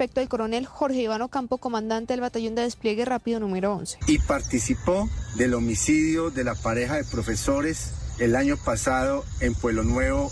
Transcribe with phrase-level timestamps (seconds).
[0.00, 3.98] respecto al coronel Jorge Iván Ocampo, comandante del batallón de despliegue rápido número 11.
[4.06, 10.30] Y participó del homicidio de la pareja de profesores el año pasado en Pueblo Nuevo,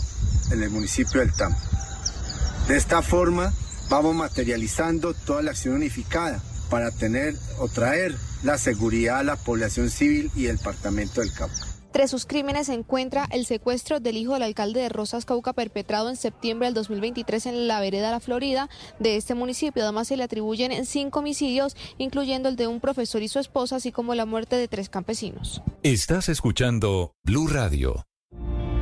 [0.53, 1.59] en el municipio del Tambo.
[2.67, 3.53] De esta forma,
[3.91, 9.91] vamos materializando toda la acción unificada para tener o traer la seguridad a la población
[9.91, 11.78] civil y el departamento del Cauca.
[11.89, 16.11] Entre sus crímenes se encuentra el secuestro del hijo del alcalde de Rosas Cauca perpetrado
[16.11, 18.69] en septiembre del 2023 en la vereda La Florida
[18.99, 19.83] de este municipio.
[19.83, 23.91] Además se le atribuyen cinco homicidios, incluyendo el de un profesor y su esposa, así
[23.91, 25.63] como la muerte de tres campesinos.
[25.83, 28.05] Estás escuchando Blue Radio.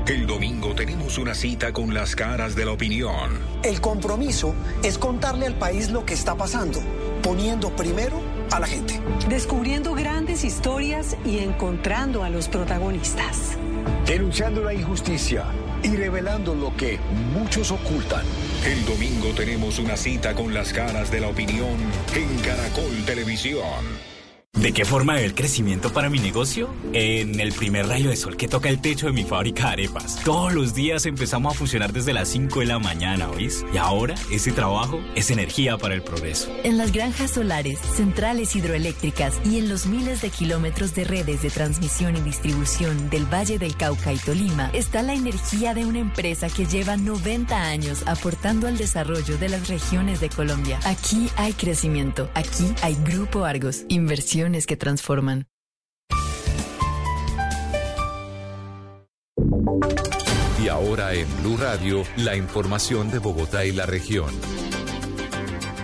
[0.08, 3.38] El domingo tenemos una cita con las caras de la opinión.
[3.62, 4.52] El compromiso
[4.82, 6.80] es contarle al país lo que está pasando,
[7.22, 9.00] poniendo primero a la gente.
[9.28, 13.56] Descubriendo grandes historias y encontrando a los protagonistas.
[14.06, 15.44] Denunciando la injusticia
[15.82, 16.98] y revelando lo que
[17.34, 18.24] muchos ocultan.
[18.64, 21.76] El domingo tenemos una cita con las caras de la opinión
[22.14, 24.15] en Caracol Televisión.
[24.56, 26.70] ¿De qué forma el crecimiento para mi negocio?
[26.94, 30.24] En el primer rayo de sol que toca el techo de mi fábrica de arepas.
[30.24, 33.66] Todos los días empezamos a funcionar desde las 5 de la mañana, ¿oís?
[33.74, 36.50] Y ahora ese trabajo es energía para el progreso.
[36.64, 41.50] En las granjas solares, centrales hidroeléctricas y en los miles de kilómetros de redes de
[41.50, 46.48] transmisión y distribución del Valle del Cauca y Tolima está la energía de una empresa
[46.48, 50.80] que lleva 90 años aportando al desarrollo de las regiones de Colombia.
[50.84, 52.30] Aquí hay crecimiento.
[52.32, 53.84] Aquí hay Grupo Argos.
[53.88, 55.48] Inversión que transforman.
[60.62, 64.30] Y ahora en Blue Radio, la información de Bogotá y la región.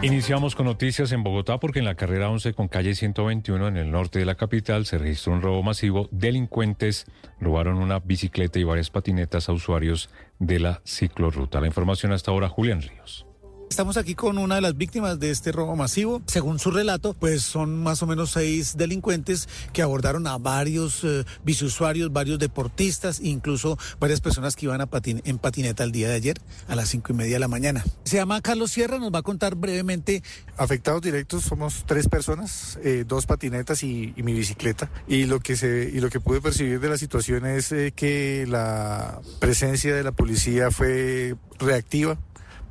[0.01, 3.91] Iniciamos con noticias en Bogotá porque en la carrera 11 con calle 121 en el
[3.91, 6.09] norte de la capital se registró un robo masivo.
[6.11, 7.07] Delincuentes
[7.41, 11.61] robaron una bicicleta y varias patinetas a usuarios de la ciclorruta.
[11.61, 13.27] La información hasta ahora, Julián Ríos.
[13.73, 16.21] Estamos aquí con una de las víctimas de este robo masivo.
[16.27, 21.25] Según su relato, pues son más o menos seis delincuentes que abordaron a varios eh,
[21.43, 26.37] biciusuarios, varios deportistas, incluso varias personas que iban a en patineta el día de ayer
[26.69, 27.83] a las cinco y media de la mañana.
[28.05, 30.23] Se llama Carlos Sierra, nos va a contar brevemente.
[30.59, 34.91] Afectados directos somos tres personas, eh, dos patinetas y, mi bicicleta.
[35.09, 38.45] Y lo que se y lo que pude percibir de la situación es eh, que
[38.47, 42.19] la presencia de la policía fue reactiva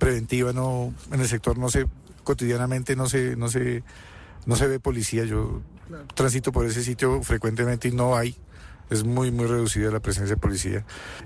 [0.02, 1.86] preventiva no en el sector no se
[2.24, 3.84] cotidianamente no se no se
[4.48, 5.26] no se ve policía.
[5.26, 5.62] Yo
[6.16, 8.36] transito por ese sitio frecuentemente y no hay.
[8.90, 10.86] Es muy muy reducida la presencia de policía.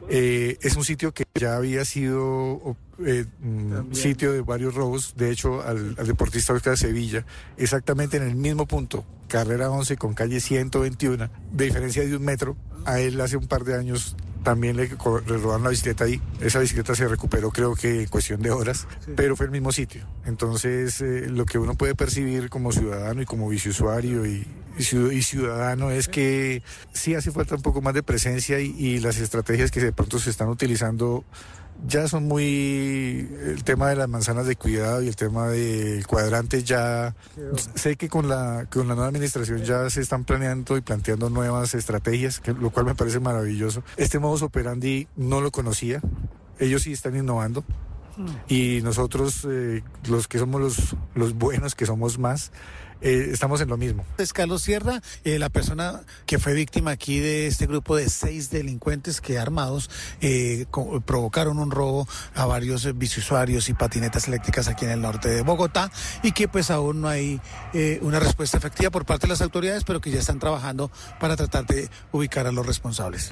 [0.10, 5.16] Eh, es un sitio que ya había sido eh, mm, sitio de varios robos.
[5.16, 7.26] De hecho al, al deportista Oscar Sevilla
[7.56, 12.58] exactamente en el mismo punto carrera 11 con calle 121 de diferencia de un metro
[12.84, 16.22] a él hace un par de años también le, robaron la bicicleta ahí.
[16.40, 20.06] Esa bicicleta se recuperó creo que en cuestión de horas, pero fue el mismo sitio.
[20.26, 24.48] Entonces, eh, lo que uno puede percibir como ciudadano y como viceusuario y,
[24.78, 26.62] y ciudadano es que
[26.94, 30.20] sí hace falta un poco más de presencia y, y las estrategias que de pronto
[30.20, 31.26] se están utilizando
[31.88, 36.64] ya son muy el tema de las manzanas de cuidado y el tema del cuadrante
[36.64, 37.16] ya
[37.76, 41.74] sé que con la con la nueva administración ya se están planeando y planteando nuevas
[41.74, 43.84] estrategias, lo cual me parece maravilloso.
[43.98, 46.02] Este modus operandi no lo conocía.
[46.60, 47.64] Ellos sí están innovando.
[48.18, 48.28] Hmm.
[48.48, 52.52] Y nosotros, eh, los que somos los, los buenos, que somos más,
[53.02, 54.06] eh, estamos en lo mismo.
[54.18, 58.50] Es Carlos Sierra, eh, la persona que fue víctima aquí de este grupo de seis
[58.50, 59.90] delincuentes que armados
[60.22, 60.66] eh,
[61.06, 65.92] provocaron un robo a varios biciusuarios y patinetas eléctricas aquí en el norte de Bogotá
[66.24, 67.40] y que pues aún no hay
[68.02, 70.90] una respuesta efectiva por parte de las autoridades, pero que ya están trabajando
[71.20, 73.32] para tratar de ubicar a los responsables.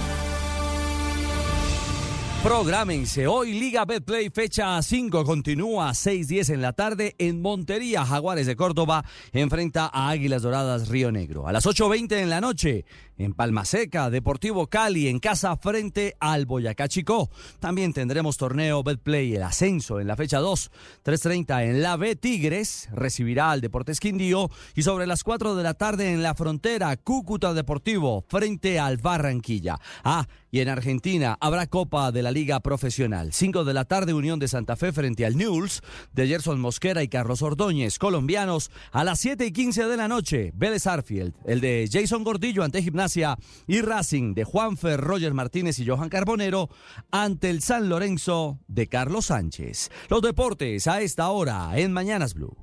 [2.43, 3.27] Prográmense.
[3.27, 8.03] Hoy Liga Betplay fecha 5 continúa a 6:10 en la tarde en Montería.
[8.03, 11.47] Jaguares de Córdoba enfrenta a Águilas Doradas Río Negro.
[11.47, 12.83] A las 8:20 en la noche
[13.19, 17.29] en Palma Seca, Deportivo Cali en casa frente al Boyacá Chico.
[17.59, 20.71] También tendremos torneo Betplay el ascenso en la fecha 2.
[21.03, 25.75] 3:30 en la B Tigres recibirá al Deportes Quindío y sobre las 4 de la
[25.75, 29.79] tarde en la frontera Cúcuta Deportivo frente al Barranquilla.
[30.03, 33.33] Ah, y en Argentina habrá Copa de la Liga Profesional.
[33.33, 35.81] 5 de la tarde, Unión de Santa Fe frente al Newell's
[36.13, 38.71] de Gerson Mosquera y Carlos Ordóñez, colombianos.
[38.91, 42.81] A las 7 y 15 de la noche, Vélez Arfield, el de Jason Gordillo ante
[42.81, 43.37] Gimnasia
[43.67, 46.69] y Racing de Juanfer, Roger Martínez y Johan Carbonero
[47.11, 49.91] ante el San Lorenzo de Carlos Sánchez.
[50.09, 52.55] Los deportes a esta hora en Mañanas Blue.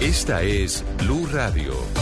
[0.00, 2.01] Esta es Blue Radio.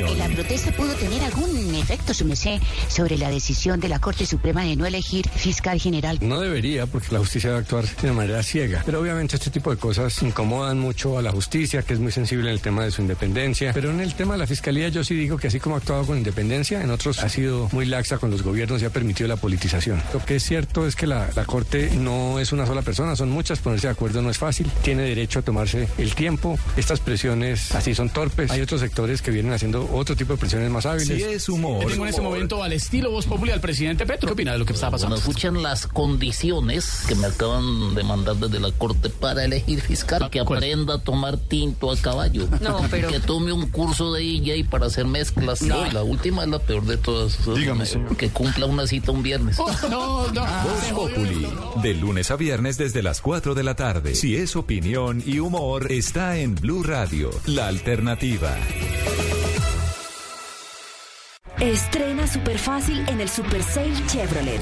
[0.17, 4.63] La protesta pudo tener algún efecto, su merced, sobre la decisión de la Corte Suprema
[4.63, 6.19] de no elegir fiscal general.
[6.21, 8.83] No debería, porque la justicia a actuar de manera ciega.
[8.85, 12.49] Pero obviamente este tipo de cosas incomodan mucho a la justicia, que es muy sensible
[12.49, 13.71] en el tema de su independencia.
[13.73, 16.05] Pero en el tema de la fiscalía yo sí digo que así como ha actuado
[16.05, 19.37] con independencia, en otros ha sido muy laxa con los gobiernos y ha permitido la
[19.37, 20.01] politización.
[20.13, 23.29] Lo que es cierto es que la, la Corte no es una sola persona, son
[23.29, 24.69] muchas, ponerse de acuerdo no es fácil.
[24.83, 26.59] Tiene derecho a tomarse el tiempo.
[26.75, 28.51] Estas presiones así son torpes.
[28.51, 31.07] Hay otros sectores que vienen haciendo otro tipo de presiones más hábiles.
[31.07, 31.85] Si es humor.
[31.85, 34.27] Tengo en este momento al estilo Voz Populi al presidente Petro.
[34.27, 35.15] ¿Qué opina de lo que está pasando?
[35.15, 40.29] Bueno, escuchen las condiciones que me acaban de mandar desde la Corte para elegir fiscal.
[40.29, 42.47] Que aprenda a tomar tinto a caballo.
[42.61, 43.09] No, pero...
[43.09, 45.61] Que tome un curso de DJ para hacer mezclas.
[45.61, 45.85] No.
[45.91, 47.37] la última es la peor de todas.
[47.55, 48.15] Dígame, señor.
[48.17, 49.57] Que cumpla una cita un viernes.
[49.59, 50.41] Oh, no, no.
[50.63, 51.47] Voz Populi.
[51.81, 54.15] De lunes a viernes desde las 4 de la tarde.
[54.15, 58.55] Si es opinión y humor, está en Blue Radio, la alternativa.
[61.61, 64.61] Estrena súper fácil en el Super Sale Chevrolet.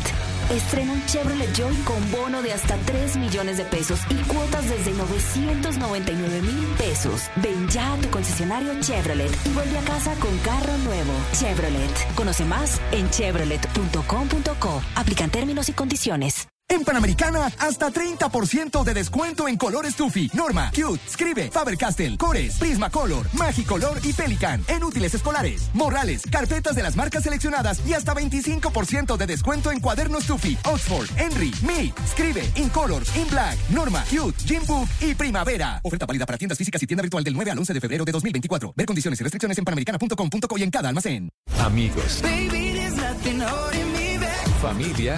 [0.51, 4.91] Estrena un Chevrolet Joy con bono de hasta 3 millones de pesos y cuotas desde
[4.91, 7.29] 999 mil pesos.
[7.37, 11.13] Ven ya a tu concesionario Chevrolet y vuelve a casa con carro nuevo.
[11.31, 12.15] Chevrolet.
[12.15, 14.81] Conoce más en chevrolet.com.co.
[14.95, 16.49] Aplican términos y condiciones.
[16.71, 23.27] En Panamericana, hasta 30% de descuento en colores Tufi, Norma, Cute, Scribe, Faber-Castell, Cores, Prismacolor,
[23.33, 24.63] Magicolor y Pelican.
[24.67, 29.79] En útiles escolares, morrales, carpetas de las marcas seleccionadas y hasta 25% de descuento en
[29.79, 35.81] cuadernos Tufi, Oxford, Henry, Me, Scribe, Incolors, In Black, Norma, Cute, Jim Book y Primavera.
[35.83, 38.11] Oferta válida para tiendas físicas y tienda virtual del 9 al 11 de febrero de
[38.11, 38.73] 2024.
[38.75, 41.29] Ver condiciones y restricciones en panamericana.com.co y en cada almacén.
[41.57, 42.21] Amigos.
[44.61, 45.17] Familia.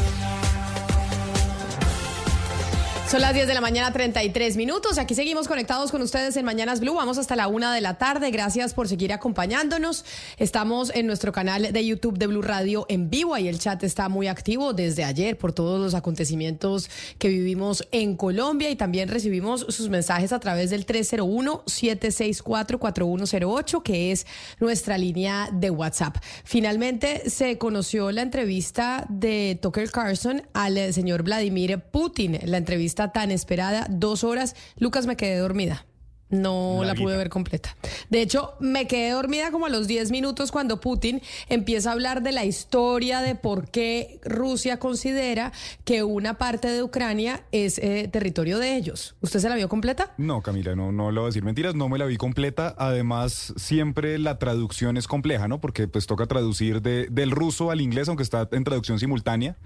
[3.11, 4.97] Son las 10 de la mañana, 33 minutos.
[4.97, 6.93] Aquí seguimos conectados con ustedes en Mañanas Blue.
[6.93, 8.31] Vamos hasta la una de la tarde.
[8.31, 10.05] Gracias por seguir acompañándonos.
[10.37, 13.33] Estamos en nuestro canal de YouTube de Blue Radio en vivo.
[13.33, 18.15] Ahí el chat está muy activo desde ayer por todos los acontecimientos que vivimos en
[18.15, 24.25] Colombia y también recibimos sus mensajes a través del 301-764-4108, que es
[24.61, 26.15] nuestra línea de WhatsApp.
[26.45, 32.39] Finalmente se conoció la entrevista de Tucker Carlson al señor Vladimir Putin.
[32.45, 34.55] La entrevista tan esperada, dos horas.
[34.77, 35.85] Lucas, me quedé dormida.
[36.31, 37.75] No la pude ver completa.
[38.09, 42.23] De hecho, me quedé dormida como a los 10 minutos cuando Putin empieza a hablar
[42.23, 45.51] de la historia de por qué Rusia considera
[45.83, 49.15] que una parte de Ucrania es eh, territorio de ellos.
[49.21, 50.13] ¿Usted se la vio completa?
[50.17, 52.73] No, Camila, no, no le voy a decir mentiras, no me la vi completa.
[52.77, 55.59] Además, siempre la traducción es compleja, ¿no?
[55.59, 59.57] Porque pues toca traducir de, del ruso al inglés, aunque está en traducción simultánea,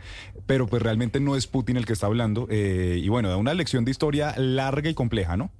[0.46, 2.48] pero pues realmente no es Putin el que está hablando.
[2.50, 5.52] Eh, y bueno, da una lección de historia larga y compleja, ¿no?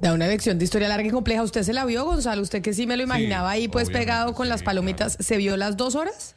[0.00, 1.42] Da una lección de historia larga y compleja.
[1.42, 2.42] ¿Usted se la vio, Gonzalo?
[2.42, 5.16] Usted que sí me lo imaginaba ahí pues pegado con las palomitas.
[5.20, 6.36] ¿Se vio las dos horas?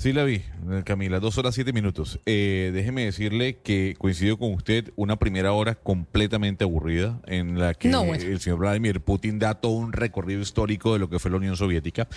[0.00, 0.42] Sí la vi,
[0.86, 2.20] Camila, dos horas siete minutos.
[2.24, 7.90] Eh, déjeme decirle que coincido con usted una primera hora completamente aburrida en la que
[7.90, 11.54] el señor Vladimir Putin da todo un recorrido histórico de lo que fue la Unión
[11.54, 12.08] Soviética.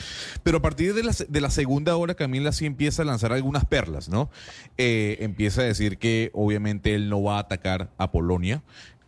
[0.43, 3.65] Pero a partir de la, de la segunda hora, Camila sí empieza a lanzar algunas
[3.65, 4.31] perlas, ¿no?
[4.77, 8.63] Eh, empieza a decir que obviamente él no va a atacar a Polonia,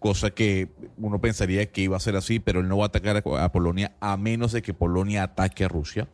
[0.05, 3.17] cosa que uno pensaría que iba a ser así, pero él no va a atacar
[3.17, 6.07] a, Polonia a menos de que Polonia ataque a Rusia.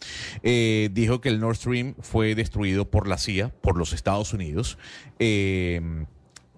[0.44, 4.78] Eh, dijo que el Nord Stream fue destruido por la CIA, por los Estados Unidos.
[5.20, 6.06] Eh,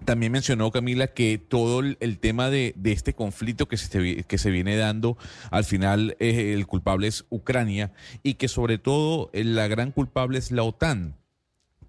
[0.06, 4.78] también mencionó Camila que todo el, tema de, este conflicto que se, que se viene
[4.78, 5.18] dando,
[5.50, 10.52] al final eh, el culpable es Ucrania y que sobre todo la gran culpable es
[10.52, 11.16] la OTAN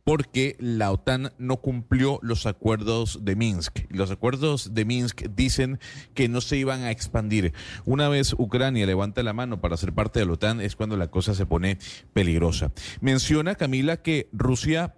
[0.04, 3.80] porque la OTAN no cumplió los acuerdos de Minsk.
[3.88, 5.80] Los acuerdos de Minsk dicen
[6.12, 7.54] que no se iban a expandir.
[7.86, 11.08] Una vez Ucrania levanta la mano para ser parte de la OTAN es cuando la
[11.08, 11.78] cosa se pone
[12.12, 12.70] peligrosa.
[13.00, 14.94] Menciona Camila que Rusia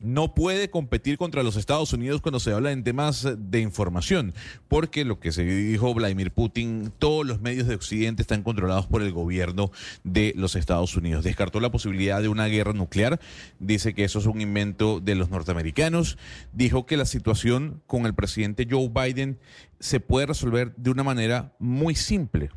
[0.00, 4.34] no puede competir contra los Estados Unidos cuando se habla en temas de información,
[4.68, 9.02] porque lo que se dijo Vladimir Putin, todos los medios de Occidente están controlados por
[9.02, 9.70] el gobierno
[10.04, 11.24] de los Estados Unidos.
[11.24, 13.20] Descartó la posibilidad de una guerra nuclear,
[13.58, 16.18] dice que eso es un invento de los norteamericanos,
[16.52, 19.38] dijo que la situación con el presidente Joe Biden
[19.80, 22.50] se puede resolver de una manera muy simple,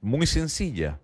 [0.00, 0.98] muy sencilla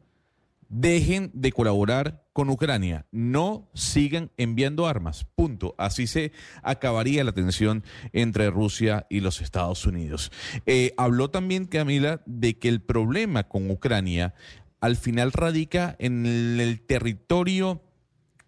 [0.70, 5.74] dejen de colaborar con Ucrania, no sigan enviando armas, punto.
[5.76, 10.32] Así se acabaría la tensión entre Rusia y los Estados Unidos.
[10.64, 14.34] Eh, habló también, Camila, de que el problema con Ucrania
[14.80, 17.82] al final radica en el territorio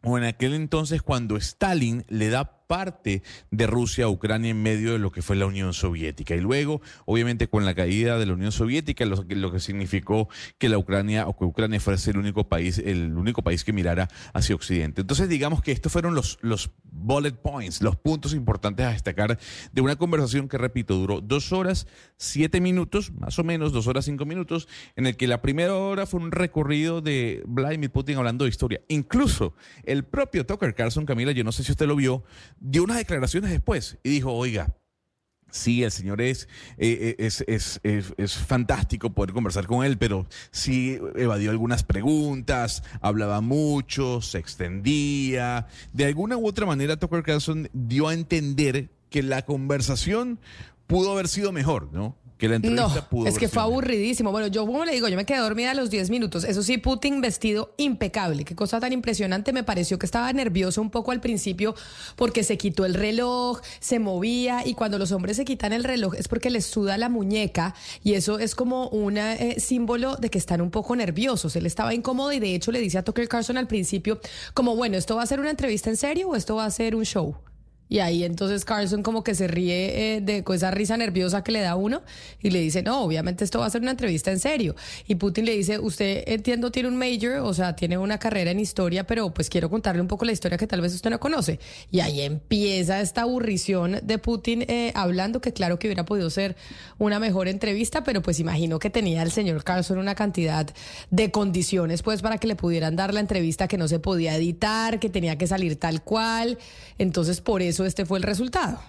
[0.03, 4.93] o en aquel entonces cuando Stalin le da parte de Rusia a Ucrania en medio
[4.93, 6.35] de lo que fue la Unión Soviética.
[6.35, 10.79] Y luego, obviamente, con la caída de la Unión Soviética, lo, que significó que la
[10.79, 15.03] Ucrania o que Ucrania fuese el único país, el único país que mirara hacia Occidente.
[15.03, 19.39] Entonces, digamos que estos fueron los, los bullet points, los puntos importantes a destacar
[19.71, 21.87] de una conversación que, repito, duró dos horas,
[22.17, 26.07] siete minutos, más o menos, dos horas, cinco minutos, en el que la primera hora
[26.07, 28.81] fue un recorrido de Vladimir Putin hablando de historia.
[28.89, 29.53] Incluso
[29.85, 32.25] el propio Tucker Carlson, Camila, yo no sé si usted lo vio,
[32.63, 34.75] dio unas declaraciones después y dijo, oiga,
[35.51, 40.27] Sí, el señor es, eh, eh, es, es, es, fantástico poder conversar con él, pero
[40.51, 45.67] sí evadió algunas preguntas, hablaba mucho, se extendía.
[45.93, 50.41] De alguna u otra manera, Tucker Carlson dio a entender que la conversación
[50.87, 52.17] pudo haber sido mejor, ¿no?
[52.49, 52.93] No,
[53.27, 54.31] Es que fue aburridísimo.
[54.31, 56.45] Bueno, yo como le digo, yo me quedé dormida a los 10 minutos.
[56.45, 58.45] Eso sí, Putin vestido impecable.
[58.45, 59.53] Qué cosa tan impresionante.
[59.53, 61.75] Me pareció que estaba nervioso un poco al principio
[62.17, 66.15] porque se quitó el reloj, se movía y cuando los hombres se quitan el reloj
[66.15, 70.39] es porque les suda la muñeca y eso es como un eh, símbolo de que
[70.39, 71.57] están un poco nerviosos.
[71.57, 74.21] Él estaba incómodo y de hecho le dice a Tucker Carlson al principio
[74.55, 76.97] como, bueno, ¿esto va a ser una entrevista en serio o esto va a ser
[76.97, 77.37] un show?
[77.93, 81.53] Y ahí entonces Carlson como que se ríe eh, de con esa risa nerviosa que
[81.53, 82.01] le da uno
[82.41, 84.75] y le dice, no, obviamente esto va a ser una entrevista en serio.
[85.07, 88.61] Y Putin le dice, usted entiendo tiene un major, o sea, tiene una carrera en
[88.61, 91.61] historia, pero pues quiero contarle un poco la historia que tal vez usted no conoce.
[91.91, 96.57] Y ahí empieza esta aburrición de Putin eh, hablando que claro que hubiera podido ser
[96.97, 100.67] una mejor entrevista, pero pues imagino que tenía el señor Carlson una cantidad
[101.11, 104.99] de condiciones pues para que le pudieran dar la entrevista que no se podía editar,
[104.99, 106.57] que tenía que salir tal cual.
[106.97, 108.81] Entonces por eso este fue el resultado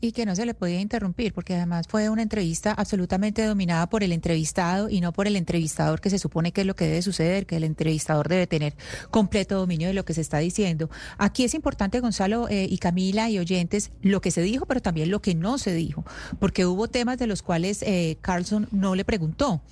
[0.00, 4.02] y que no se le podía interrumpir, porque además fue una entrevista absolutamente dominada por
[4.02, 7.02] el entrevistado y no por el entrevistador, que se supone que es lo que debe
[7.02, 8.74] suceder, que el entrevistador debe tener
[9.10, 10.90] completo dominio de lo que se está diciendo.
[11.18, 15.10] Aquí es importante, Gonzalo eh, y Camila y oyentes, lo que se dijo, pero también
[15.10, 16.04] lo que no se dijo,
[16.38, 19.62] porque hubo temas de los cuales eh, Carlson no le preguntó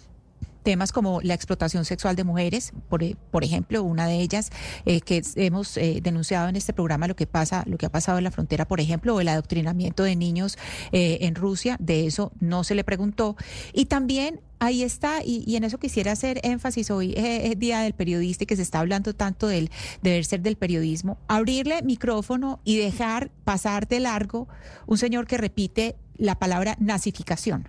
[0.63, 4.51] temas como la explotación sexual de mujeres, por, eh, por ejemplo, una de ellas
[4.85, 8.19] eh, que hemos eh, denunciado en este programa lo que pasa, lo que ha pasado
[8.19, 10.59] en la frontera, por ejemplo, o el adoctrinamiento de niños
[10.93, 13.37] en Rusia, de eso no se le preguntó.
[13.73, 18.45] Y también ahí está, y, en eso quisiera hacer énfasis hoy, es Día del Periodista
[18.45, 19.71] y que se está hablando tanto del
[20.03, 24.49] deber ser del periodismo, abrirle micrófono y dejar pasar de largo
[24.87, 27.69] un señor que repite la palabra nazificación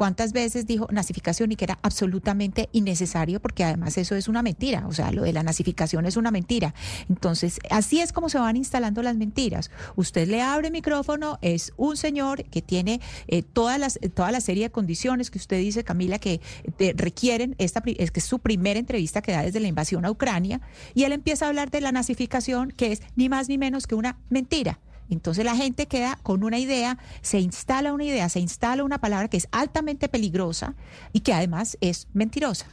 [0.00, 4.86] cuántas veces dijo nazificación y que era absolutamente innecesario porque además eso es una mentira,
[4.86, 6.72] o sea, lo de la nazificación es una mentira.
[7.10, 9.70] Entonces, así es como se van instalando las mentiras.
[9.96, 14.62] Usted le abre micrófono, es un señor que tiene eh, todas las, toda la serie
[14.62, 16.40] de condiciones que usted dice, Camila, que
[16.78, 20.10] eh, requieren, esta, es que es su primera entrevista que da desde la invasión a
[20.10, 20.62] Ucrania,
[20.94, 23.96] y él empieza a hablar de la nazificación, que es ni más ni menos que
[23.96, 24.80] una mentira.
[25.10, 29.28] Entonces la gente queda con una idea, se instala una idea, se instala una palabra
[29.28, 30.74] que es altamente peligrosa
[31.12, 32.66] y que además es mentirosa.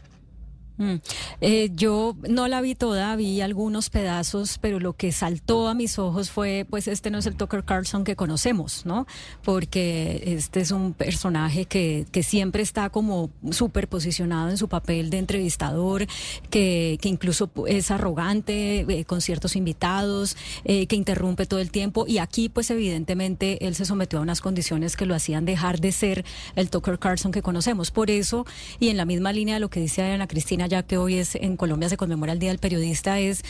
[0.78, 0.96] Mm.
[1.42, 5.98] Eh, yo no la vi toda, vi algunos pedazos, pero lo que saltó a mis
[6.00, 9.08] ojos fue, pues este no es el Tucker Carlson que conocemos, ¿no?
[9.44, 15.10] Porque este es un personaje que, que siempre está como súper posicionado en su papel
[15.10, 16.06] de entrevistador,
[16.50, 22.06] que, que incluso es arrogante eh, con ciertos invitados, eh, que interrumpe todo el tiempo.
[22.08, 25.92] Y aquí, pues evidentemente, él se sometió a unas condiciones que lo hacían dejar de
[25.92, 27.92] ser el Tucker Carlson que conocemos.
[27.92, 28.46] Por eso,
[28.80, 31.36] y en la misma línea de lo que dice Ana Cristina, ya que hoy es
[31.36, 33.44] en Colombia se conmemora el Día del Periodista, es,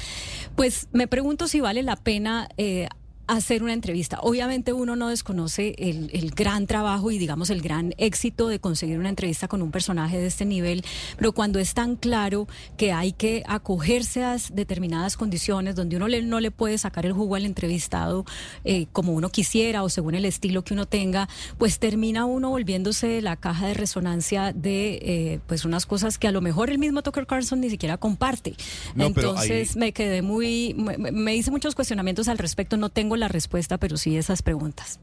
[0.56, 2.88] pues me pregunto si vale la pena eh,
[3.28, 4.20] hacer una entrevista.
[4.22, 9.00] Obviamente uno no desconoce el, el, gran trabajo y digamos el gran éxito de conseguir
[9.00, 10.84] una entrevista con un personaje de este nivel,
[11.18, 16.22] pero cuando es tan claro que hay que acogerse a determinadas condiciones donde uno le,
[16.22, 18.26] no le puede sacar el jugo al entrevistado
[18.64, 23.22] eh, como uno quisiera o según el estilo que uno tenga, pues termina uno volviéndose
[23.22, 27.02] la caja de resonancia de eh, pues unas cosas que a lo mejor el mismo
[27.02, 28.56] Tucker Carlson ni siquiera comparte.
[28.98, 33.78] Entonces me quedé muy, me, me hice muchos cuestionamientos al respecto, no tengo la respuesta,
[33.78, 35.00] pero sí esas preguntas.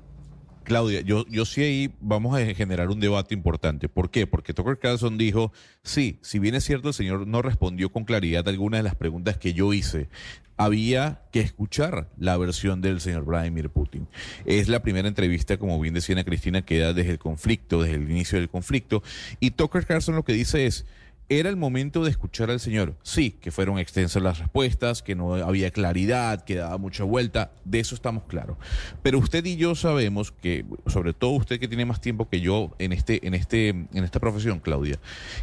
[0.64, 3.88] Claudia, yo, yo sí ahí vamos a generar un debate importante.
[3.90, 4.26] ¿Por qué?
[4.26, 5.52] Porque Tucker Carlson dijo,
[5.83, 8.94] sí, si bien es cierto, el señor no respondió con claridad a algunas de las
[8.94, 10.09] preguntas que yo hice,
[10.56, 14.09] había que escuchar la versión del señor Vladimir Putin.
[14.47, 18.11] Es la primera entrevista, como bien decía Cristina, que da desde el conflicto, desde el
[18.11, 19.02] inicio del conflicto.
[19.40, 20.87] Y Tucker Carlson lo que dice es,
[21.28, 22.96] era el momento de escuchar al señor.
[23.02, 27.80] Sí, que fueron extensas las respuestas, que no había claridad, que daba mucha vuelta, de
[27.80, 28.56] eso estamos claros.
[29.02, 32.74] Pero usted y yo sabemos que, sobre todo usted que tiene más tiempo que yo
[32.78, 34.98] en este, en este, en esta profesión, Claudia,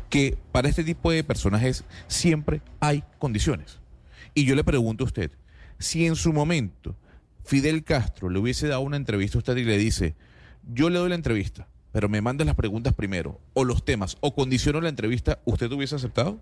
[0.10, 3.80] que para este tipo de personajes siempre hay condiciones.
[4.34, 5.32] Y yo le pregunto a usted,
[5.80, 6.96] si en su momento
[7.44, 10.16] Fidel Castro le hubiese dado una entrevista a usted y le dice,
[10.72, 14.34] yo le doy la entrevista, pero me mandes las preguntas primero, o los temas, o
[14.34, 16.40] condiciono la entrevista, ¿usted hubiese aceptado?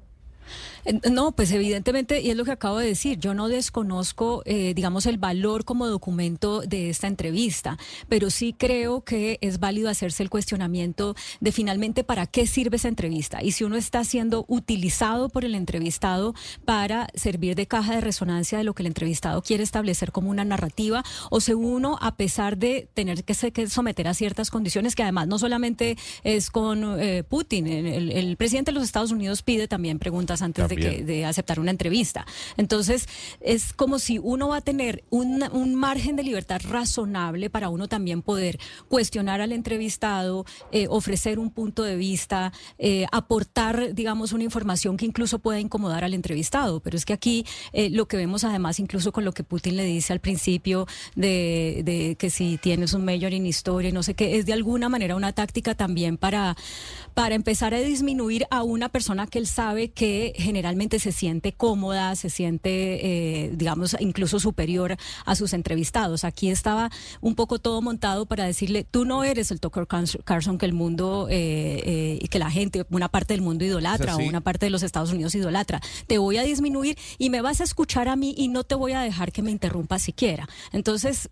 [1.12, 5.06] No, pues evidentemente, y es lo que acabo de decir, yo no desconozco, eh, digamos,
[5.06, 7.78] el valor como documento de esta entrevista,
[8.08, 12.88] pero sí creo que es válido hacerse el cuestionamiento de finalmente para qué sirve esa
[12.88, 13.44] entrevista.
[13.44, 16.34] Y si uno está siendo utilizado por el entrevistado
[16.66, 20.46] para servir de caja de resonancia de lo que el entrevistado quiere establecer como una
[20.46, 23.34] narrativa, o si uno, a pesar de tener que,
[23.68, 28.72] someter a ciertas condiciones, que además no solamente es con eh, Putin, el, el presidente
[28.72, 32.26] de los Estados Unidos pide también preguntas antes de, que, de, aceptar una entrevista.
[32.58, 33.08] Entonces,
[33.42, 37.88] es como si uno va a tener un, un, margen de libertad razonable para uno
[37.88, 44.44] también poder cuestionar al entrevistado, eh, ofrecer un punto de vista, eh, aportar, digamos, una
[44.44, 46.80] información que incluso pueda incomodar al entrevistado.
[46.80, 49.86] Pero es que aquí eh, lo que vemos además, incluso con lo que Putin le
[49.86, 54.14] dice al principio de, de que si tienes un mayor en historia y no sé
[54.14, 56.56] qué, es de alguna manera una táctica también para,
[57.14, 62.16] para empezar a disminuir a una persona que él sabe que generalmente se siente cómoda,
[62.16, 62.70] se siente,
[63.06, 66.24] eh, digamos, incluso superior a sus entrevistados.
[66.24, 66.90] Aquí estaba
[67.22, 71.28] un poco todo montado para decirle, tú no eres el Tucker Carlson que el mundo
[71.30, 74.70] eh, eh, y que la gente, una parte del mundo idolatra o una parte de
[74.70, 75.82] los Estados Unidos idolatra.
[76.08, 78.94] Te voy a disminuir y me vas a escuchar a mí y no te voy
[78.94, 80.48] a dejar que me interrumpa siquiera.
[80.72, 81.30] Entonces,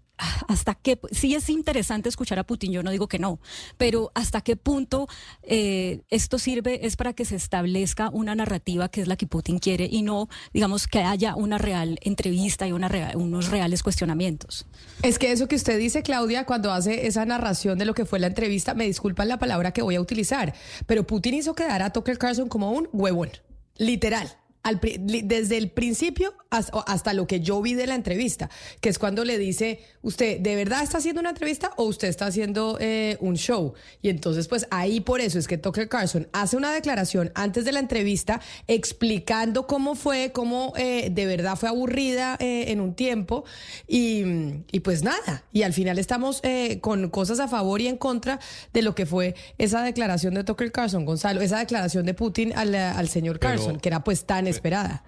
[0.47, 3.39] hasta qué, sí es interesante escuchar a Putin, yo no digo que no,
[3.77, 5.07] pero hasta qué punto
[5.43, 9.59] eh, esto sirve es para que se establezca una narrativa que es la que Putin
[9.59, 14.65] quiere y no, digamos, que haya una real entrevista y unos reales cuestionamientos.
[15.03, 18.19] Es que eso que usted dice, Claudia, cuando hace esa narración de lo que fue
[18.19, 20.53] la entrevista, me disculpan la palabra que voy a utilizar,
[20.85, 23.29] pero Putin hizo quedar a Tucker Carlson como un huevón,
[23.77, 24.37] literal
[24.75, 28.49] desde el principio hasta, lo que yo vi de la entrevista,
[28.81, 32.27] que es cuando le dice, ¿usted de verdad está haciendo una entrevista o usted está
[32.27, 33.73] haciendo eh, un show?
[34.01, 37.71] Y entonces, pues ahí por eso es que Tucker Carlson hace una declaración antes de
[37.71, 43.43] la entrevista explicando cómo fue, cómo eh, de verdad fue aburrida eh, en un tiempo
[43.87, 44.23] y,
[44.71, 46.41] y, pues nada, y al final estamos
[46.81, 48.39] con cosas a favor y en contra
[48.73, 52.73] de lo que fue esa declaración de Tucker Carlson, Gonzalo, esa declaración de Putin al,
[52.75, 55.03] al señor Carlson, que era pues tan esperada.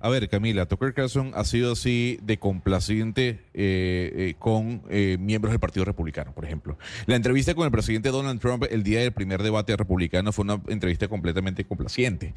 [0.00, 5.52] A ver, Camila, Tucker Carlson ha sido así de complaciente eh, eh, con eh, miembros
[5.52, 6.78] del Partido Republicano, por ejemplo.
[7.06, 10.62] La entrevista con el presidente Donald Trump el día del primer debate republicano fue una
[10.68, 12.34] entrevista completamente complaciente.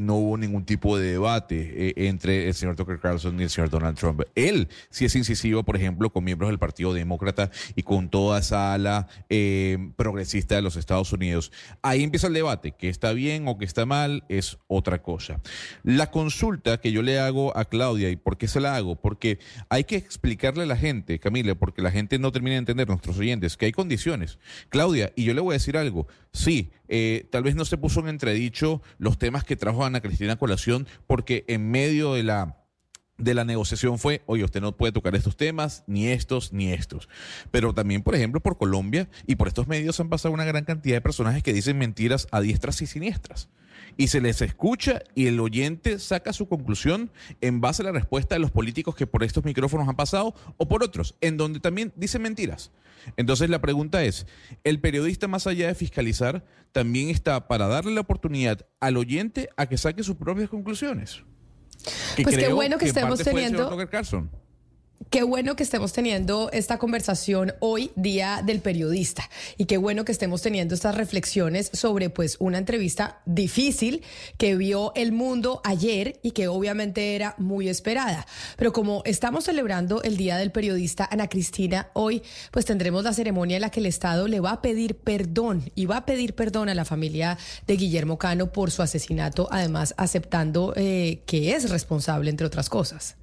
[0.00, 3.98] no hubo ningún tipo de debate entre el señor Tucker Carlson y el señor Donald
[3.98, 4.22] Trump.
[4.34, 8.72] Él sí es incisivo, por ejemplo, con miembros del Partido Demócrata y con toda esa
[8.72, 9.08] ala
[9.96, 11.52] progresista de los Estados Unidos.
[11.82, 12.72] Ahí empieza el debate.
[12.72, 15.40] Que está bien o que está mal es otra cosa.
[15.82, 18.94] La consulta que que yo le hago a Claudia, ¿y por qué se la hago?
[18.94, 22.86] Porque hay que explicarle a la gente, Camila, porque la gente no termina de entender,
[22.86, 24.38] nuestros oyentes, que hay condiciones.
[24.68, 27.98] Claudia, y yo le voy a decir algo, sí, eh, tal vez no se puso
[27.98, 32.62] en entredicho los temas que trajo Ana Cristina Colación, porque en medio de la
[33.18, 37.08] de la negociación fue, oye, usted no puede tocar estos temas, ni estos, ni estos.
[37.50, 40.96] Pero también, por ejemplo, por Colombia y por estos medios han pasado una gran cantidad
[40.96, 43.48] de personajes que dicen mentiras a diestras y siniestras.
[43.96, 48.34] Y se les escucha y el oyente saca su conclusión en base a la respuesta
[48.34, 51.92] de los políticos que por estos micrófonos han pasado o por otros, en donde también
[51.96, 52.72] dicen mentiras.
[53.16, 54.26] Entonces la pregunta es,
[54.64, 59.66] ¿el periodista más allá de fiscalizar también está para darle la oportunidad al oyente a
[59.66, 61.22] que saque sus propias conclusiones?
[62.22, 63.70] pues qué bueno que, estemos teniendo.
[65.10, 70.10] Qué bueno que estemos teniendo esta conversación hoy, Día del Periodista, y qué bueno que
[70.10, 74.02] estemos teniendo estas reflexiones sobre pues una entrevista difícil
[74.36, 78.26] que vio el mundo ayer y que obviamente era muy esperada.
[78.56, 83.56] Pero como estamos celebrando el Día del Periodista, Ana Cristina, hoy pues tendremos la ceremonia
[83.56, 86.68] en la que el Estado le va a pedir perdón y va a pedir perdón
[86.68, 92.28] a la familia de Guillermo Cano por su asesinato, además aceptando eh, que es responsable,
[92.28, 93.16] entre otras cosas.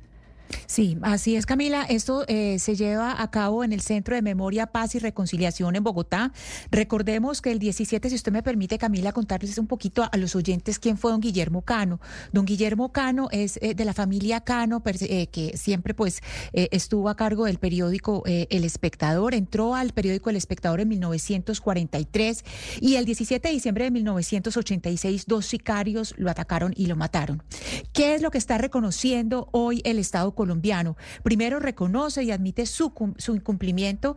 [0.66, 1.84] Sí, así es, Camila.
[1.84, 5.84] Esto eh, se lleva a cabo en el Centro de Memoria, Paz y Reconciliación en
[5.84, 6.32] Bogotá.
[6.72, 10.80] Recordemos que el 17, si usted me permite, Camila, contarles un poquito a, los oyentes
[10.80, 12.00] quién fue don Guillermo Cano.
[12.32, 16.22] Don Guillermo Cano es eh, de la familia Cano, eh, que siempre pues
[16.54, 19.34] estuvo a cargo del periódico El Espectador.
[19.34, 22.44] Entró al periódico El Espectador en 1943
[22.80, 27.44] y el 17 de diciembre de 1986 dos sicarios lo atacaron y lo mataron.
[27.92, 30.98] ¿Qué es lo que está reconociendo hoy el Estado colombiano.
[31.24, 34.16] Primero, reconoce y admite su, su incumplimiento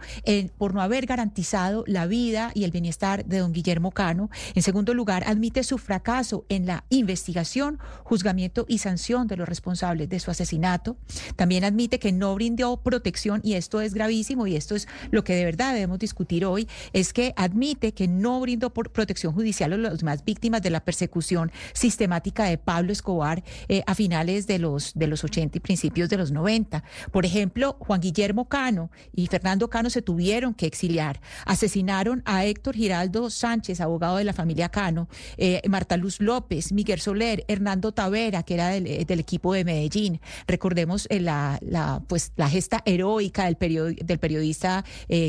[0.58, 4.30] por no haber garantizado la vida y el bienestar de don Guillermo Cano.
[4.54, 10.08] En segundo lugar, admite su fracaso en la investigación, juzgamiento y sanción de los responsables
[10.08, 10.96] de su asesinato.
[11.36, 15.34] También admite que no brindó protección, y esto es gravísimo, y esto es lo que
[15.34, 20.02] de verdad debemos discutir hoy, es que admite que no brindó protección judicial a las
[20.02, 25.06] más víctimas de la persecución sistemática de Pablo Escobar eh, a finales de los, de
[25.06, 26.84] los 80 y principios de los 90.
[27.12, 31.20] Por ejemplo, Juan Guillermo Cano y Fernando Cano se tuvieron que exiliar.
[31.44, 37.00] Asesinaron a Héctor Giraldo Sánchez, abogado de la familia Cano, eh, Marta Luz López, Miguel
[37.00, 40.20] Soler, Hernando Tavera, que era del, eh, equipo de Medellín.
[40.46, 41.58] Recordemos eh, la,
[42.06, 44.84] pues, la gesta heroica del, del periodista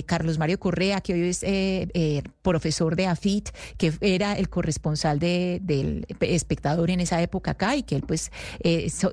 [0.05, 1.43] Carlos Mario Correa, que hoy es
[2.41, 7.95] profesor de AFIT, que era el corresponsal del espectador en esa época acá y que
[7.95, 8.31] él pues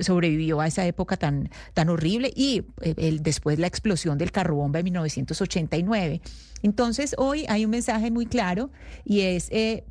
[0.01, 4.57] sobrevivió a esa época tan, tan horrible y eh, el, después la explosión del carro
[4.57, 6.21] bomba de 1989.
[6.63, 8.71] Entonces, hoy hay un mensaje muy claro
[9.05, 9.85] y es eh,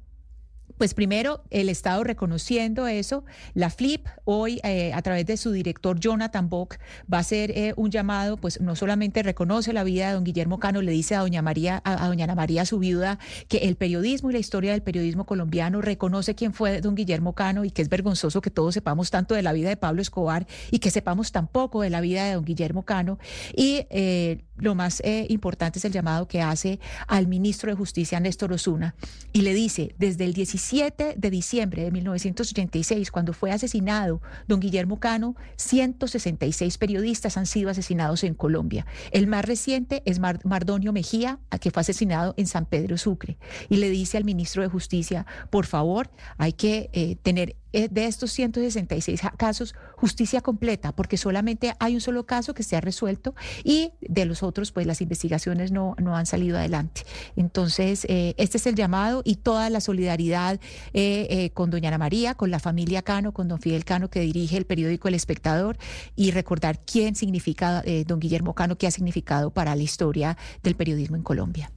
[0.83, 5.97] pues primero, el Estado reconociendo eso, la FLIP hoy eh, a través de su director
[5.97, 10.15] Jonathan Bock va a hacer eh, un llamado, pues no solamente reconoce la vida de
[10.15, 13.17] don Guillermo Cano, le dice a doña María, a, doña Ana María su viuda,
[13.47, 17.63] que el periodismo y la historia del periodismo colombiano reconoce quién fue don Guillermo Cano
[17.63, 20.79] y que es vergonzoso que todos sepamos tanto de la vida de Pablo Escobar y
[20.79, 23.19] que sepamos tan poco de la vida de don Guillermo Cano.
[23.55, 28.53] Y eh, lo más importante es el llamado que hace al ministro de Justicia, Néstor
[28.53, 28.95] Osuna,
[29.31, 34.59] y le dice, desde el 17 7 de diciembre de 1986, cuando fue asesinado don
[34.59, 38.85] Guillermo Cano, 166 periodistas han sido asesinados en Colombia.
[39.11, 43.37] El más reciente es Mardonio Mejía, que fue asesinado en San Pedro Sucre.
[43.69, 48.05] Y le dice al ministro de Justicia, por favor, hay que eh, tener eh, de
[48.05, 53.35] estos 166 casos justicia completa, porque solamente hay un solo caso que se ha resuelto
[53.63, 57.03] y de los otros, pues las investigaciones no, no han salido adelante.
[57.35, 60.59] Entonces, eh, este es el llamado y toda la solidaridad
[60.93, 64.57] eh, con doña Ana María, con la familia Cano, con don Fidel Cano, que dirige
[64.57, 65.77] el periódico El Espectador,
[66.15, 71.15] y recordar quién significa don Guillermo Cano, qué ha significado para la historia del periodismo
[71.15, 71.71] en Colombia.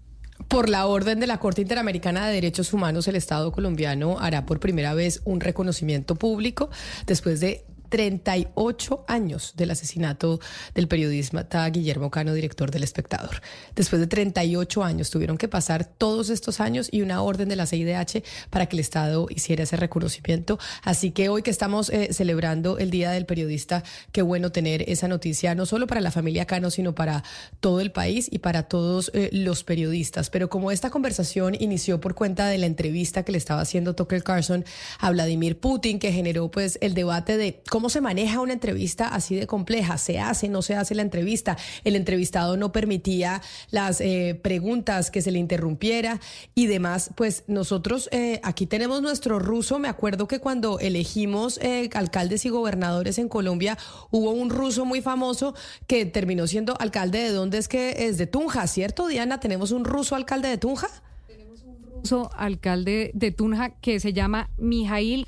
[0.48, 4.60] Por la orden de la Corte Interamericana de Derechos Humanos, el Estado colombiano hará por
[4.60, 6.70] primera vez un reconocimiento público
[7.06, 10.40] después de 38 años del asesinato
[10.74, 13.40] del periodista Guillermo Cano, director del Espectador.
[13.74, 17.66] Después de 38 años tuvieron que pasar todos estos años y una orden de la
[17.66, 20.58] CIDH para que el Estado hiciera ese reconocimiento.
[20.82, 25.08] Así que hoy que estamos eh, celebrando el Día del Periodista, qué bueno tener esa
[25.08, 27.24] noticia, no solo para la familia Cano, sino para
[27.60, 30.30] todo el país y para todos eh, los periodistas.
[30.30, 34.22] Pero como esta conversación inició por cuenta de la entrevista que le estaba haciendo Tucker
[34.22, 34.64] Carlson
[34.98, 39.36] a Vladimir Putin, que generó pues el debate de ¿cómo se maneja una entrevista así
[39.36, 39.98] de compleja?
[39.98, 41.58] ¿Se hace, no se hace la entrevista?
[41.84, 46.18] El entrevistado no permitía las eh, preguntas que se le interrumpiera
[46.54, 47.10] y demás.
[47.16, 49.78] Pues nosotros eh, aquí tenemos nuestro ruso.
[49.78, 53.76] Me acuerdo que cuando elegimos eh, alcaldes y gobernadores en Colombia,
[54.10, 55.54] hubo un ruso muy famoso
[55.86, 59.38] que terminó siendo alcalde de dónde es que es de Tunja, ¿cierto, Diana?
[59.38, 60.88] ¿Tenemos un ruso alcalde de Tunja?
[61.26, 65.26] Tenemos un ruso alcalde de Tunja que se llama Mijail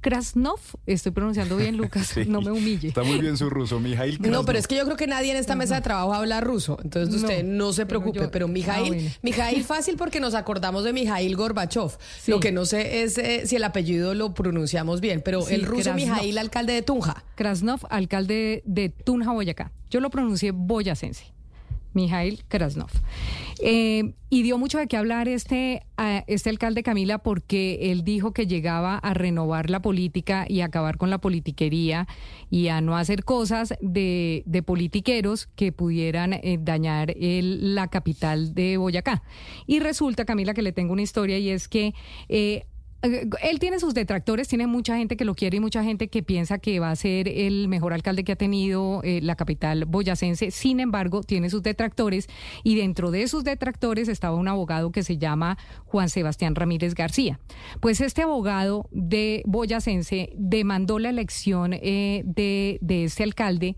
[0.00, 2.88] Krasnov, estoy pronunciando bien, Lucas, no me humille.
[2.88, 4.40] Está muy bien su ruso, Mijail Krasnov.
[4.40, 6.78] No, pero es que yo creo que nadie en esta mesa de trabajo habla ruso,
[6.82, 11.36] entonces usted no se preocupe, pero, Mijail, ah, Mijail fácil porque nos acordamos de Mijail
[11.36, 11.90] Gorbachev.
[12.26, 15.94] Lo que no sé es eh, si el apellido lo pronunciamos bien, pero el ruso
[15.94, 17.24] Mijail, alcalde de Tunja.
[17.34, 19.72] Krasnov, alcalde de Tunja, Boyacá.
[19.90, 21.32] Yo lo pronuncié boyacense.
[21.92, 22.90] Mijail Krasnov.
[23.62, 25.82] Eh, y dio mucho de qué hablar este,
[26.26, 31.10] este alcalde Camila porque él dijo que llegaba a renovar la política y acabar con
[31.10, 32.06] la politiquería
[32.48, 39.22] y a no hacer cosas de, politiqueros que pudieran eh, dañar la capital de Boyacá.
[39.66, 41.92] Y resulta, Camila, que le tengo una historia y es que
[42.28, 42.66] eh,
[43.02, 46.58] él tiene sus detractores, tiene mucha gente que lo quiere y mucha gente que piensa
[46.58, 50.50] que va a ser el mejor alcalde que ha tenido eh, la capital boyacense.
[50.50, 52.28] Sin embargo, tiene sus detractores
[52.62, 57.40] y dentro de sus detractores estaba un abogado que se llama Juan Sebastián Ramírez García.
[57.80, 63.76] Pues este abogado de boyacense demandó la elección eh, de, de, este alcalde,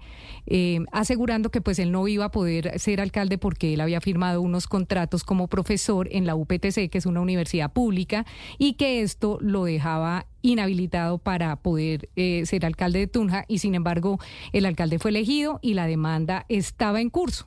[0.90, 4.66] asegurando que pues él no iba a poder ser alcalde porque él había firmado unos
[4.66, 8.26] contratos como profesor en la UPTC, que es una universidad pública,
[8.58, 13.59] y que es esto lo dejaba inhabilitado para poder eh, ser alcalde de Tunja y
[13.59, 14.18] sin embargo
[14.53, 17.46] el alcalde fue elegido y la demanda estaba en curso.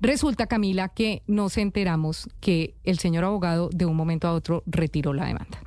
[0.00, 5.12] Resulta, Camila, que nos enteramos que el señor abogado de un momento a otro retiró
[5.12, 5.58] la demanda.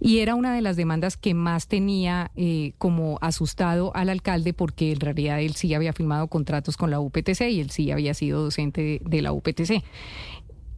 [0.00, 4.92] Y era una de las demandas que más tenía eh, como asustado al alcalde porque
[4.92, 8.42] en realidad él sí había firmado contratos con la UPTC y él sí había sido
[8.42, 9.82] docente de la UPTC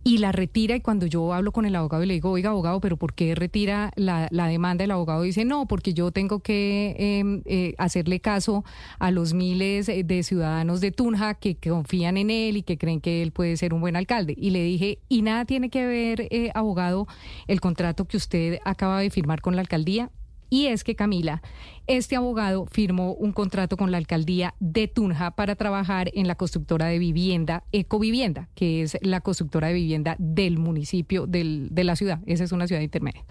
[0.05, 2.81] y la retira y cuando yo hablo con el abogado y le digo, oiga abogado,
[2.81, 4.85] pero ¿por qué retira la, demanda?
[4.85, 8.65] El abogado dice, no, porque yo tengo que em, eh, hacerle caso
[8.99, 13.23] a los miles de ciudadanos de Tunja que, confían en él y que creen que
[13.23, 14.35] él puede ser un buen alcalde.
[14.37, 17.07] Y le dije, y nada tiene que ver, eh, abogado,
[17.47, 20.11] el contrato que usted acaba de firmar con la alcaldía.
[20.53, 21.41] Y es que, Camila,
[21.87, 26.89] este abogado firmó un contrato con la alcaldía de Tunja para trabajar en la constructora
[26.89, 32.21] de vivienda Ecovivienda, que es la constructora de vivienda del municipio de la ciudad.
[32.27, 33.25] Esa es una ciudad intermedia.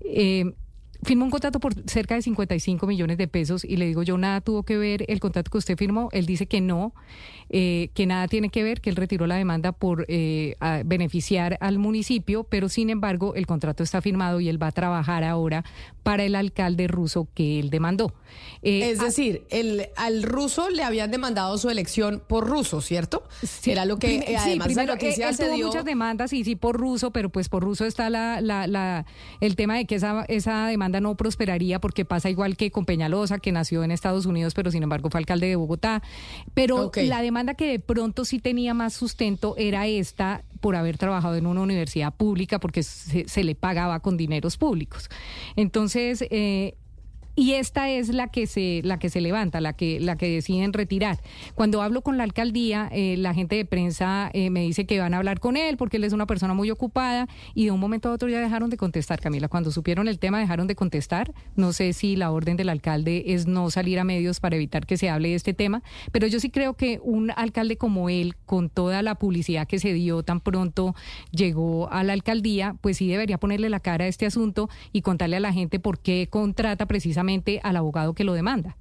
[0.00, 0.52] Eh,
[1.02, 4.40] firmó un contrato por cerca de 55 millones de pesos y le digo yo, nada
[4.40, 6.08] tuvo que ver el contrato que usted firmó.
[6.12, 6.92] Él dice que no,
[7.50, 11.78] eh, que nada tiene que ver, que él retiró la demanda por eh, beneficiar al
[11.78, 15.64] municipio, pero sin embargo el contrato está firmado y él va a trabajar ahora
[16.02, 18.12] para el alcalde ruso que él demandó.
[18.62, 23.24] Eh, es decir, el, al ruso le habían demandado su elección por ruso, ¿cierto?
[23.64, 27.12] Era lo que además sí, primero, la noticia tuvo muchas demandas y sí por ruso,
[27.12, 29.06] pero pues por ruso está la, la,
[29.40, 33.38] el tema de que esa, esa demanda no prosperaría porque pasa igual que con Peñalosa,
[33.38, 36.02] que nació en Estados Unidos, pero sin embargo fue alcalde de Bogotá.
[36.54, 41.36] Pero la demanda que de pronto sí tenía más sustento era esta por haber trabajado
[41.36, 45.08] en una universidad pública porque se, le pagaba con dineros públicos.
[45.56, 46.74] Entonces, eh,
[47.38, 50.72] y esta es la que se la que se levanta, la que la que deciden
[50.72, 51.20] retirar.
[51.54, 55.14] Cuando hablo con la alcaldía, eh, la gente de prensa eh, me dice que van
[55.14, 58.08] a hablar con él porque él es una persona muy ocupada y de un momento
[58.08, 59.46] a otro ya dejaron de contestar, Camila.
[59.46, 61.32] Cuando supieron el tema dejaron de contestar.
[61.54, 64.96] No sé si la orden del alcalde es no salir a medios para evitar que
[64.96, 68.68] se hable de este tema, pero yo sí creo que un alcalde como él, con
[68.68, 70.96] toda la publicidad que se dio tan pronto
[71.30, 75.36] llegó a la alcaldía, pues sí debería ponerle la cara a este asunto y contarle
[75.36, 77.27] a la gente por qué contrata precisamente
[77.62, 78.76] al abogado que lo demanda.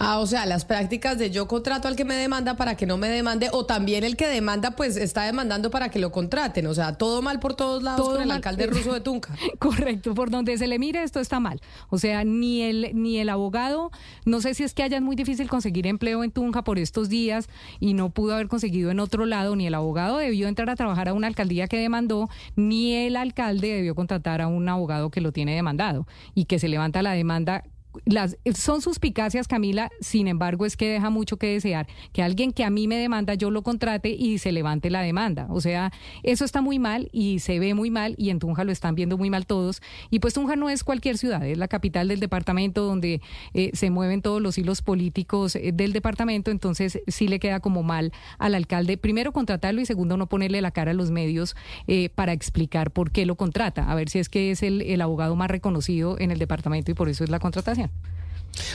[0.00, 2.96] Ah, o sea, las prácticas de yo contrato al que me demanda para que no
[2.96, 6.68] me demande, o también el que demanda, pues está demandando para que lo contraten.
[6.68, 9.34] O sea, todo mal por todos lados todo con el alcalde ruso de Tunca.
[9.58, 11.60] Correcto, por donde se le mire esto está mal.
[11.90, 13.90] O sea, ni el, ni el abogado,
[14.24, 17.48] no sé si es que haya muy difícil conseguir empleo en Tunja por estos días
[17.80, 21.08] y no pudo haber conseguido en otro lado, ni el abogado debió entrar a trabajar
[21.08, 25.32] a una alcaldía que demandó, ni el alcalde debió contratar a un abogado que lo
[25.32, 26.06] tiene demandado
[26.36, 27.64] y que se levanta la demanda
[28.04, 31.86] las, son suspicacias, Camila, sin embargo, es que deja mucho que desear.
[32.12, 35.46] Que alguien que a mí me demanda, yo lo contrate y se levante la demanda.
[35.50, 38.72] O sea, eso está muy mal y se ve muy mal y en Tunja lo
[38.72, 39.80] están viendo muy mal todos.
[40.10, 43.20] Y pues Tunja no es cualquier ciudad, es la capital del departamento donde
[43.54, 46.50] eh, se mueven todos los hilos políticos eh, del departamento.
[46.50, 50.70] Entonces, sí le queda como mal al alcalde, primero contratarlo y segundo no ponerle la
[50.70, 51.56] cara a los medios
[51.86, 53.90] eh, para explicar por qué lo contrata.
[53.90, 57.08] A ver si es que es el abogado más reconocido en el departamento y por
[57.08, 57.87] eso es la contratación.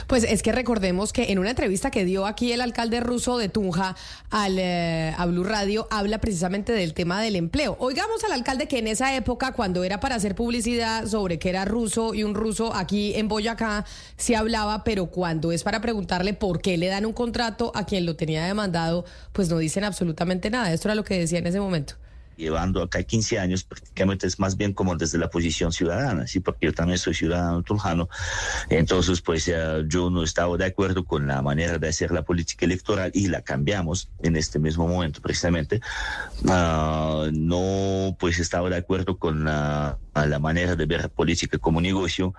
[0.06, 3.48] Pues es que recordemos que en una entrevista que dio aquí el alcalde ruso de
[3.48, 3.96] Tunja
[4.30, 7.76] al, eh, a Blue Radio, habla precisamente del tema del empleo.
[7.80, 11.64] Oigamos al alcalde que en esa época, cuando era para hacer publicidad sobre que era
[11.64, 13.84] ruso y un ruso aquí en Boyacá,
[14.16, 18.06] se hablaba, pero cuando es para preguntarle por qué le dan un contrato a quien
[18.06, 20.72] lo tenía demandado, pues no dicen absolutamente nada.
[20.72, 21.94] Esto era lo que decía en ese momento
[22.36, 26.40] llevando acá 15 años, prácticamente es más bien como desde la posición ciudadana, ¿sí?
[26.40, 28.08] porque yo también soy ciudadano turjano,
[28.68, 29.50] entonces pues
[29.88, 33.42] yo no estaba de acuerdo con la manera de hacer la política electoral y la
[33.42, 35.80] cambiamos en este mismo momento precisamente,
[36.44, 42.34] uh, no pues estaba de acuerdo con la la manera de ver política como negocio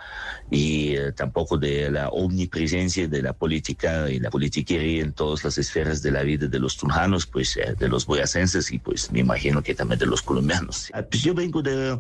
[0.50, 5.58] y eh, tampoco de la omnipresencia de la política y la politiquería en todas las
[5.58, 9.20] esferas de la vida de los tunjanos, pues eh, de los boyacenses y pues me
[9.20, 10.90] imagino que también de los colombianos.
[10.94, 12.00] Ah, pues yo vengo de,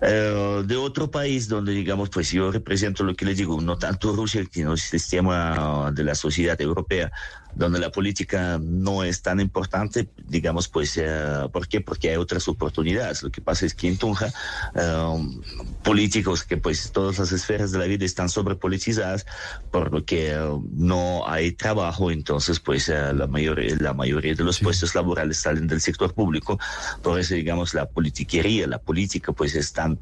[0.00, 4.14] eh, de otro país donde digamos pues yo represento lo que les digo, no tanto
[4.14, 7.10] Rusia, sino el sistema de la sociedad europea
[7.54, 11.80] donde la política no es tan importante, digamos, pues, uh, ¿por qué?
[11.80, 13.22] Porque hay otras oportunidades.
[13.22, 14.32] Lo que pasa es que en Tunja,
[14.74, 15.42] uh,
[15.82, 19.26] políticos que pues todas las esferas de la vida están sobrepolitizadas,
[19.70, 24.58] por lo que uh, no hay trabajo, entonces pues la, mayor, la mayoría de los
[24.60, 26.58] puestos laborales salen del sector público,
[27.02, 30.00] por eso digamos la politiquería, la política pues es tan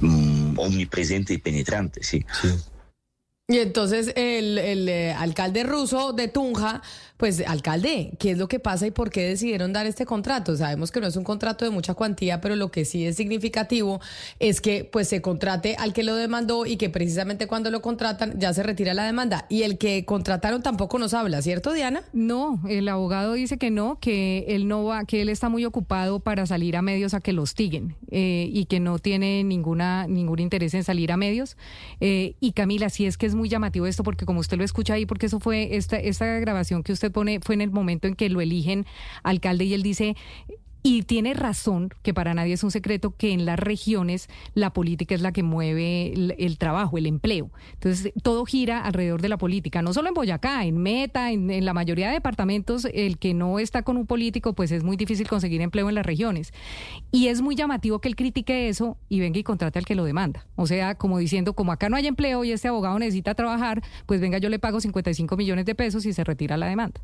[0.00, 2.24] um, omnipresente y penetrante, ¿sí?
[2.40, 2.48] sí.
[3.52, 6.80] Y entonces el, el eh, alcalde ruso de Tunja
[7.22, 10.56] pues, alcalde, ¿qué es lo que pasa y por qué decidieron dar este contrato?
[10.56, 14.00] Sabemos que no es un contrato de mucha cuantía, pero lo que sí es significativo
[14.40, 18.40] es que pues se contrate al que lo demandó y que precisamente cuando lo contratan
[18.40, 19.46] ya se retira la demanda.
[19.48, 22.02] Y el que contrataron tampoco nos habla, ¿cierto, Diana?
[22.12, 26.18] No, el abogado dice que no, que él no va, que él está muy ocupado
[26.18, 30.40] para salir a medios a que lo hostiguen eh, y que no tiene ninguna ningún
[30.40, 31.56] interés en salir a medios.
[32.00, 34.94] Eh, y Camila, sí es que es muy llamativo esto porque como usted lo escucha
[34.94, 38.14] ahí, porque eso fue esta esta grabación que usted pone, fue en el momento en
[38.14, 38.86] que lo eligen
[39.22, 40.16] alcalde y él dice,
[40.82, 45.14] y tiene razón, que para nadie es un secreto, que en las regiones la política
[45.14, 47.50] es la que mueve el, trabajo, el empleo.
[47.74, 51.72] Entonces, todo gira alrededor de la política, no solo en Boyacá, en Meta, en, la
[51.72, 55.60] mayoría de departamentos, el que no está con un político, pues es muy difícil conseguir
[55.60, 56.52] empleo en las regiones.
[57.12, 60.04] Y es muy llamativo que él critique eso y venga y contrate al que lo
[60.04, 60.46] demanda.
[60.56, 64.20] O sea, como diciendo, como acá no hay empleo y este abogado necesita trabajar, pues
[64.20, 67.00] venga, yo le pago 55 millones de pesos y se retira la demanda.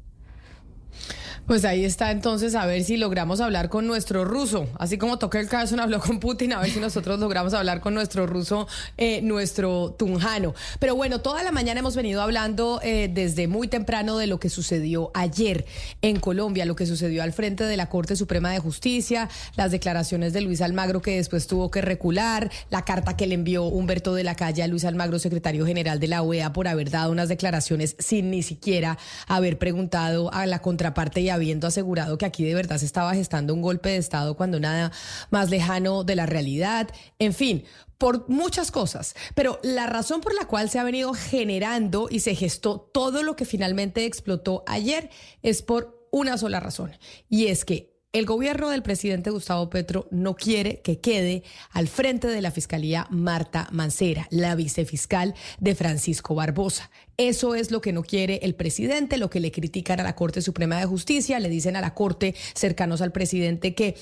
[1.49, 5.49] Pues ahí está entonces a ver si logramos hablar con nuestro ruso, así como Tucker
[5.49, 9.97] Carlson habló con Putin, a ver si nosotros logramos hablar con nuestro ruso, eh, nuestro
[9.99, 10.55] tunjano.
[10.79, 14.51] Pero bueno, toda la mañana hemos venido hablando eh, desde muy temprano de lo que
[14.51, 15.65] sucedió ayer
[16.03, 20.35] en Colombia, lo que sucedió al frente de la Corte Suprema de Justicia, las declaraciones
[20.35, 24.23] de Luis Almagro que después tuvo que recular, la carta que le envió Humberto de
[24.23, 27.97] la Calle a Luis Almagro, secretario general de la OEA, por haber dado unas declaraciones
[27.99, 32.79] sin ni siquiera haber preguntado a la contraparte y habiendo asegurado que aquí de verdad
[32.79, 34.93] se estaba gestando un golpe de Estado cuando nada
[35.31, 36.89] más lejano de la realidad.
[37.19, 37.65] En fin,
[37.97, 42.35] por muchas cosas, pero la razón por la cual se ha venido generando y se
[42.35, 45.11] gestó todo lo que finalmente explotó ayer
[45.43, 46.93] es por una sola razón,
[47.29, 52.27] y es que el gobierno del presidente Gustavo Petro no quiere que quede al frente
[52.27, 56.91] de la Fiscalía Marta Mancera, la vicefiscal de Francisco Barbosa.
[57.19, 60.41] Eso es lo que no quiere el presidente, lo que le critican a la Corte
[60.41, 63.95] Suprema de Justicia, le dicen a la Corte cercanos al presidente que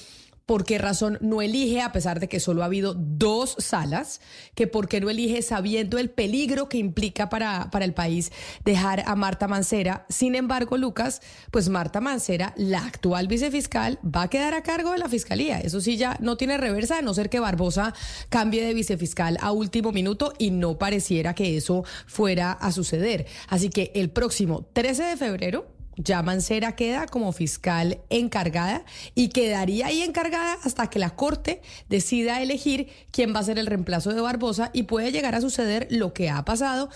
[0.46, 4.20] por qué razón no elige, a pesar de que solo ha habido dos salas,
[4.54, 8.30] que por qué no elige sabiendo el peligro que implica para, para el país
[8.64, 10.06] dejar a Marta Mancera.
[10.08, 14.98] Sin embargo, Lucas, pues Marta Mancera, la actual vicefiscal, va a quedar a cargo de
[14.98, 15.58] la fiscalía.
[15.58, 17.92] Eso sí ya no tiene reversa, a no ser que Barbosa
[18.28, 23.26] cambie de vicefiscal a último minuto y no pareciera que eso fuera a suceder.
[23.48, 29.86] Así que el próximo 13 de febrero ya Mancera queda como fiscal encargada y quedaría
[29.86, 34.20] ahí encargada hasta que la Corte decida elegir quién va a ser el reemplazo de
[34.20, 36.90] Barbosa y puede llegar a suceder lo que ha pasado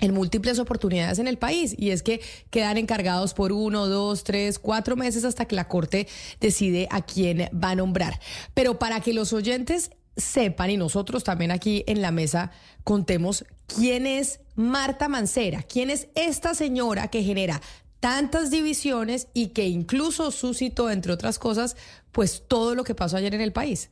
[0.00, 4.58] en múltiples oportunidades en el país y es que quedan encargados por uno, dos, tres,
[4.58, 6.08] cuatro meses hasta que la Corte
[6.40, 8.20] decide a quién va a nombrar.
[8.54, 12.50] Pero para que los oyentes sepan y nosotros también aquí en la mesa
[12.84, 17.60] contemos quién es Marta Mancera, quién es esta señora que genera
[18.04, 21.74] tantas divisiones y que incluso suscitó, entre otras cosas,
[22.12, 23.88] pues todo lo que pasó ayer en el país.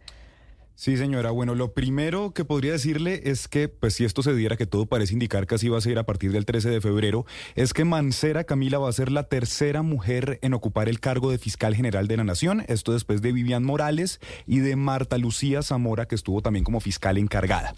[0.75, 1.31] Sí, señora.
[1.31, 4.87] Bueno, lo primero que podría decirle es que, pues si esto se diera, que todo
[4.87, 7.85] parece indicar que así va a ser a partir del 13 de febrero, es que
[7.85, 12.09] Mancera Camila va a ser la tercera mujer en ocupar el cargo de fiscal general
[12.09, 12.65] de la Nación.
[12.69, 17.19] Esto después de Vivian Morales y de Marta Lucía Zamora, que estuvo también como fiscal
[17.19, 17.75] encargada.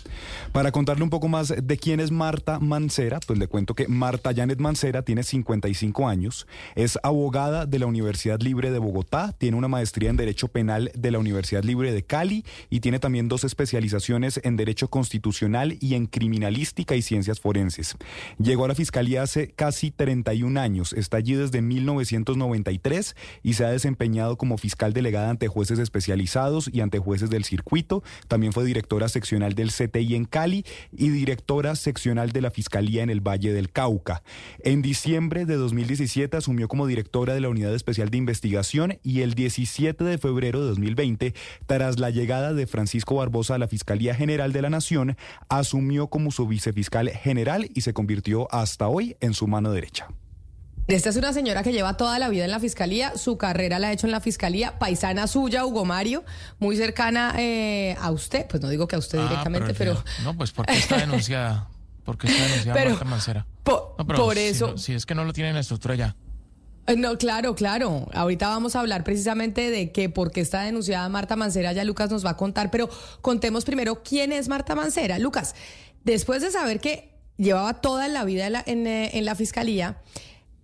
[0.53, 4.33] Para contarle un poco más de quién es Marta Mancera, pues le cuento que Marta
[4.35, 9.69] Janet Mancera tiene 55 años, es abogada de la Universidad Libre de Bogotá, tiene una
[9.69, 14.39] maestría en Derecho Penal de la Universidad Libre de Cali y tiene también dos especializaciones
[14.45, 17.97] en Derecho Constitucional y en Criminalística y Ciencias Forenses.
[18.39, 23.71] Llegó a la Fiscalía hace casi 31 años, está allí desde 1993 y se ha
[23.71, 28.03] desempeñado como fiscal delegada ante jueces especializados y ante jueces del circuito.
[28.29, 33.09] También fue directora seccional del CTI en Cali y directora seccional de la Fiscalía en
[33.09, 34.23] el Valle del Cauca.
[34.59, 39.33] En diciembre de 2017 asumió como directora de la Unidad Especial de Investigación y el
[39.33, 44.53] 17 de febrero de 2020, tras la llegada de Francisco Barbosa a la Fiscalía General
[44.53, 45.17] de la Nación,
[45.49, 50.09] asumió como su vicefiscal general y se convirtió hasta hoy en su mano derecha.
[50.89, 53.89] Esta es una señora que lleva toda la vida en la fiscalía, su carrera la
[53.89, 56.25] ha hecho en la fiscalía, paisana suya, Hugo Mario,
[56.59, 60.25] muy cercana eh, a usted, pues no digo que a usted Ah, directamente, pero, pero...
[60.25, 61.69] No, pues porque está denunciada.
[62.05, 63.47] Porque está denunciada Pero, Marta Mancera.
[63.63, 65.61] po- No, pero por si eso- no- Si, es que no lo tiene en la
[65.61, 66.17] estructura ya.
[66.87, 68.09] Eh, No, claro, claro.
[68.13, 72.11] Ahorita vamos a hablar precisamente de que por qué está denunciada Marta Mancera, ya Lucas
[72.11, 72.89] nos va a contar, pero
[73.21, 75.19] contemos primero quién es Marta Mancera.
[75.19, 75.55] Lucas,
[76.05, 78.53] después de saber que llevaba toda la vida en
[79.25, 79.99] la, eh, fiscalía,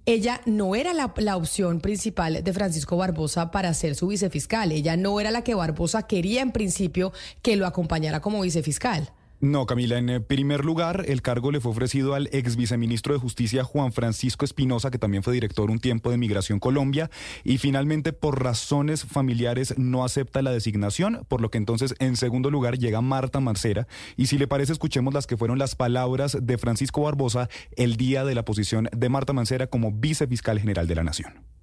[0.07, 4.73] ella no era la, la opción principal de Francisco Barbosa para ser su vicefiscal.
[4.73, 7.12] Ella no era la que Barbosa quería en principio
[7.43, 9.11] que lo acompañara como vicefiscal.
[9.43, 13.20] No, Camila, en eh, primer lugar, el cargo le fue ofrecido al ex viceministro de
[13.20, 17.11] Justicia Juan Francisco Espinosa, que también fue director un tiempo de Migración Colombia,
[17.43, 22.51] y finalmente por razones familiares no acepta la designación, por lo que entonces en segundo
[22.51, 26.59] lugar llega Marta Marcera, y si le parece escuchemos las que fueron las palabras de
[26.59, 31.05] Francisco Barbosa el día de la posición de Marta Mancera como vicefiscal general de la
[31.05, 31.60] Nación.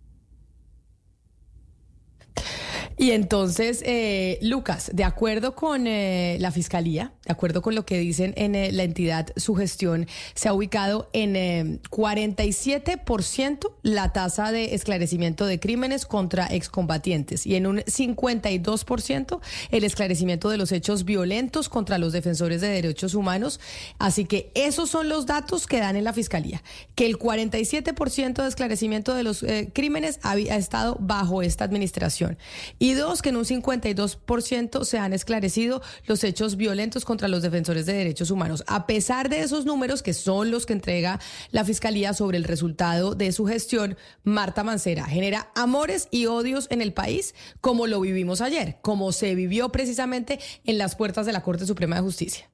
[2.99, 7.99] Y entonces, eh, Lucas, de acuerdo con eh, la Fiscalía, de acuerdo con lo que
[7.99, 14.51] dicen en eh, la entidad, su gestión se ha ubicado en eh, 47% la tasa
[14.51, 19.39] de esclarecimiento de crímenes contra excombatientes y en un 52%
[19.71, 23.59] el esclarecimiento de los hechos violentos contra los defensores de derechos humanos.
[23.99, 26.63] Así que esos son los datos que dan en la Fiscalía,
[26.95, 32.37] que el 47% de esclarecimiento de los eh, crímenes había- ha estado bajo esta administración.
[32.79, 37.85] Y dos, que en un 52% se han esclarecido los hechos violentos contra los defensores
[37.85, 38.63] de derechos humanos.
[38.67, 41.19] A pesar de esos números, que son los que entrega
[41.51, 46.81] la Fiscalía sobre el resultado de su gestión, Marta Mancera genera amores y odios en
[46.81, 51.43] el país, como lo vivimos ayer, como se vivió precisamente en las puertas de la
[51.43, 52.49] Corte Suprema de Justicia.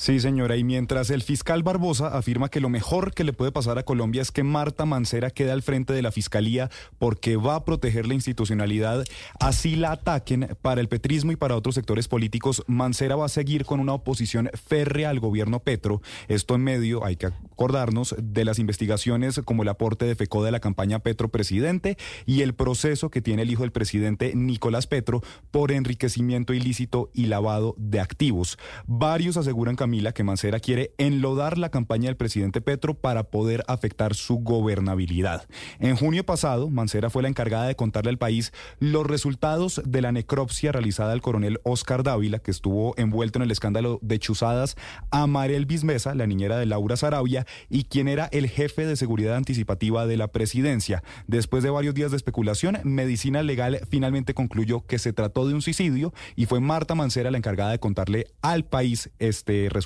[0.00, 3.76] Sí, señora, y mientras el fiscal Barbosa afirma que lo mejor que le puede pasar
[3.76, 7.66] a Colombia es que Marta Mancera quede al frente de la fiscalía porque va a
[7.66, 9.04] proteger la institucionalidad,
[9.40, 13.66] así la ataquen para el petrismo y para otros sectores políticos, Mancera va a seguir
[13.66, 18.58] con una oposición férrea al gobierno Petro, esto en medio, hay que acordarnos, de las
[18.58, 23.20] investigaciones como el aporte de FECO de la campaña Petro Presidente y el proceso que
[23.20, 25.20] tiene el hijo del presidente Nicolás Petro
[25.50, 28.56] por enriquecimiento ilícito y lavado de activos.
[28.86, 34.36] Varios aseguran, Que Mancera quiere enlodar la campaña del presidente Petro para poder afectar su
[34.36, 35.48] gobernabilidad.
[35.80, 40.12] En junio pasado, Mancera fue la encargada de contarle al país los resultados de la
[40.12, 44.76] necropsia realizada al coronel Oscar Dávila, que estuvo envuelto en el escándalo de chuzadas
[45.10, 49.34] a Marel Bismesa, la niñera de Laura Sarabia, y quien era el jefe de seguridad
[49.34, 51.02] anticipativa de la presidencia.
[51.26, 55.62] Después de varios días de especulación, Medicina Legal finalmente concluyó que se trató de un
[55.62, 59.79] suicidio y fue Marta Mancera la encargada de contarle al país este resultado.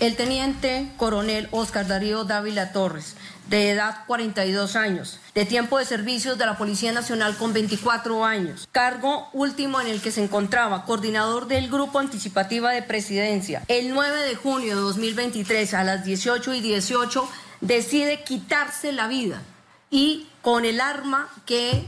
[0.00, 3.16] El teniente coronel Oscar Darío Dávila Torres,
[3.48, 8.68] de edad 42 años, de tiempo de servicios de la Policía Nacional con 24 años,
[8.72, 13.62] cargo último en el que se encontraba coordinador del Grupo Anticipativa de Presidencia.
[13.68, 17.28] El 9 de junio de 2023 a las 18 y 18
[17.60, 19.42] decide quitarse la vida
[19.90, 21.84] y con el arma que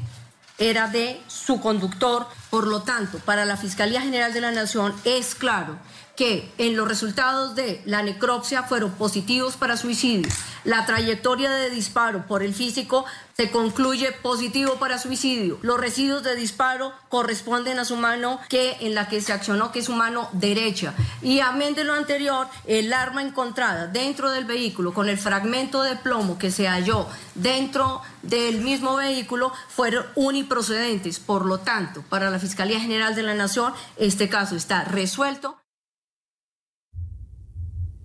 [0.59, 2.27] era de su conductor.
[2.51, 5.79] Por lo tanto, para la Fiscalía General de la Nación es claro
[6.17, 10.29] que en los resultados de la necropsia fueron positivos para suicidio.
[10.65, 13.05] La trayectoria de disparo por el físico
[13.37, 15.59] se concluye positivo para suicidio.
[15.63, 19.81] Los residuos de disparo corresponden a su mano que en la que se accionó, que
[19.81, 20.95] es su mano derecha.
[21.23, 25.97] Y amén de lo anterior, el arma encontrada dentro del vehículo con el fragmento de
[25.97, 31.21] plomo que se halló dentro del mismo vehículo fueron uniprocedentes.
[31.21, 35.59] Por lo tanto, para la Fiscalía General de la Nación, este caso está resuelto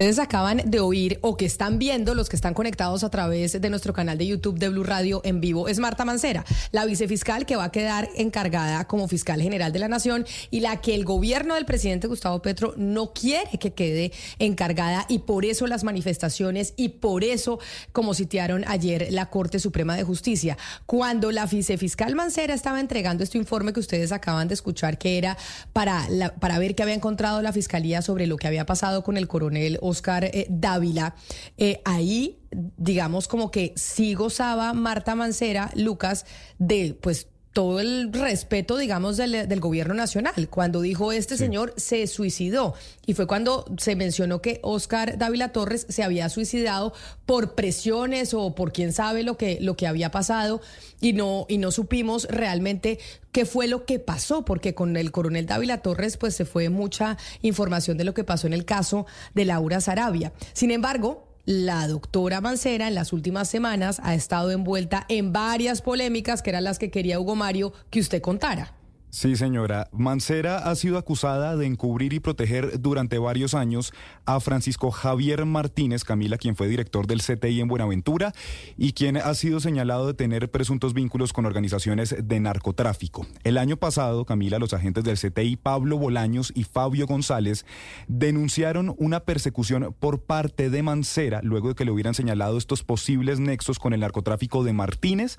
[0.02, 3.70] ustedes acaban de oír o que están viendo, los que están conectados a través de
[3.70, 7.56] nuestro canal de YouTube de Blue Radio en vivo, es Marta Mancera, la vicefiscal que
[7.56, 11.54] va a quedar encargada como fiscal general de la Nación y la que el gobierno
[11.54, 16.90] del presidente Gustavo Petro no quiere que quede encargada y por eso las manifestaciones y
[16.90, 17.60] por eso,
[17.92, 20.58] como sitiaron ayer la Corte Suprema de Justicia.
[20.88, 25.38] Cuando la vicefiscal Mancera estaba entregando este informe que ustedes acaban de escuchar, que era
[25.74, 26.08] para,
[26.40, 29.78] para ver qué había encontrado la fiscalía sobre lo que había pasado con el coronel
[29.92, 31.16] Oscar eh, Dávila,
[31.58, 32.40] eh, ahí
[32.78, 36.26] digamos como que sí gozaba Marta Mancera, Lucas,
[36.58, 40.48] de pues todo el respeto, digamos, del, gobierno nacional.
[40.50, 42.74] Cuando dijo este señor se suicidó
[43.06, 46.94] y fue cuando se mencionó que Oscar Dávila Torres se había suicidado
[47.26, 50.62] por presiones o por quién sabe lo que, lo que había pasado
[51.02, 53.00] y no, y no supimos realmente
[53.32, 57.18] qué fue lo que pasó, porque con el coronel Dávila Torres pues se fue mucha
[57.42, 60.34] información de lo que pasó en el caso de Laura Sarabia.
[60.54, 66.42] Sin embargo, la doctora Mancera en las últimas semanas ha estado envuelta en varias polémicas
[66.42, 68.81] que eran las que quería Hugo Mario que usted contara.
[69.12, 69.90] Sí, señora.
[69.92, 73.92] Mancera ha sido acusada de encubrir y proteger durante varios años
[74.26, 78.32] a Francisco Javier Martínez, Camila, quien fue director del CTI en Buenaventura
[78.78, 83.28] y quien ha sido señalado de tener presuntos vínculos con organizaciones de narcotráfico.
[83.44, 87.66] El año pasado, Camila, los agentes del CTI Pablo Bolaños y Fabio González
[88.08, 93.42] denunciaron una persecución por parte de Mancera luego de que le hubieran señalado estos posibles
[93.42, 95.38] nexos con el narcotráfico de Martínez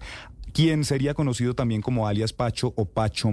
[0.52, 3.30] quien sería conocido también como alias Pacho o Pacho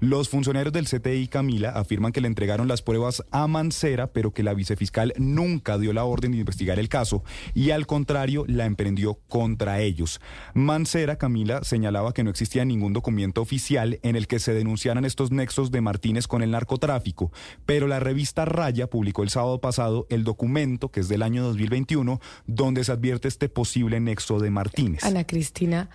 [0.00, 4.42] Los funcionarios del CTI Camila afirman que le entregaron las pruebas a Mancera, pero que
[4.42, 7.22] la vicefiscal nunca dio la orden de investigar el caso
[7.54, 10.20] y al contrario la emprendió contra ellos.
[10.54, 15.30] Mancera, Camila, señalaba que no existía ningún documento oficial en el que se denunciaran estos
[15.30, 17.32] nexos de Martínez con el narcotráfico,
[17.66, 22.20] pero la revista Raya publicó el sábado pasado el documento, que es del año 2021,
[22.46, 25.04] donde se advierte este posible nexo de Martínez.
[25.04, 25.90] Ana Cristina,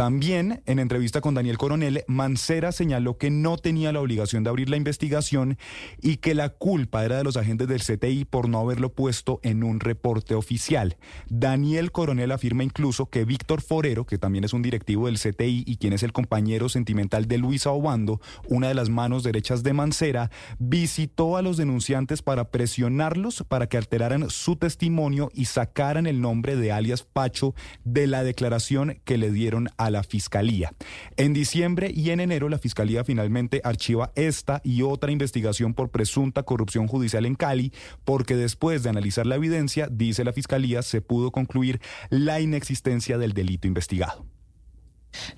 [0.00, 4.70] también, en entrevista con Daniel Coronel, Mancera señaló que no tenía la obligación de abrir
[4.70, 5.58] la investigación
[6.00, 9.62] y que la culpa era de los agentes del CTI por no haberlo puesto en
[9.62, 10.96] un reporte oficial.
[11.28, 15.76] Daniel Coronel afirma incluso que Víctor Forero, que también es un directivo del CTI y
[15.76, 20.30] quien es el compañero sentimental de Luisa Obando, una de las manos derechas de Mancera,
[20.58, 26.56] visitó a los denunciantes para presionarlos para que alteraran su testimonio y sacaran el nombre
[26.56, 30.72] de alias Pacho de la declaración que le dieron a la Fiscalía.
[31.16, 36.42] En diciembre y en enero la Fiscalía finalmente archiva esta y otra investigación por presunta
[36.42, 37.72] corrupción judicial en Cali,
[38.04, 43.32] porque después de analizar la evidencia, dice la Fiscalía, se pudo concluir la inexistencia del
[43.32, 44.29] delito investigado.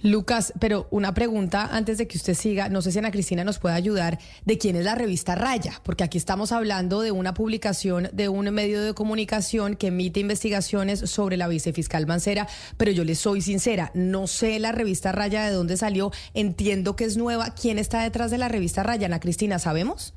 [0.02, 3.58] Lucas, pero una pregunta antes de que usted siga, no sé si Ana Cristina nos
[3.58, 8.08] puede ayudar, de quién es la revista Raya, porque aquí estamos hablando de una publicación
[8.12, 13.14] de un medio de comunicación que emite investigaciones sobre la vicefiscal Mancera, pero yo le
[13.14, 17.78] soy sincera, no sé la revista Raya de dónde salió, entiendo que es nueva, ¿quién
[17.78, 19.06] está detrás de la revista Raya?
[19.06, 20.14] Ana Cristina, ¿sabemos?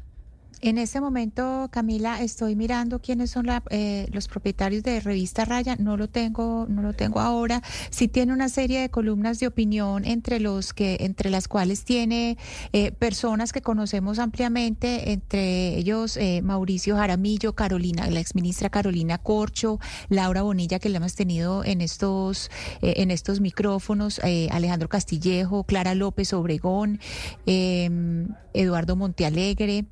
[0.62, 5.76] En este momento, Camila, estoy mirando quiénes son eh, los propietarios de Revista Raya.
[5.78, 7.62] No lo tengo, no lo tengo ahora.
[7.89, 12.38] Sí tiene una serie de columnas de opinión entre los que, entre las cuales tiene
[12.74, 19.80] eh, personas que conocemos ampliamente, entre ellos eh, Mauricio Jaramillo, Carolina, la exministra Carolina Corcho,
[20.10, 22.49] Laura Bonilla, que la hemos tenido en estos,
[22.82, 24.20] en estos micrófonos,
[24.51, 26.99] Alejandro Castillejo, Clara López Obregón,
[27.45, 29.86] Eduardo Montealegre.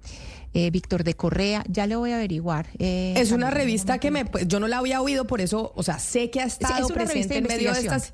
[0.56, 2.68] Eh, Víctor de Correa, ya le voy a averiguar.
[2.78, 5.82] Eh, es una revista que me, pues, yo no la había oído, por eso, o
[5.82, 8.14] sea, sé que ha estado presente en medio de estas...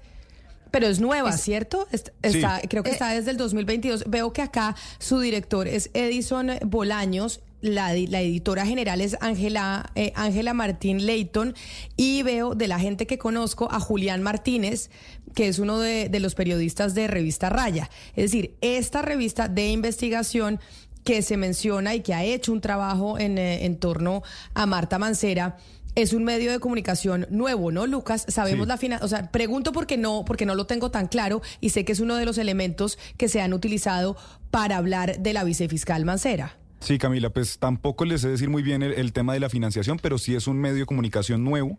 [0.71, 1.87] Pero es nueva, ¿cierto?
[2.21, 4.05] Está, Creo que eh, está desde el 2022.
[4.07, 10.53] Veo que acá su director es Edison Bolaños, la, la, editora general es Ángela Ángela
[10.53, 11.55] Martín Leighton
[11.97, 14.91] y veo de la gente que conozco a Julián Martínez,
[15.35, 17.89] que es uno de, de, los periodistas de Revista Raya.
[18.15, 20.61] Es decir, esta revista de investigación
[21.03, 24.23] que se menciona y que ha hecho un trabajo en, eh, en torno
[24.53, 25.57] a Marta Mancera
[25.95, 28.25] es un medio de comunicación nuevo, ¿no, Lucas?
[28.27, 31.69] Sabemos la final, o sea, pregunto porque no, porque no lo tengo tan claro y
[31.69, 34.15] sé que es uno de los elementos que se han utilizado
[34.51, 36.57] para hablar de la vicefiscal Mancera.
[36.79, 40.17] Sí, Camila, pues tampoco les sé decir muy bien el, tema de la financiación, pero
[40.17, 41.77] sí es un medio de comunicación nuevo.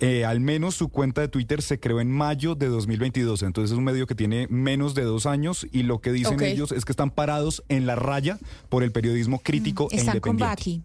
[0.00, 3.76] Eh, al menos su cuenta de Twitter se creó en mayo de 2022, entonces es
[3.76, 6.92] un medio que tiene menos de dos años y lo que dicen ellos es que
[6.92, 8.38] están parados en la raya
[8.70, 10.40] por el periodismo crítico mm, e están independiente.
[10.40, 10.82] Con Baki.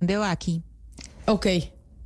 [0.00, 0.62] De Baki.
[1.26, 1.46] Ok.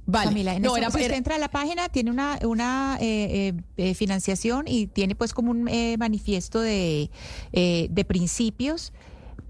[0.08, 0.28] Vale.
[0.28, 4.86] Camila, no, era, usted entra a la página, tiene una, una eh, eh, financiación y
[4.86, 5.64] tiene pues como un
[5.98, 7.10] manifiesto de,
[7.52, 8.92] de principios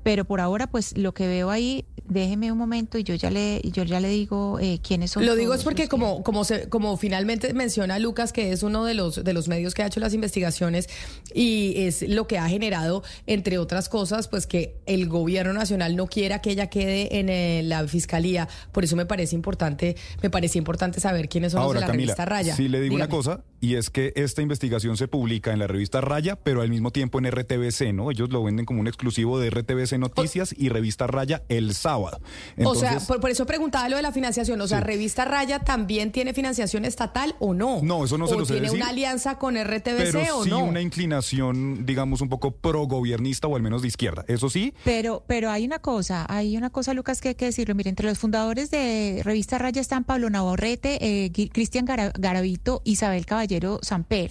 [0.07, 3.61] pero por ahora pues lo que veo ahí déjeme un momento y yo ya le
[3.73, 6.97] yo ya le digo eh, quiénes son lo digo es porque como como se, como
[6.97, 10.15] finalmente menciona Lucas que es uno de los de los medios que ha hecho las
[10.15, 10.89] investigaciones
[11.35, 16.07] y es lo que ha generado entre otras cosas pues que el gobierno nacional no
[16.07, 18.49] quiera que ella quede en eh, la fiscalía.
[18.71, 22.25] Por eso me parece importante me parece importante saber quiénes son los de la revista
[22.25, 22.55] Raya.
[22.55, 26.01] sí le digo una cosa y es que esta investigación se publica en la revista
[26.01, 29.51] Raya pero al mismo tiempo en RTBC no ellos lo venden como un exclusivo de
[29.51, 32.21] RTBC Noticias y Revista Raya el sábado.
[32.65, 34.61] o sea, por, eso preguntaba lo de la financiación.
[34.61, 37.81] O sea, ¿Revista Raya también tiene financiación estatal o no?
[37.83, 40.65] No, eso no se lo sé tiene una alianza con RTBC pero o sí no?
[40.65, 44.25] una inclinación, digamos, un poco pro-gobernista o al menos de izquierda.
[44.29, 44.75] Eso sí.
[44.85, 47.75] Pero, pero hay una cosa, hay una cosa, Lucas, que hay que decirlo.
[47.75, 53.79] Mire, entre los fundadores de Revista Raya están Pablo Navarrete, eh, Cristian Garavito, Isabel Caballero
[53.83, 54.31] Samper.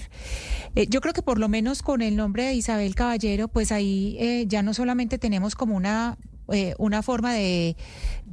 [0.76, 4.18] Eh, yo creo que por lo menos con el nombre de Isabel Caballero, pues ahí
[4.20, 6.18] eh, ya no solamente tenemos como una
[6.51, 7.76] eh, una forma de,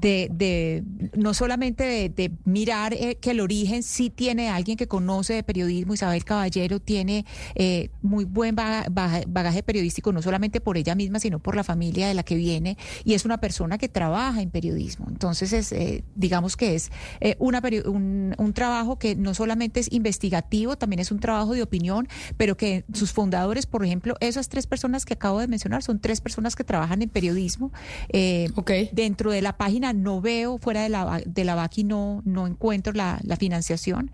[0.03, 0.85] de,
[1.17, 5.95] no solamente de, mirar eh, que el origen sí tiene alguien que conoce de periodismo,
[5.95, 7.25] Isabel Caballero tiene
[7.55, 12.15] eh, muy buen bagaje, periodístico, no solamente por ella misma, sino por la familia de
[12.15, 15.07] la que viene, y es una persona que trabaja en periodismo.
[15.09, 15.75] Entonces, es,
[16.15, 16.91] digamos que es
[17.39, 22.09] una, un, un trabajo que no solamente es investigativo, también es un trabajo de opinión,
[22.37, 26.21] pero que sus fundadores, por ejemplo, esas tres personas que acabo de mencionar, son tres
[26.21, 27.73] personas que trabajan en periodismo
[28.09, 28.91] eh, okay.
[28.93, 32.93] Dentro de la página no veo, fuera de la, de la VACI no, no encuentro
[32.93, 34.11] la, financiación,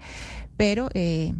[0.56, 1.34] pero eh,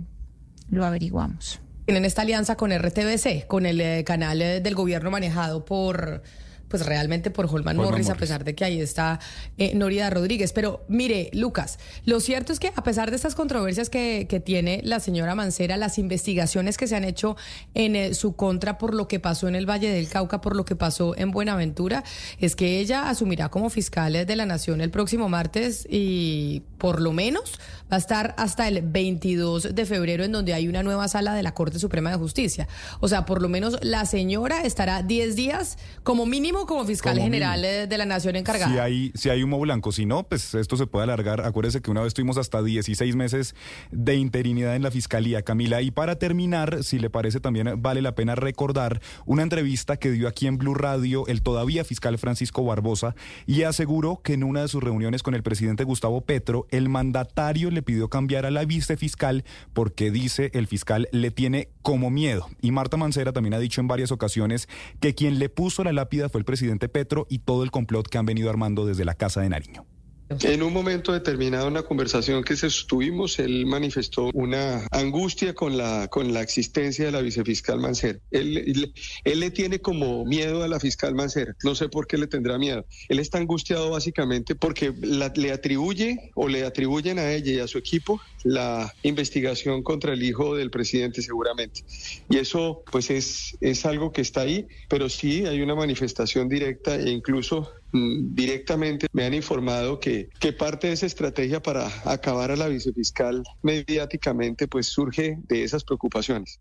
[0.71, 1.61] lo averiguamos.
[1.87, 6.23] Tienen esta alianza con RTBC, con el eh, canal eh, del gobierno manejado por
[6.69, 9.21] pues realmente por Holman, Morris, a pesar de que ahí está
[9.57, 10.53] eh, Norida Rodríguez.
[10.53, 14.81] Pero mire, Lucas, lo cierto es que a pesar de estas controversias que, que tiene
[14.85, 17.37] la señora Mancera, las investigaciones que se han hecho
[17.75, 20.65] en eh, su contra por lo que pasó en el Valle del Cauca, por lo
[20.65, 22.05] que pasó en Buenaventura,
[22.39, 27.13] es que ella asumirá como fiscal de la Nación el próximo martes y por lo
[27.13, 27.59] menos
[27.91, 31.43] va a estar hasta el 22 de febrero en donde hay una nueva sala de
[31.43, 32.69] la Corte Suprema de Justicia.
[33.01, 37.63] O sea, por lo menos la señora estará 10 días como mínimo como fiscal general
[37.63, 38.73] de la Nación encargada.
[38.73, 41.41] Si hay, si hay humo blanco, si no, pues esto se puede alargar.
[41.43, 43.55] Acuérdese que una vez tuvimos hasta 16 meses
[43.91, 45.83] de interinidad en la Fiscalía, Camila.
[45.83, 50.29] Y para terminar, si le parece también vale la pena recordar una entrevista que dio
[50.29, 53.15] aquí en Blue Radio el todavía fiscal Francisco Barbosa
[53.47, 57.71] y aseguró que en una de sus reuniones con el presidente Gustavo Petro, el mandatario
[57.71, 62.49] le pidió cambiar a la vicefiscal porque dice el fiscal le tiene como miedo.
[62.61, 64.69] Y Marta Mancera también ha dicho en varias ocasiones
[65.01, 68.17] que quien le puso la lápida fue el presidente Petro y todo el complot que
[68.17, 69.85] han venido armando desde la Casa de Nariño.
[70.31, 76.09] En un momento determinado, en la conversación que sostuvimos, él manifestó una angustia con la,
[76.09, 78.19] con la existencia de la vicefiscal Mancera.
[78.31, 78.93] Él,
[79.25, 81.57] él, le tiene como miedo a la fiscal Mancera.
[81.65, 82.85] No sé por qué le tendrá miedo.
[83.09, 87.79] Él está angustiado básicamente porque le atribuye o le atribuyen a ella y a su
[87.79, 91.85] equipo la investigación contra el hijo del presidente seguramente.
[92.29, 96.97] Y eso pues es, es algo que está ahí, pero sí hay una manifestación directa
[96.97, 102.57] e incluso directamente me han informado que, que parte de esa estrategia para acabar a
[102.57, 106.61] la vicefiscal mediáticamente pues surge de esas preocupaciones.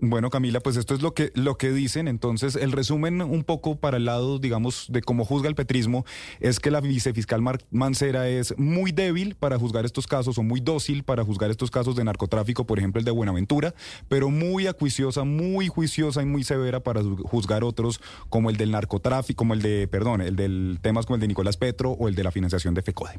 [0.00, 2.06] Bueno, Camila, pues esto es lo que, lo que dicen.
[2.06, 6.04] Entonces, el resumen un poco para el lado, digamos, de cómo juzga el petrismo,
[6.38, 7.42] es que la vicefiscal
[7.72, 11.96] Mancera es muy débil para juzgar estos casos o muy dócil para juzgar estos casos
[11.96, 13.74] de narcotráfico, por ejemplo, el de Buenaventura,
[14.08, 19.38] pero muy acuiciosa, muy juiciosa y muy severa para juzgar otros como el del narcotráfico,
[19.38, 22.22] como el de, perdón, el del temas como el de Nicolás Petro o el de
[22.22, 23.18] la financiación de FECODE.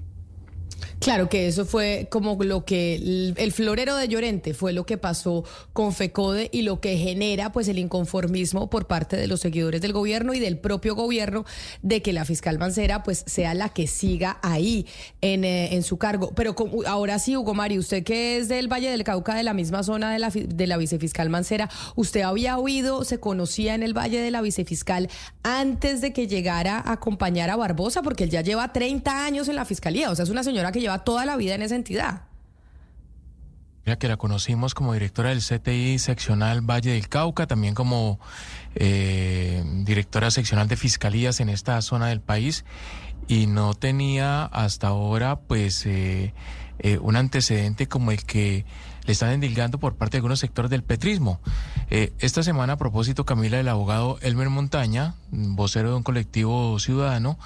[1.00, 2.96] Claro que eso fue como lo que
[3.38, 7.68] el, florero de Llorente fue lo que pasó con FECODE y lo que genera pues
[7.68, 11.46] el inconformismo por parte de los seguidores del gobierno y del propio gobierno
[11.82, 14.86] de que la fiscal Mancera pues sea la que siga ahí
[15.22, 16.32] en, eh, en su cargo.
[16.36, 16.56] Pero
[16.86, 20.12] ahora sí, Hugo Mario, usted que es del Valle del Cauca, de la misma zona
[20.12, 24.32] de la, de la vicefiscal Mancera, ¿usted había oído, se conocía en el Valle de
[24.32, 25.10] la vicefiscal
[25.44, 28.02] antes de que llegara a acompañar a Barbosa?
[28.02, 30.82] Porque él ya lleva 30 años en la fiscalía, o sea, es una señora que
[30.82, 32.24] lleva toda la vida en esa entidad.
[34.00, 38.20] que la conocimos como directora del CTI seccional Valle del Cauca, también como
[38.76, 42.66] eh, directora seccional de fiscalías en esta zona del país
[43.28, 46.36] y no tenía hasta ahora pues eh,
[46.78, 48.64] eh, un antecedente como el que
[49.06, 51.40] le están endilgando por parte de algunos sectores del petrismo.
[51.90, 57.40] esta semana, a propósito, Camila, el abogado Elmer Montaña, vocero de un colectivo ciudadano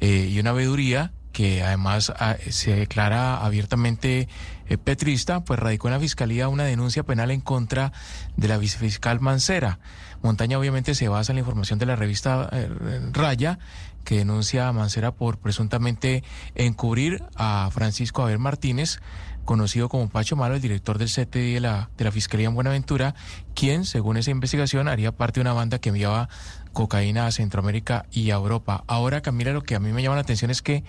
[0.00, 4.28] y una veeduría, que además ah, se declara abiertamente
[4.68, 7.94] eh, petrista, pues radicó en la fiscalía una denuncia penal en contra
[8.36, 9.78] de la vicefiscal Mancera.
[10.20, 12.68] Montaña obviamente se basa en la información de la revista eh,
[13.12, 13.58] Raya,
[14.04, 16.22] que denuncia a Mancera por presuntamente
[16.56, 19.00] encubrir a Francisco Aver Martínez,
[19.46, 23.14] conocido como Pacho Malo, el director del CTI de la, de la Fiscalía en Buenaventura,
[23.54, 26.28] quien, según esa investigación, haría parte de una banda que enviaba
[26.74, 28.84] cocaína a Centroamérica y a Europa.
[28.86, 30.84] Ahora, Camila, lo que a mí me llama la atención es que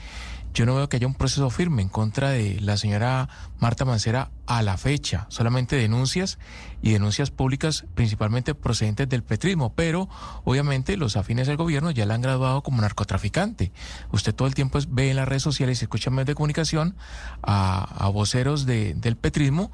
[0.53, 3.29] yo no veo que haya un proceso firme en contra de la señora
[3.59, 6.37] Marta Mancera a la fecha, solamente denuncias
[6.81, 10.09] y denuncias públicas principalmente procedentes del petrismo, pero
[10.43, 13.71] obviamente los afines del gobierno ya la han graduado como narcotraficante.
[14.11, 16.95] Usted todo el tiempo ve en las redes sociales y escucha medios de comunicación
[17.43, 19.71] a, voceros de, del petrismo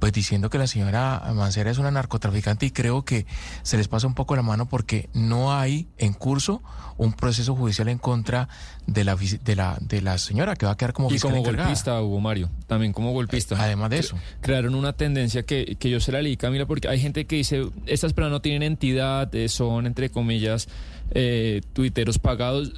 [0.00, 3.26] pues diciendo que la señora Mancera es una narcotraficante y creo que
[3.62, 6.62] se les pasa un poco la mano porque no hay en curso
[6.96, 8.48] un proceso judicial en contra
[8.86, 12.00] de la de la de la señora que va a quedar como y como golpista
[12.02, 13.56] Hugo Mario también como golpista.
[13.62, 14.16] Además de eso.
[14.40, 17.68] crearon una tendencia que, que yo se la leí Camila porque hay gente que dice
[17.84, 20.68] estas personas no tienen entidad eh, son entre comillas
[21.10, 22.72] eh, tuiteros pagados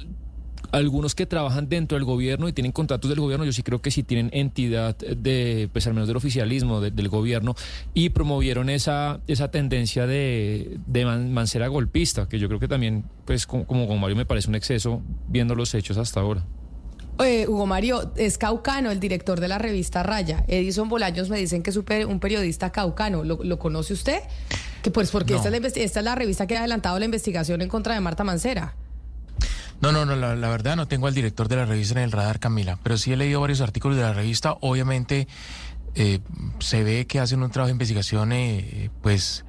[0.73, 3.91] algunos que trabajan dentro del gobierno y tienen contratos del gobierno, yo sí creo que
[3.91, 7.55] sí tienen entidad de, pues al menos del oficialismo, del gobierno,
[7.93, 13.45] y promovieron esa, esa tendencia de, de mancera golpista, que yo creo que también, pues
[13.45, 16.43] como, como Mario me parece un exceso viendo los hechos hasta ahora.
[17.19, 20.43] Eh, Hugo Mario, es caucano, el director de la revista Raya.
[20.47, 23.23] Edison Bolaños me dicen que es un periodista caucano.
[23.23, 24.21] ¿Lo, conoce usted?
[24.81, 27.69] Que pues porque esta, es esta es la revista que ha adelantado la investigación en
[27.69, 28.73] contra de Marta Mancera.
[29.83, 32.39] No, no, no, la, verdad no tengo al director de la revista en el radar,
[32.39, 34.55] Camila, pero sí he leído varios artículos de la revista.
[34.61, 35.27] Obviamente
[35.93, 36.21] eh,
[36.59, 39.43] se ve que hacen un trabajo de investigación eh, pues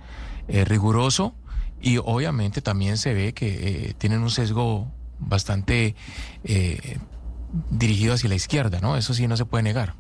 [0.49, 1.37] eh, riguroso
[1.80, 5.95] y obviamente también se ve que tienen un sesgo bastante
[7.70, 8.97] dirigido hacia la izquierda, ¿no?
[8.97, 9.95] Eso sí no se puede negar.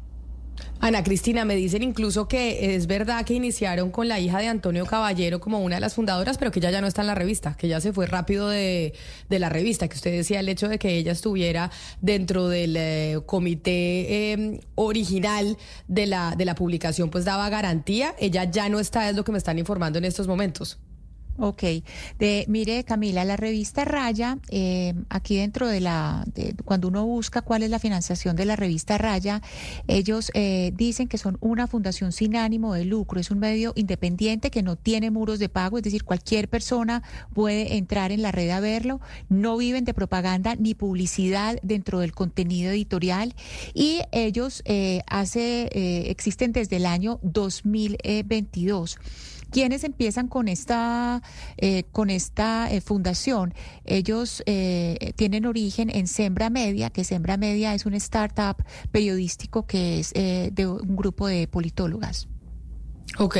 [0.86, 4.84] Ana Cristina, me dicen incluso que es verdad que iniciaron con la hija de Antonio
[4.84, 7.56] Caballero como una de las fundadoras, pero que ella ya no está en la revista,
[7.56, 8.92] que ya se fue rápido de,
[9.30, 11.70] la revista, que usted decía el hecho de que ella estuviera
[12.02, 15.56] dentro del eh, comité em, original
[15.88, 18.14] de la, de la publicación, pues daba garantía.
[18.18, 20.76] Ella ya no está, es lo que me están informando en estos momentos.
[21.36, 21.64] Ok,
[22.20, 26.24] de, mire Camila, la revista Raya, eh, aquí dentro de la,
[26.64, 29.42] cuando uno busca cuál es la financiación de la revista Raya,
[29.88, 34.52] ellos eh, dicen que son una fundación sin ánimo de lucro, es un medio independiente
[34.52, 38.50] que no tiene muros de pago, es decir, cualquier persona puede entrar en la red
[38.50, 43.34] a verlo, no viven de propaganda ni publicidad dentro del contenido editorial.
[43.74, 45.68] Y ellos eh, hace,
[46.08, 48.98] existen desde el año 2022.
[49.54, 51.22] ¿Quiénes empiezan con esta,
[51.58, 53.54] eh, con esta eh, fundación?
[53.84, 58.56] Ellos eh, tienen origen en Sembra Media, que Sembra Media es un startup
[58.90, 62.26] periodístico que es de un grupo de politólogas.
[63.20, 63.36] Ok,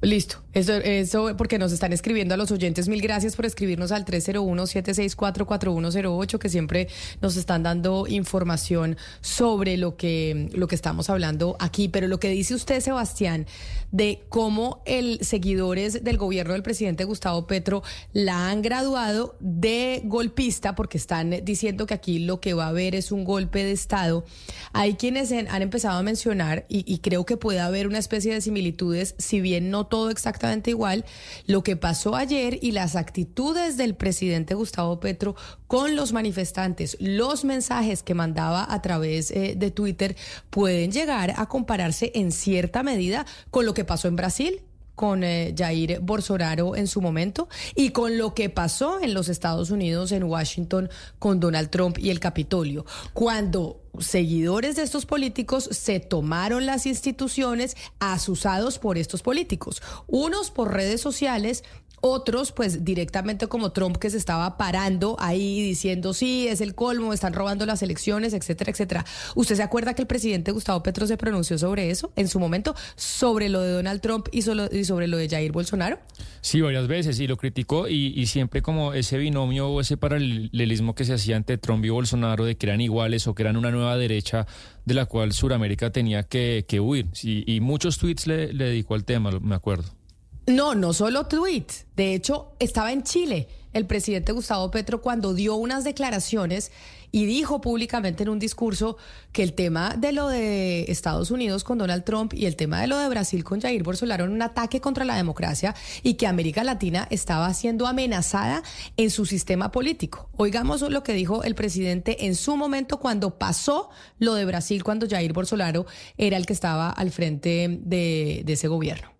[0.00, 0.43] listo.
[0.54, 2.88] Eso, eso porque nos están escribiendo a los oyentes.
[2.88, 6.86] Mil gracias por escribirnos al 301-764-4108, que siempre
[7.20, 11.88] nos están dando información sobre lo que, lo que estamos hablando aquí.
[11.88, 13.48] Pero lo que dice usted, Sebastián,
[13.90, 17.82] de cómo el seguidores del gobierno del presidente Gustavo Petro
[18.12, 22.94] la han graduado de golpista, porque están diciendo que aquí lo que va a haber
[22.94, 24.24] es un golpe de Estado.
[24.72, 28.40] Hay quienes han empezado a mencionar, y, y creo que puede haber una especie de
[28.40, 31.04] similitudes, si bien no todo exactamente igual
[31.46, 35.34] lo que pasó ayer y las actitudes del presidente Gustavo Petro
[35.66, 40.16] con los manifestantes, los mensajes que mandaba a través eh, de Twitter
[40.50, 44.62] pueden llegar a compararse en cierta medida con lo que pasó en Brasil
[44.94, 49.70] con eh, Jair Bolsonaro en su momento y con lo que pasó en los Estados
[49.70, 52.84] Unidos, en Washington, con Donald Trump y el Capitolio.
[53.12, 60.72] Cuando seguidores de estos políticos se tomaron las instituciones asusados por estos políticos, unos por
[60.72, 61.64] redes sociales
[62.06, 67.14] otros pues directamente como Trump que se estaba parando ahí diciendo sí, es el colmo,
[67.14, 69.06] están robando las elecciones, etcétera, etcétera.
[69.34, 72.74] ¿Usted se acuerda que el presidente Gustavo Petro se pronunció sobre eso en su momento,
[72.94, 75.98] sobre lo de Donald Trump y, sobre lo de Jair Bolsonaro?
[76.42, 80.94] Sí, varias veces y lo criticó y, y siempre como ese binomio o ese paralelismo
[80.94, 83.70] que se hacía entre Trump y Bolsonaro de que eran iguales o que eran una
[83.70, 84.46] nueva derecha
[84.84, 87.06] de la cual Sudamérica tenía que, huir.
[87.22, 90.03] y muchos tweets le dedicó al tema, me acuerdo.
[90.46, 91.86] No, no solo tweets.
[91.96, 96.70] De hecho, estaba en Chile el presidente Gustavo Petro cuando dio unas declaraciones
[97.10, 98.98] y dijo públicamente en un discurso
[99.32, 102.88] que el tema de lo de Estados Unidos con Donald Trump y el tema de
[102.88, 106.62] lo de Brasil con Jair Bolsonaro eran un ataque contra la democracia y que América
[106.62, 108.62] Latina estaba siendo amenazada
[108.96, 110.28] en su sistema político.
[110.36, 115.08] Oigamos lo que dijo el presidente en su momento cuando pasó lo de Brasil, cuando
[115.08, 115.86] Jair Bolsonaro
[116.18, 119.13] era el que estaba al frente de ese gobierno.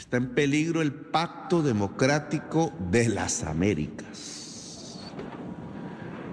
[0.00, 4.98] Está en peligro el pacto democrático de las Américas,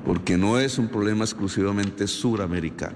[0.05, 2.95] porque no es un problema exclusivamente suramericano.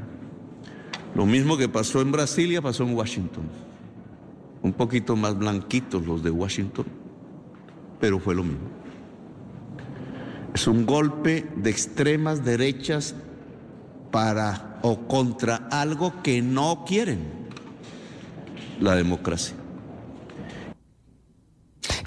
[1.13, 3.43] Lo mismo que pasó en Brasilia pasó en Washington.
[4.61, 6.85] Un poquito más blanquitos los de Washington,
[7.99, 8.69] pero fue lo mismo.
[10.53, 13.13] Es un golpe de extremas derechas
[14.09, 17.19] para o contra algo que no quieren,
[18.79, 19.60] la democracia.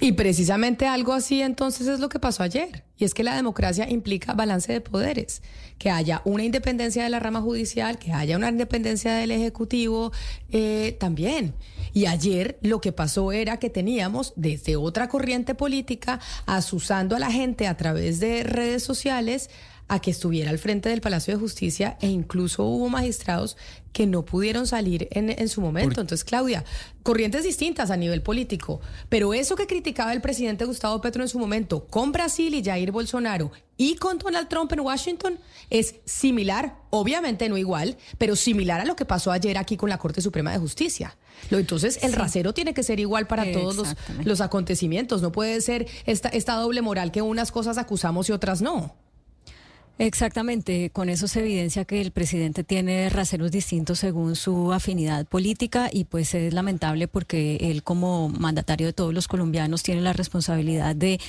[0.00, 2.84] Y precisamente algo así entonces es lo que pasó ayer.
[2.96, 5.42] Y es que la democracia implica balance de poderes,
[5.78, 10.12] que haya una independencia de la rama judicial, que haya una independencia del Ejecutivo
[10.50, 11.54] eh, también.
[11.92, 17.30] Y ayer lo que pasó era que teníamos desde otra corriente política asusando a la
[17.30, 19.50] gente a través de redes sociales
[19.94, 23.56] a que estuviera al frente del Palacio de Justicia e incluso hubo magistrados
[23.92, 26.00] que no pudieron salir en, su momento.
[26.00, 26.64] Entonces, Claudia,
[27.04, 31.38] corrientes distintas a nivel político, pero eso que criticaba el presidente Gustavo Petro en su
[31.38, 35.38] momento con Brasil y Jair Bolsonaro y con Donald Trump en Washington
[35.70, 39.98] es similar, obviamente no igual, pero similar a lo que pasó ayer aquí con la
[39.98, 41.16] Corte Suprema de Justicia.
[41.50, 43.88] Entonces, el rasero tiene que ser igual para todos los,
[44.24, 45.22] los, acontecimientos.
[45.22, 48.96] No puede ser esta, esta doble moral que unas cosas acusamos y otras no.
[49.96, 55.88] Exactamente, con eso se evidencia que el presidente tiene raseros distintos según su afinidad política
[55.92, 60.96] y pues es lamentable porque él como mandatario de todos los colombianos tiene la responsabilidad
[60.96, 61.20] de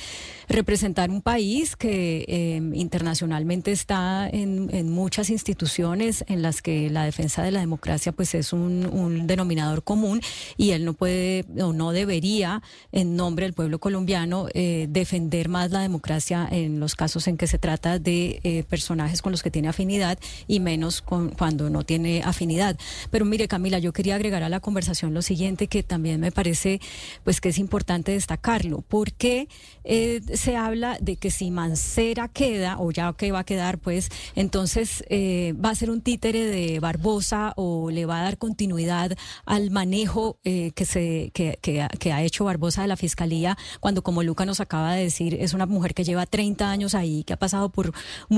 [0.50, 7.44] representar un país que em, internacionalmente está en, muchas instituciones en las que la defensa
[7.44, 10.22] de la democracia pues es un, denominador común
[10.58, 15.72] y él no puede o no debería en nombre del pueblo colombiano eh, defender más
[15.72, 19.52] la democracia en los casos en que se trata de eh, personajes con los que
[19.52, 22.78] tiene afinidad y menos con, cuando no tiene afinidad.
[23.12, 26.80] Pero mire, Camila, yo quería agregar a la conversación lo siguiente que también me parece
[27.24, 28.84] pues que es importante destacarlo.
[28.88, 29.48] porque
[29.84, 34.10] eh, se habla de que si Mancera queda, o ya que va a quedar, pues
[34.36, 39.16] entonces eh, va a ser un títere de Barbosa o le va a dar continuidad
[39.46, 44.24] al manejo eh, que, se, que, que, ha hecho Barbosa de la Fiscalía, cuando como
[44.24, 47.38] Luca nos acaba de decir, es una mujer que lleva 30 años ahí, que ha
[47.38, 47.94] pasado por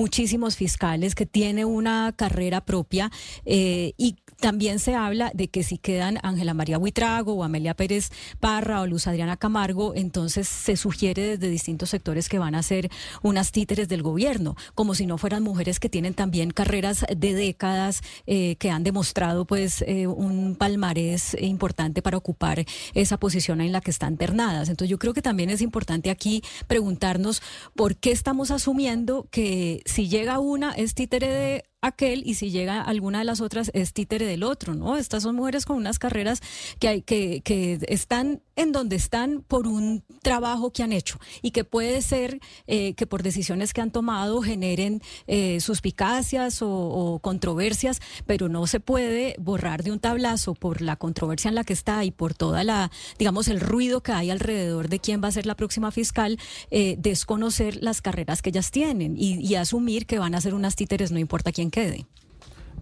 [0.08, 3.12] muchísimos fiscales, que tiene una carrera propia
[3.44, 8.12] eh, y también se habla de que si quedan Ángela María Huitrago o Amelia Pérez
[8.40, 12.90] Parra o Luz Adriana Camargo, entonces se sugiere desde distintos sectores que van a ser
[13.24, 18.02] unas títeres del gobierno, como si no fueran mujeres que tienen también carreras de décadas,
[18.28, 23.82] eh, que han demostrado pues eh, un palmarés importante para ocupar esa posición en la
[23.82, 24.70] que están ternadas.
[24.70, 27.42] Entonces yo creo que también es importante aquí preguntarnos
[27.76, 32.82] por qué estamos asumiendo que si llega una es títere de aquel y si llega
[32.82, 34.98] alguna de las otras es títere del otro, ¿no?
[34.98, 36.42] Estas son mujeres con unas carreras
[36.80, 41.52] que, hay, que, que están en donde están por un trabajo que han hecho y
[41.52, 48.02] que puede ser eh, que por decisiones que han tomado generen eh, suspicacias o, controversias,
[48.26, 52.04] pero no se puede borrar de un tablazo por la controversia en la que está
[52.04, 55.46] y por toda la, digamos, el ruido que hay alrededor de quién va a ser
[55.46, 56.40] la próxima fiscal,
[56.72, 60.76] eh, desconocer las carreras que ellas tienen y, y asumir que van a ser unas
[60.76, 61.70] títeres, no importa quién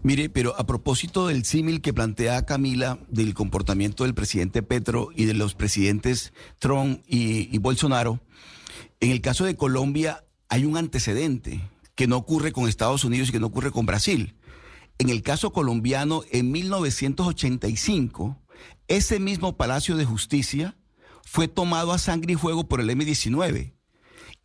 [0.03, 5.25] Mire, pero a propósito del símil que plantea Camila del comportamiento del presidente Petro y
[5.25, 8.21] de los presidentes Trump y, Bolsonaro,
[8.99, 11.59] en el caso de Colombia hay un antecedente
[11.95, 14.35] que no ocurre con Estados Unidos y que no ocurre con Brasil.
[14.99, 18.37] En el caso colombiano, en 1985,
[18.87, 20.77] ese mismo Palacio de Justicia
[21.23, 23.74] fue tomado a sangre y fuego por el M-19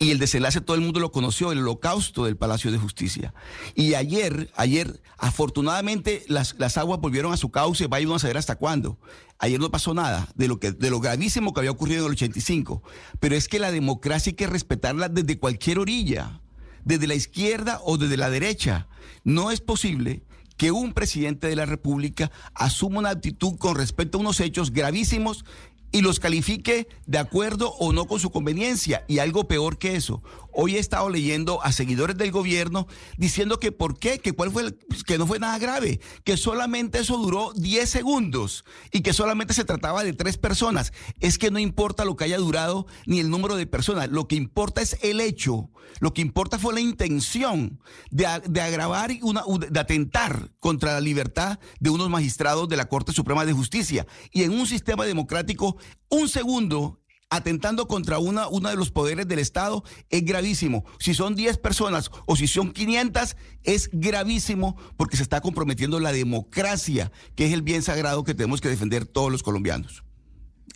[0.03, 3.34] y el desenlace todo el mundo lo conoció, el holocausto del Palacio de Justicia.
[3.74, 8.57] Y ayer, ayer, afortunadamente, las, las aguas volvieron a su cauce, vayan a saber hasta
[8.57, 8.98] cuándo.
[9.38, 12.12] Ayer no pasó nada de lo, que, de lo gravísimo que había ocurrido en el
[12.12, 12.82] 85.
[13.20, 16.40] Pero es que la democracia hay que respetarla desde cualquier orilla,
[16.82, 18.88] desde la izquierda o desde la derecha.
[19.22, 20.22] No es posible
[20.61, 25.46] que un presidente de la República asuma una actitud con respecto a unos hechos gravísimos
[25.93, 29.05] y los califique de acuerdo o no con su conveniencia.
[29.09, 30.22] Y algo peor que eso.
[30.53, 32.86] Hoy he estado leyendo a seguidores del gobierno
[33.16, 37.01] diciendo que por qué, que cuál fue pues, que no fue nada grave, que solamente
[37.01, 40.92] eso duró 10 segundos y que solamente se trataba de tres personas.
[41.20, 44.36] Es que no importa lo que haya durado ni el número de personas, lo que
[44.36, 45.70] importa es el hecho,
[46.01, 47.80] lo que importa fue la intención
[48.11, 53.12] de, de agravar una, de atentar contra la libertad de unos magistrados de la Corte
[53.12, 54.07] Suprema de Justicia.
[54.30, 55.76] Y en un sistema democrático,
[56.09, 57.01] un segundo
[57.31, 60.85] atentando contra una, uno de los poderes del Estado es gravísimo.
[60.99, 66.12] Si son 10 personas o si son 500, es gravísimo porque se está comprometiendo la
[66.12, 70.03] democracia, que es el bien sagrado que tenemos que defender todos los colombianos.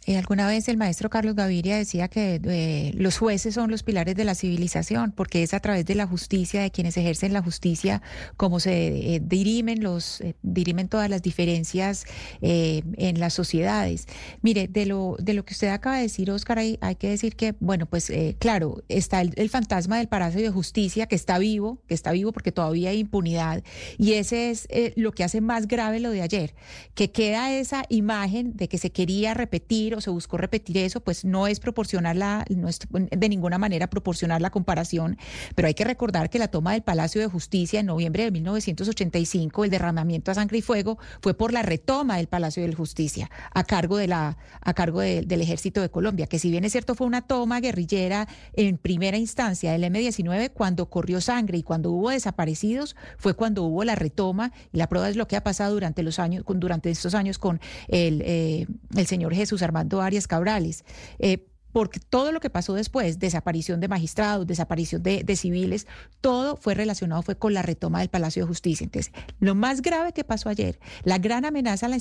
[0.07, 4.14] Eh, alguna vez el maestro Carlos Gaviria decía que eh, los jueces son los pilares
[4.14, 8.02] de la civilización, porque es a través de la justicia, de quienes ejercen la justicia,
[8.36, 12.05] como se eh, dirimen los dirimen todas las diferencias
[12.40, 14.07] en las sociedades.
[14.42, 17.36] Mire, de lo de lo que usted acaba de decir, Oscar, hay, hay que decir
[17.36, 21.78] que, bueno, pues claro, está el, el, fantasma del Palacio de Justicia que está vivo,
[21.88, 23.62] que está vivo porque todavía hay impunidad,
[23.98, 26.55] y ese es lo que hace más grave lo de ayer,
[26.94, 31.24] que queda esa imagen de que se quería repetir o se buscó repetir eso, pues
[31.24, 35.18] no es proporcionar la, no es de ninguna manera proporcionar la comparación,
[35.55, 39.64] pero hay que recordar que la toma del Palacio de Justicia en noviembre de 1985,
[39.64, 43.64] el derramamiento a sangre y fuego, fue por la retoma del Palacio de Justicia a
[43.64, 47.07] cargo de la, a cargo del Ejército de Colombia, que si bien es cierto fue
[47.07, 52.97] una toma guerrillera en primera instancia del M19, cuando corrió sangre y cuando hubo desaparecidos,
[53.16, 56.18] fue cuando hubo la retoma, y la prueba es lo que ha pasado durante los
[56.18, 58.66] años, durante estos años con el, eh,
[58.97, 60.85] el señor Jesús Armando Arias Cabrales.
[61.18, 65.88] Eh, porque todo lo que pasó después, desaparición de magistrados, desaparición de, civiles,
[66.20, 68.84] todo fue relacionado fue con la retoma del Palacio de Justicia.
[68.84, 71.96] Entonces, lo más grave que pasó ayer, la gran amenaza a la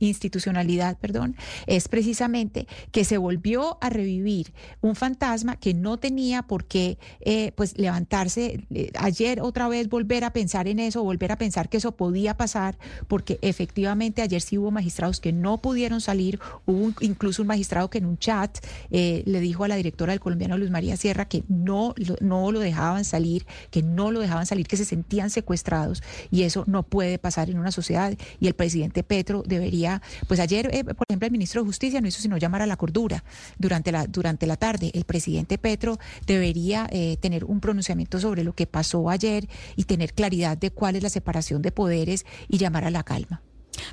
[0.00, 1.36] institucionalidad, perdón,
[1.68, 7.52] es precisamente que se volvió a revivir un fantasma que no tenía por qué eh,
[7.54, 11.76] pues levantarse eh, ayer otra vez volver a pensar en eso, volver a pensar que
[11.76, 12.76] eso podía pasar,
[13.06, 17.98] porque efectivamente ayer sí hubo magistrados que no pudieron salir, hubo incluso un magistrado que
[17.98, 18.58] en un chat
[18.90, 22.58] eh, le dijo a la directora del colombiano Luz María Sierra que no, no lo
[22.58, 27.18] dejaban salir, que no lo dejaban salir, que se sentían secuestrados y eso no puede
[27.18, 31.32] pasar en una sociedad y el presidente Petro debería, pues ayer, eh, por ejemplo, el
[31.32, 33.22] ministro de Justicia no hizo sino llamar a la cordura
[33.58, 34.90] durante la, durante la tarde.
[34.94, 40.14] El presidente Petro debería eh, tener un pronunciamiento sobre lo que pasó ayer y tener
[40.14, 43.42] claridad de cuál es la separación de poderes y llamar a la calma.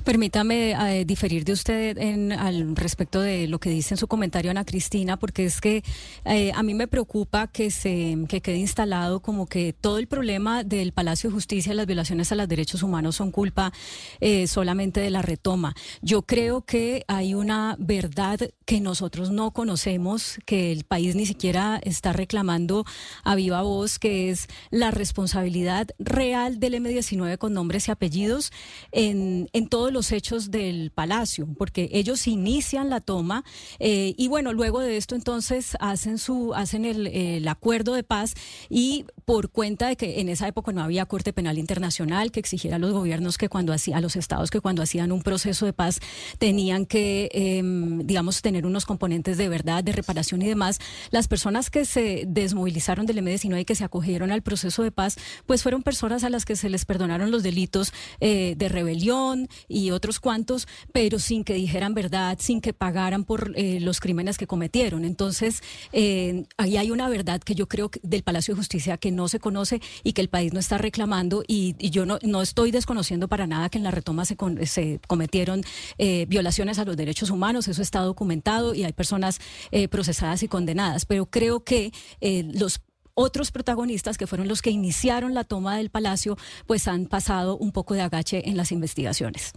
[0.04, 4.50] Permítame eh, diferir de usted en, al respecto de lo que dice en su comentario
[4.50, 5.82] Ana Cristina, porque es que
[6.24, 10.64] eh, a mí me preocupa que se que quede instalado como que todo el problema
[10.64, 13.72] del Palacio de Justicia y las violaciones a los derechos humanos son culpa
[14.20, 15.74] eh, solamente de la retoma.
[16.02, 21.80] Yo creo que hay una verdad que nosotros no conocemos, que el país ni siquiera
[21.82, 22.84] está reclamando
[23.24, 28.52] a viva voz, que es la responsabilidad real del M19 con nombres y apellidos
[28.92, 33.44] en, en todos los hechos del palacio, porque ellos inician la toma
[33.78, 38.34] eh, y bueno, luego de esto entonces hacen su hacen el, acuerdo de paz
[38.68, 42.74] y por cuenta de que en esa época no había Corte Penal Internacional que exigiera
[42.74, 45.72] a los gobiernos que cuando hacían, a los estados que cuando hacían un proceso de
[45.72, 46.00] paz
[46.38, 50.80] tenían que, em, digamos, tener unos componentes de verdad, de reparación y demás,
[51.12, 55.16] las personas que se desmovilizaron del M19 y que se acogieron al proceso de paz,
[55.46, 59.92] pues fueron personas a las que se les perdonaron los delitos eh, de rebelión, y
[59.92, 64.48] otros cuantos, pero sin que dijeran verdad, sin que pagaran por eh, los crímenes que
[64.48, 65.04] cometieron.
[65.04, 65.62] Entonces,
[65.92, 69.19] eh, ahí hay una verdad que yo creo que del Palacio de Justicia que no
[69.28, 73.28] se conoce y que el país no está reclamando y, yo no, no, estoy desconociendo
[73.28, 75.62] para nada que en la retoma se, se cometieron
[75.98, 79.40] eh, violaciones a los derechos humanos, eso está documentado y hay personas
[79.90, 82.80] procesadas y condenadas, pero creo que los
[83.14, 87.72] otros protagonistas que fueron los que iniciaron la toma del palacio, pues han pasado un
[87.72, 89.52] poco de agache en las investigaciones.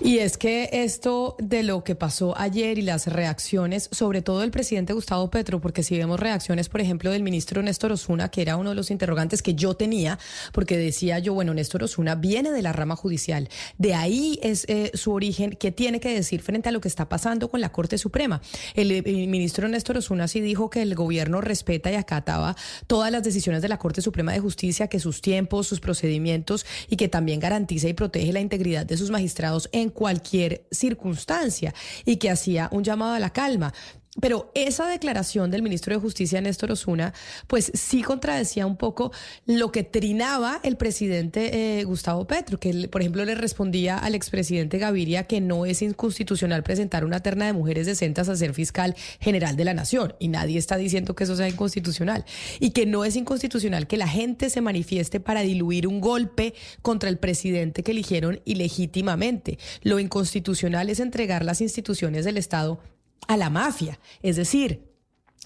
[0.00, 4.50] Y es que esto de lo que pasó ayer y las reacciones, sobre todo del
[4.50, 8.56] presidente Gustavo Petro, porque si vemos reacciones, por ejemplo, del ministro Néstor Osuna, que era
[8.56, 10.18] uno de los interrogantes que yo tenía,
[10.52, 13.48] porque decía yo, bueno, Néstor Osuna viene de la rama judicial,
[13.78, 17.08] de ahí es eh, su origen, ¿qué tiene que decir frente a lo que está
[17.08, 18.42] pasando con la Corte Suprema?
[18.74, 22.56] El, el ministro Néstor Osuna sí dijo que el gobierno respeta y acataba
[22.86, 26.96] todas las decisiones de la Corte Suprema de Justicia, que sus tiempos, sus procedimientos y
[26.96, 31.74] que también garantiza y protege la integridad de sus magistrados en cualquier circunstancia
[32.04, 33.72] y que hacía un llamado a la calma.
[34.20, 37.12] Pero esa declaración del ministro de Justicia, Néstor Osuna,
[37.48, 39.10] pues sí contradecía un poco
[39.44, 44.78] lo que trinaba el presidente eh, Gustavo Petro, que por ejemplo le respondía al expresidente
[44.78, 49.56] Gaviria que no es inconstitucional presentar una terna de mujeres decentes a ser fiscal general
[49.56, 50.14] de la nación.
[50.20, 52.24] Y nadie está diciendo que eso sea inconstitucional.
[52.60, 57.08] Y que no es inconstitucional que la gente se manifieste para diluir un golpe contra
[57.08, 59.58] el presidente que eligieron ilegítimamente.
[59.82, 62.80] Lo inconstitucional es entregar las instituciones del Estado
[63.28, 63.98] a la mafia.
[64.22, 64.94] Es decir,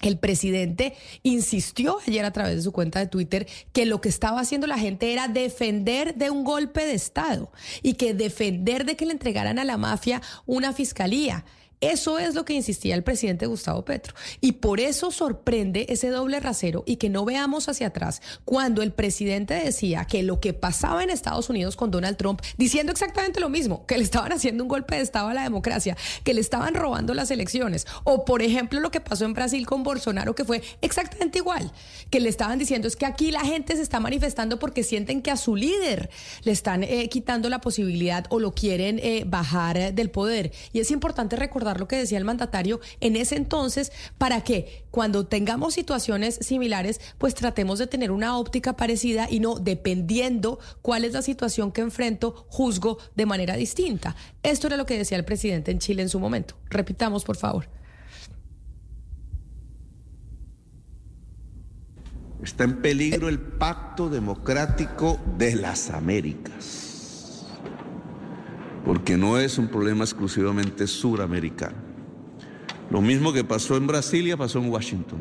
[0.01, 0.93] el presidente
[1.23, 4.77] insistió ayer a través de su cuenta de Twitter que lo que estaba haciendo la
[4.77, 7.51] gente era defender de un golpe de Estado
[7.81, 11.45] y que defender de que le entregaran a la mafia una fiscalía.
[11.81, 14.13] Eso es lo que insistía el presidente Gustavo Petro.
[14.41, 18.91] Y por eso sorprende ese doble rasero y que no veamos hacia atrás cuando el
[18.91, 23.47] presidente decía que lo que pasaba en Estados Unidos con Donald Trump, diciendo exactamente lo
[23.47, 26.73] mismo, que le estaban haciendo un golpe de Estado a la democracia, que le estaban
[26.73, 27.87] robando las elecciones.
[28.03, 31.71] O por ejemplo lo que pasó en Brasil con Bolsonaro, que fue exactamente igual,
[32.09, 35.31] que le estaban diciendo es que aquí la gente se está manifestando porque sienten que
[35.31, 36.09] a su líder
[36.43, 40.51] le están eh, quitando la posibilidad o lo quieren eh, bajar del poder.
[40.73, 45.27] Y es importante recordar lo que decía el mandatario en ese entonces para que cuando
[45.27, 51.13] tengamos situaciones similares, pues tratemos de tener una óptica parecida y no dependiendo cuál es
[51.13, 54.15] la situación que enfrento, juzgo de manera distinta.
[54.41, 56.55] Esto era lo que decía el presidente en Chile en su momento.
[56.69, 57.67] Repitamos, por favor.
[62.41, 66.88] Está en peligro el pacto democrático de las Américas
[68.89, 71.75] porque no es un problema exclusivamente suramericano.
[72.89, 75.19] Lo mismo que pasó en Brasilia pasó en Washington.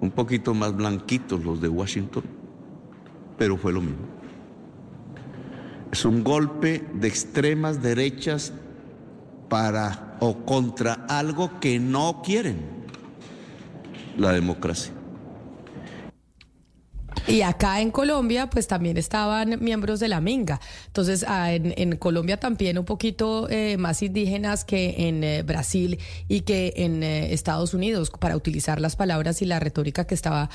[0.00, 2.24] Un poquito más blanquitos los de Washington,
[3.38, 4.04] pero fue lo mismo.
[5.90, 8.52] Es un golpe de extremas derechas
[9.48, 12.58] para o contra algo que no quieren,
[14.18, 14.92] la democracia.
[17.26, 20.60] Y acá en Colombia, pues también estaban miembros de la Minga.
[20.86, 26.40] Entonces, ah, en, Colombia también un poquito eh, más indígenas que en eh, Brasil y
[26.40, 30.50] que en eh, Estados Unidos, para utilizar las palabras y la retórica que estaba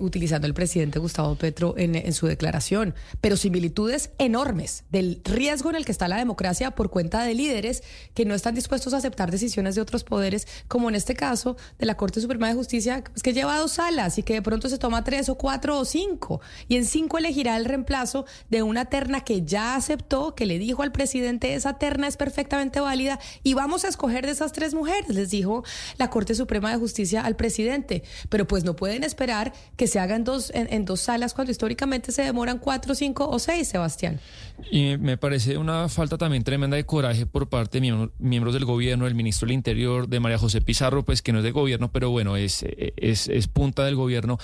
[0.00, 2.94] utilizando el presidente Gustavo Petro en, en su declaración.
[3.20, 7.82] Pero similitudes enormes del riesgo en el que está la democracia por cuenta de líderes
[8.14, 11.86] que no están dispuestos a aceptar decisiones de otros poderes, como en este caso de
[11.86, 14.78] la Corte Suprema de Justicia, pues, que lleva dos salas y que de pronto se
[14.78, 16.05] toma tres o cuatro o cinco
[16.68, 20.82] y en cinco elegirá el reemplazo de una terna que ya aceptó, que le dijo
[20.82, 25.08] al presidente esa terna es perfectamente válida y vamos a escoger de esas tres mujeres,
[25.08, 25.64] les dijo
[25.98, 28.02] la Corte Suprema de Justicia al presidente.
[28.28, 32.22] Pero pues no pueden esperar que se hagan dos, en, dos salas cuando históricamente se
[32.22, 34.20] demoran cuatro, cinco o seis, Sebastián.
[34.70, 39.04] Y me parece una falta también tremenda de coraje por parte de miembros del gobierno,
[39.04, 42.10] del ministro del Interior, de María José Pizarro, pues que no es de gobierno, pero
[42.10, 44.38] bueno, es, es, punta del gobierno,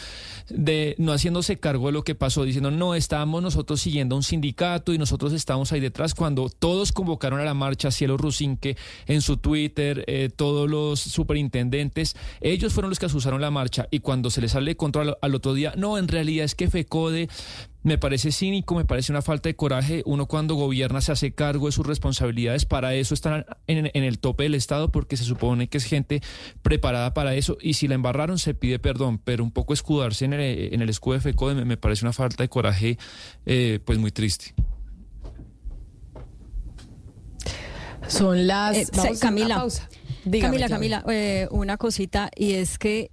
[0.48, 4.92] de no haciéndose cargo de lo que pasó, diciendo, no, estábamos nosotros siguiendo un sindicato
[4.92, 9.38] y nosotros estábamos ahí detrás cuando todos convocaron a la marcha, Cielo Rusinque en su
[9.38, 14.40] Twitter, eh, todos los superintendentes, ellos fueron los que asusaron la marcha y cuando se
[14.40, 17.28] les sale control al otro día, no, en realidad es que FECODE
[17.83, 20.03] me parece cínico, me parece una falta de coraje.
[20.07, 22.64] Uno cuando gobierna se hace cargo de sus responsabilidades.
[22.64, 26.20] Para eso están en, el tope del Estado porque se supone que es gente
[26.62, 27.59] preparada para eso.
[27.61, 30.89] Y si la embarraron se pide perdón, pero un poco escudarse en el, en el
[30.89, 32.99] escudo de FECODE me, parece una falta de coraje
[33.47, 34.55] eh, pues muy triste.
[38.07, 38.76] Son las...
[38.76, 38.87] Eh,
[39.20, 39.66] Camila,
[40.41, 43.11] Camila, Camila, eh, una cosita y es que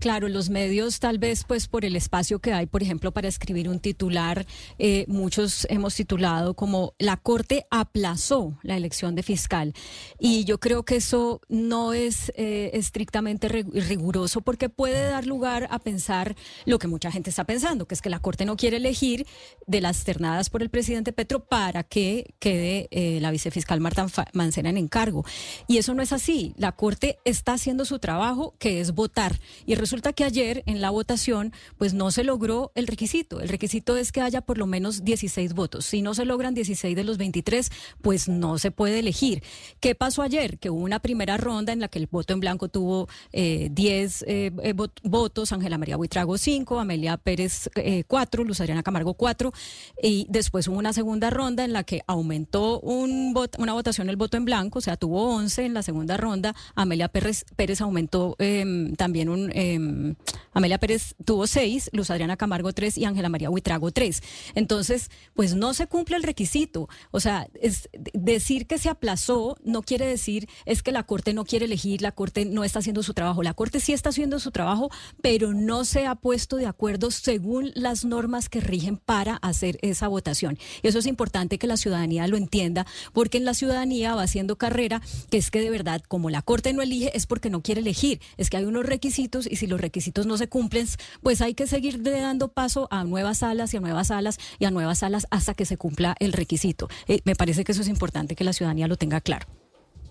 [0.00, 3.68] Claro, los medios tal vez pues por el espacio que hay, por ejemplo, para escribir
[3.68, 4.46] un titular,
[4.78, 9.74] eh, muchos hemos titulado como la Corte aplazó la elección de fiscal.
[10.18, 15.78] Y yo creo que eso no es eh, estrictamente riguroso porque puede dar lugar a
[15.78, 16.34] pensar
[16.64, 19.26] lo que mucha gente está pensando, que es que la Corte no quiere elegir
[19.66, 24.70] de las ternadas por el presidente Petro para que quede eh, la vicefiscal Marta Mancera
[24.70, 25.26] en encargo.
[25.68, 26.54] Y eso no es así.
[26.56, 29.38] La Corte está haciendo su trabajo, que es votar.
[29.66, 33.40] Y resulta que ayer en la votación, pues no se logró el requisito.
[33.40, 35.84] El requisito es que haya por lo menos 16 votos.
[35.84, 39.42] Si no se logran 16 de los 23, pues no se puede elegir.
[39.80, 40.60] ¿Qué pasó ayer?
[40.60, 44.52] Que hubo una primera ronda en la que el voto en blanco tuvo 10 eh,
[44.62, 47.68] eh, votos, Ángela María Buitrago 5, Amelia Pérez
[48.06, 49.52] 4, Luz Adriana Camargo 4,
[50.00, 54.36] y después hubo una segunda ronda en la que aumentó un una votación el voto
[54.36, 58.94] en blanco, o sea, tuvo 11 en la segunda ronda, Amelia Pérez, Pérez aumentó em,
[58.94, 59.50] también un...
[59.80, 60.16] 嗯
[60.52, 64.22] Amelia Pérez tuvo 6, Luz Adriana Camargo 3 y Ángela María Buitrago 3.
[64.54, 66.88] Entonces, pues no se cumple el requisito.
[67.10, 71.44] O sea, es, decir que se aplazó no quiere decir es que la Corte no
[71.44, 73.42] quiere elegir, la Corte no está haciendo su trabajo.
[73.42, 74.90] La Corte sí está haciendo su trabajo,
[75.22, 80.08] pero no se ha puesto de acuerdo según las normas que rigen para hacer esa
[80.08, 80.58] votación.
[80.82, 84.56] Y eso es importante que la ciudadanía lo entienda, porque en la ciudadanía va haciendo
[84.56, 87.80] carrera, que es que de verdad, como la Corte no elige, es porque no quiere
[87.80, 90.86] elegir, es que hay unos requisitos y si los requisitos no se cumplen,
[91.22, 94.70] pues hay que seguir dando paso a nuevas salas y a nuevas salas y a
[94.70, 96.88] nuevas salas hasta que se cumpla el requisito.
[97.08, 99.46] Eh, me parece que eso es importante que la ciudadanía lo tenga claro.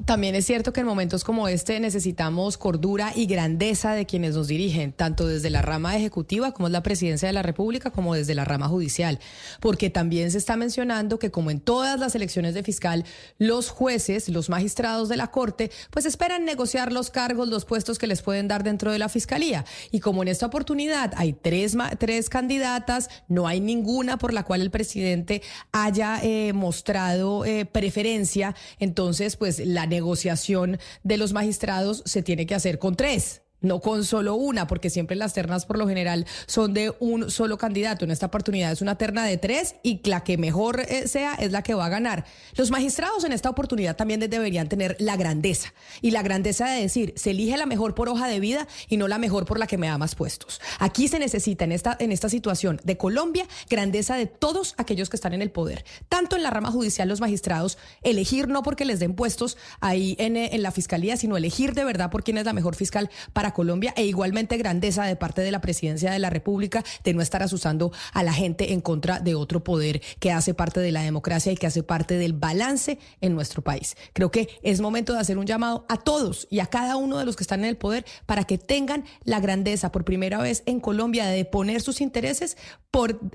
[0.06, 4.48] También es cierto que en momentos como este necesitamos cordura y grandeza de quienes nos
[4.48, 8.34] dirigen, tanto desde la rama ejecutiva, como es la presidencia de la República, como desde
[8.34, 9.20] la rama judicial.
[9.60, 13.04] Porque también se está mencionando que, como en todas las elecciones de fiscal,
[13.40, 18.08] los jueces, los magistrados de la Corte, pues esperan negociar los cargos, los puestos que
[18.08, 19.66] les pueden dar dentro de la fiscalía.
[19.92, 24.62] Y como en esta oportunidad hay tres, tres candidatas, no hay ninguna por la cual
[24.62, 25.42] el presidente
[25.74, 32.56] haya eh, mostrado eh, preferencia, entonces, pues la negociación de los magistrados se tiene que
[32.56, 36.74] hacer con tres no con solo una, porque siempre las ternas por lo general son
[36.74, 38.06] de un solo candidato.
[38.06, 41.52] En esta oportunidad es una terna de tres y la que mejor eh, sea es
[41.52, 42.26] la que va a ganar.
[42.56, 47.14] Los magistrados en esta oportunidad también deberían tener la grandeza y la grandeza de decir,
[47.16, 49.78] se elige la mejor por hoja de vida y no la mejor por la que
[49.78, 50.62] me da más puestos.
[50.80, 55.16] Aquí se necesita en esta, en esta situación de Colombia grandeza de todos aquellos que
[55.16, 59.00] están en el poder, tanto en la rama judicial los magistrados, elegir no porque les
[59.00, 62.46] den puestos ahí en, eh, en la fiscalía, sino elegir de verdad por quién es
[62.46, 66.30] la mejor fiscal para Colombia e igualmente grandeza de parte de la presidencia de la
[66.30, 70.54] República de no estar asusando a la gente en contra de otro poder que hace
[70.54, 73.96] parte de la democracia y que hace parte del balance en nuestro país.
[74.14, 77.26] Creo que es momento de hacer un llamado a todos y a cada uno de
[77.26, 80.80] los que están en el poder para que tengan la grandeza por primera vez en
[80.80, 82.58] Colombia de poner sus intereses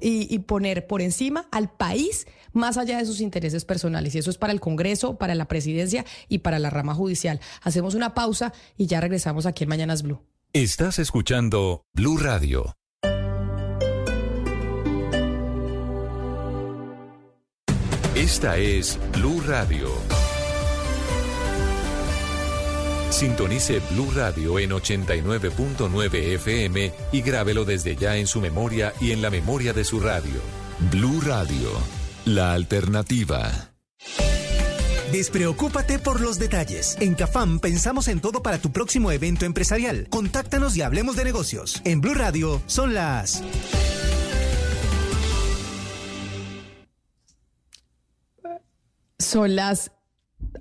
[0.01, 4.15] y poner por encima al país más allá de sus intereses personales.
[4.15, 7.41] Y eso es para el Congreso, para la presidencia y para la rama judicial.
[7.63, 10.21] Hacemos una pausa y ya regresamos aquí en Mañanas Blue.
[10.53, 12.77] Estás escuchando Blue Radio.
[18.15, 19.89] Esta es Blue Radio.
[23.11, 29.23] Sintonice Blue Radio en 89.9 FM y grábelo desde ya en su memoria y en
[29.23, 30.41] la memoria de su radio.
[30.91, 31.71] Blue Radio,
[32.25, 33.73] la alternativa.
[35.13, 36.97] Despreocúpate por los detalles.
[37.01, 40.09] En Cafam pensamos en todo para tu próximo evento empresarial.
[40.11, 41.81] Contáctanos y hablemos de negocios.
[41.85, 43.43] En Blue Radio son las...
[49.19, 49.93] Son las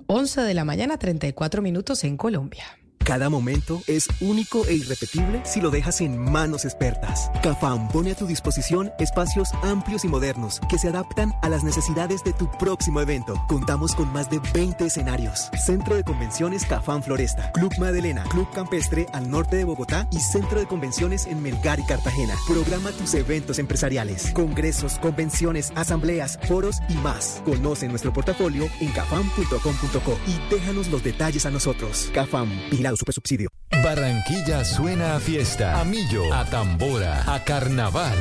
[0.07, 2.65] 11 de la mañana, 34 minutos en Colombia.
[3.03, 7.29] Cada momento es único e irrepetible si lo dejas en manos expertas.
[7.41, 12.23] Cafam pone a tu disposición espacios amplios y modernos que se adaptan a las necesidades
[12.23, 13.35] de tu próximo evento.
[13.49, 15.49] Contamos con más de 20 escenarios.
[15.65, 20.59] Centro de Convenciones Cafam Floresta, Club Madelena, Club Campestre al norte de Bogotá y Centro
[20.59, 22.35] de Convenciones en Melgar y Cartagena.
[22.47, 27.41] Programa tus eventos empresariales, congresos, convenciones, asambleas, foros y más.
[27.43, 32.09] Conoce nuestro portafolio en cafam.com.co y déjanos los detalles a nosotros.
[32.13, 32.49] Cafam,
[32.97, 33.49] super subsidio.
[33.83, 38.17] Barranquilla suena a fiesta, a millo, a tambora, a carnaval.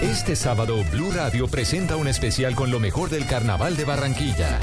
[0.00, 4.58] Este sábado Blue Radio presenta un especial con lo mejor del carnaval de Barranquilla.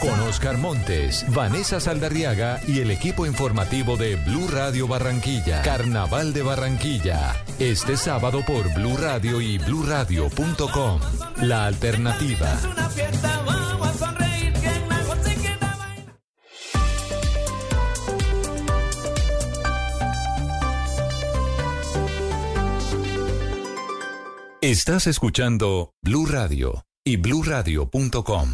[0.00, 5.62] Con Oscar Montes, Vanessa Saldarriaga y el equipo informativo de Blue Radio Barranquilla.
[5.62, 7.36] Carnaval de Barranquilla.
[7.58, 11.00] Este sábado por Blue Radio y bluradio.com.
[11.42, 12.58] La alternativa.
[24.62, 28.50] Estás escuchando Blue Radio y bluradio.com.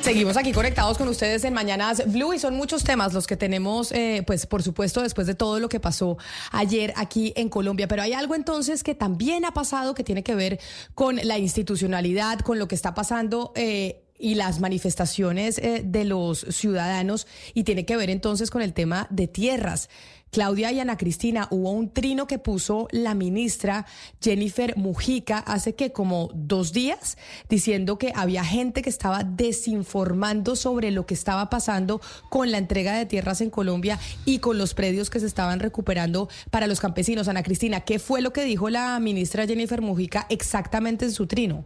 [0.00, 3.92] Seguimos aquí conectados con ustedes en Mañanas Blue y son muchos temas los que tenemos,
[3.92, 6.16] eh, pues por supuesto, después de todo lo que pasó
[6.50, 7.88] ayer aquí en Colombia.
[7.88, 10.60] Pero hay algo entonces que también ha pasado que tiene que ver
[10.94, 13.52] con la institucionalidad, con lo que está pasando.
[13.54, 18.74] Eh, y las manifestaciones eh, de los ciudadanos y tiene que ver entonces con el
[18.74, 19.88] tema de tierras.
[20.30, 23.86] Claudia y Ana Cristina, hubo un trino que puso la ministra
[24.22, 30.92] Jennifer Mujica hace que como dos días, diciendo que había gente que estaba desinformando sobre
[30.92, 35.10] lo que estaba pasando con la entrega de tierras en Colombia y con los predios
[35.10, 37.26] que se estaban recuperando para los campesinos.
[37.26, 41.64] Ana Cristina, ¿qué fue lo que dijo la ministra Jennifer Mujica exactamente en su trino?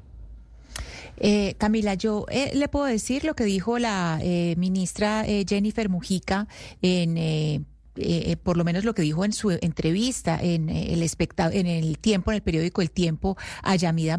[1.17, 6.49] Eh, Camila, yo eh, le puedo decir lo que dijo la eh, ministra Jennifer Mujica
[6.83, 7.67] en
[7.97, 11.05] eh, eh, por lo menos lo que dijo en su entrevista en eh, el
[11.53, 14.19] en el tiempo, en el periódico El Tiempo, a Yamida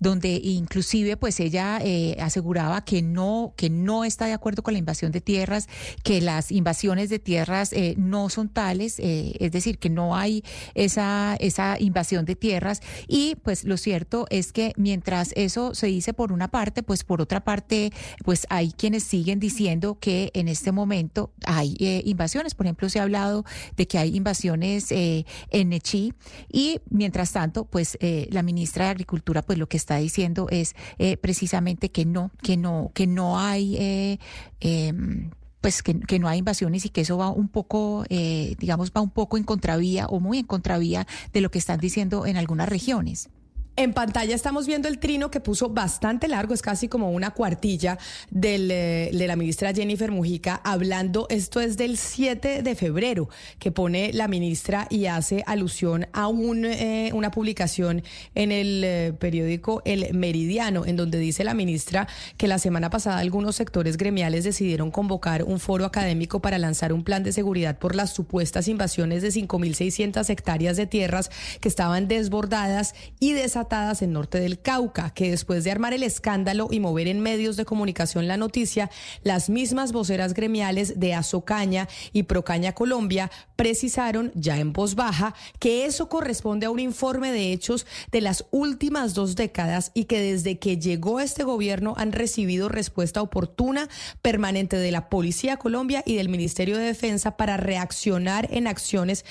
[0.00, 1.80] donde inclusive pues ella
[2.18, 5.68] aseguraba que no, que no está de acuerdo con la invasión de tierras,
[6.02, 10.42] que las invasiones de tierras no son tales, es decir, que no hay
[10.74, 12.80] esa, esa invasión de tierras.
[13.06, 17.20] Y pues lo cierto es que mientras eso se dice por una parte, pues por
[17.20, 17.92] otra parte,
[18.24, 22.54] pues hay quienes siguen diciendo que en este momento hay invasiones.
[22.54, 23.44] Por ejemplo, se hablado
[23.76, 26.12] de que hay invasiones eh, en Nechí
[26.52, 30.74] y mientras tanto, pues eh, la ministra de Agricultura, pues lo que está diciendo es
[30.98, 34.18] eh, precisamente que no, que no, que no hay
[34.60, 39.00] em, pues que, que, no hay invasiones y que eso va un poco, digamos, va
[39.00, 42.68] un poco en contravía o muy en contravía de lo que están diciendo en algunas
[42.68, 43.30] regiones.
[43.76, 47.98] En pantalla estamos viendo el trino que puso bastante largo, es casi como una cuartilla
[48.30, 53.28] del, eh, de la ministra Jennifer Mujica hablando, esto es del 7 de febrero,
[53.58, 58.04] que pone la ministra y hace alusión a un, eh, una publicación
[58.36, 62.06] en el eh, periódico El Meridiano, en donde dice la ministra
[62.36, 67.02] que la semana pasada algunos sectores gremiales decidieron convocar un foro académico para lanzar un
[67.02, 72.94] plan de seguridad por las supuestas invasiones de 5.600 hectáreas de tierras que estaban desbordadas
[73.18, 73.63] y desatadas
[74.00, 77.64] en norte del Cauca, que después de armar el escándalo y mover en medios de
[77.64, 78.90] comunicación la noticia,
[79.22, 85.86] las mismas voceras gremiales de Azocaña y Procaña Colombia precisaron ya en voz baja que
[85.86, 90.58] eso corresponde a un informe de hechos de las últimas dos décadas y que desde
[90.58, 93.88] que llegó este gobierno han recibido respuesta oportuna,
[94.20, 99.24] permanente de la Policía Colombia y del Ministerio de Defensa para reaccionar en acciones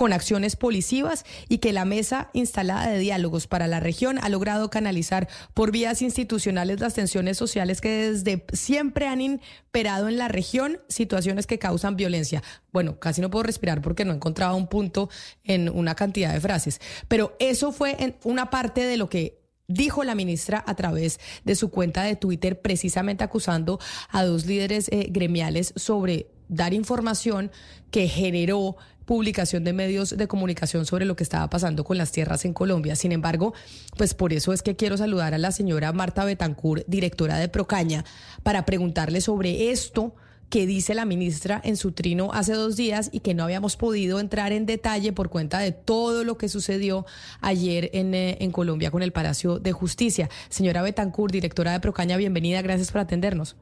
[0.00, 4.70] con acciones policivas y que la mesa instalada de diálogos para la región ha logrado
[4.70, 10.78] canalizar por vías institucionales las tensiones sociales que desde siempre han imperado en la región,
[10.88, 12.42] situaciones que causan violencia.
[12.72, 15.10] Bueno, casi no puedo respirar porque no encontraba un punto
[15.44, 20.02] en una cantidad de frases, pero eso fue en una parte de lo que dijo
[20.02, 23.78] la ministra a través de su cuenta de Twitter, precisamente acusando
[24.08, 27.50] a dos líderes eh, gremiales sobre dar información
[27.90, 28.76] que generó
[29.10, 32.94] publicación de medios de comunicación sobre lo que estaba pasando con las tierras en Colombia.
[32.94, 33.54] Sin embargo,
[33.96, 38.04] pues por eso es que quiero saludar a la señora Marta Betancourt, directora de Procaña,
[38.44, 40.14] para preguntarle sobre esto
[40.48, 44.20] que dice la ministra en su trino hace dos días y que no habíamos podido
[44.20, 47.04] entrar en detalle por cuenta de todo lo que sucedió
[47.40, 50.30] ayer en, eh, en Colombia con el Palacio de Justicia.
[50.50, 53.56] Señora Betancourt, directora de Procaña, bienvenida, gracias por atendernos.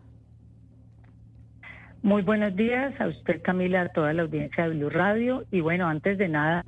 [2.02, 5.44] Muy buenos días a usted, Camila, a toda la audiencia de Blue Radio.
[5.50, 6.64] Y bueno, antes de nada,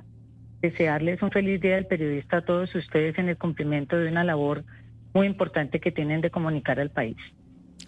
[0.61, 4.65] desearles un feliz día del periodista a todos ustedes en el cumplimiento de una labor
[5.13, 7.15] muy importante que tienen de comunicar al país.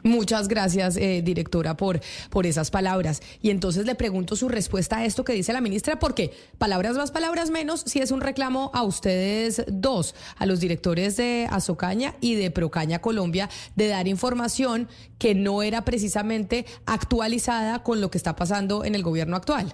[0.04, 3.22] Muchas gracias, eh, directora, por, por esas palabras.
[3.42, 7.12] Y entonces le pregunto su respuesta a esto que dice la ministra, porque palabras más,
[7.12, 12.36] palabras menos, si es un reclamo a ustedes dos, a los directores de Azocaña y
[12.36, 13.48] de Procaña Colombia,
[13.78, 14.90] de dar información
[15.20, 19.74] que no era precisamente actualizada con lo que está pasando en el gobierno actual.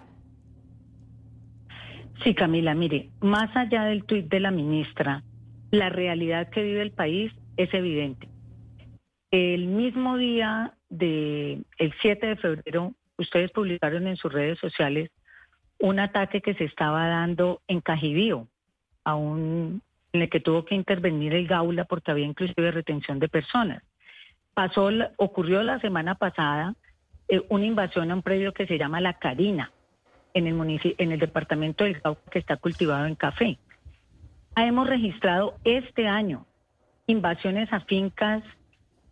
[2.24, 5.24] Sí, Camila, mire, más allá del tuit de la ministra,
[5.72, 8.29] la realidad que vive el país es evidente
[9.32, 15.12] el mismo día del el 7 de febrero, ustedes publicaron en sus redes sociales
[15.80, 18.48] un ataque que se estaba dando en Cajibío,
[19.04, 19.82] a un,
[20.14, 23.84] en el que tuvo que intervenir el Gaula porque había inclusive retención de personas.
[24.54, 26.76] Pasó, ocurrió la semana pasada
[27.28, 29.72] eh, una invasión a un predio que se llama La Carina,
[30.34, 33.58] en el, en el departamento del Cauca que está cultivado en café.
[34.56, 36.46] Hemos registrado este año
[37.08, 38.44] invasiones a fincas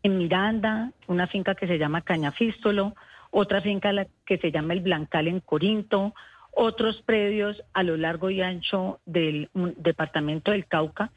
[0.07, 2.95] en Miranda, una finca que se llama Cañafístolo,
[3.29, 3.91] otra finca
[4.25, 6.13] que se llama El Blancal en Corinto,
[6.51, 11.11] otros predios a lo largo y ancho del departamento del Cauca,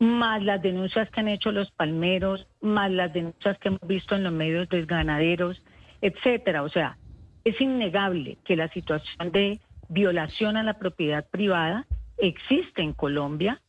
[0.00, 4.24] más las denuncias que han hecho los palmeros, más las denuncias que hemos visto en
[4.24, 5.62] los medios de ganaderos,
[6.00, 6.62] etcétera.
[6.64, 6.96] O sea,
[7.44, 11.86] es innegable que la situación de violación a la propiedad privada
[12.18, 13.60] existe en Colombia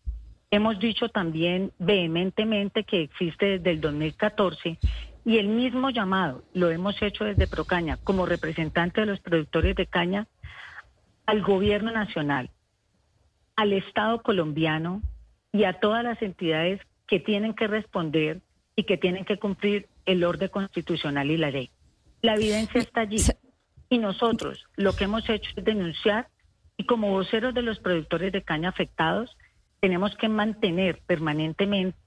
[0.51, 4.77] Hemos dicho también vehementemente que existe desde el 2014
[5.23, 9.87] Y el mismo llamado lo hemos hecho desde Procaña como representante de los productores de
[9.87, 10.27] caña
[11.25, 12.49] al gobierno nacional,
[13.55, 15.01] al Estado colombiano
[15.53, 18.41] y a todas las entidades que tienen que responder
[18.75, 21.69] y que tienen que cumplir el orden constitucional y la ley.
[22.21, 23.17] La evidencia está allí.
[23.89, 26.27] Y nosotros lo que hemos hecho es denunciar
[26.77, 29.37] y como voceros de los productores de caña afectados,
[29.81, 31.97] tenemos que mantener permanentemente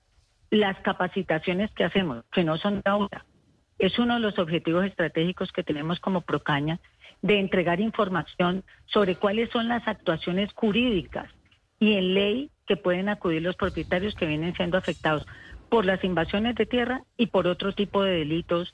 [0.51, 3.27] las capacitaciones que hacemos, que no son de ahora.
[3.79, 6.79] Es uno de los objetivos estratégicos que tenemos como Procaña
[7.21, 11.29] de entregar información sobre cuáles son las actuaciones jurídicas
[11.81, 15.27] y en ley que pueden acudir los propietarios que vienen siendo afectados
[15.69, 18.73] por las invasiones de tierra y por otro tipo de delitos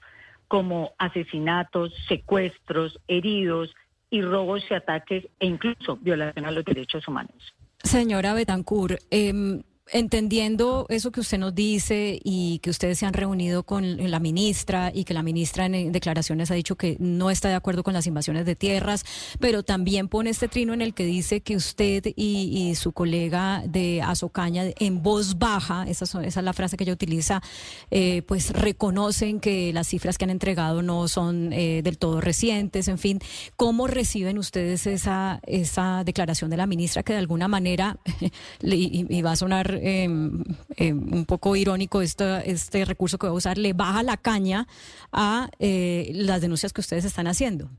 [0.49, 3.75] como asesinatos, secuestros, heridos
[4.11, 7.55] y robos y ataques e incluso violación a los derechos humanos.
[7.83, 9.63] Señora Betancourt, eh,
[9.93, 14.91] entendiendo eso que usted nos dice y que ustedes se han reunido con la ministra
[14.95, 18.07] y que la ministra en declaraciones ha dicho que no está de acuerdo con las
[18.07, 19.05] invasiones de tierras,
[19.39, 24.01] pero también pone este trino en el que dice que usted y, su colega de
[24.01, 27.43] Azocaña en voz baja, esa, esa es la frase que ella utiliza,
[27.91, 32.87] eh, pues reconocen que las cifras que han entregado no son eh, del todo recientes,
[32.89, 33.19] en fin,
[33.57, 37.99] ¿cómo reciben ustedes esa, esa declaración de la ministra que de alguna manera,
[38.63, 40.45] y va a sonar Em,
[40.77, 44.67] em, un poco irónico este, este recurso que voy a usar, le baja la caña
[45.11, 47.71] a eh, las denuncias que ustedes están haciendo?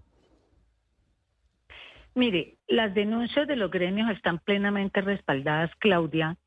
[2.15, 6.37] Mire, las denuncias de los gremios están plenamente respaldadas, Claudia,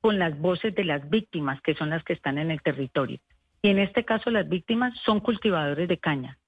[0.00, 3.18] con las voces de las víctimas, que son las que están en el territorio.
[3.62, 6.38] Y en este caso las víctimas son cultivadores de caña,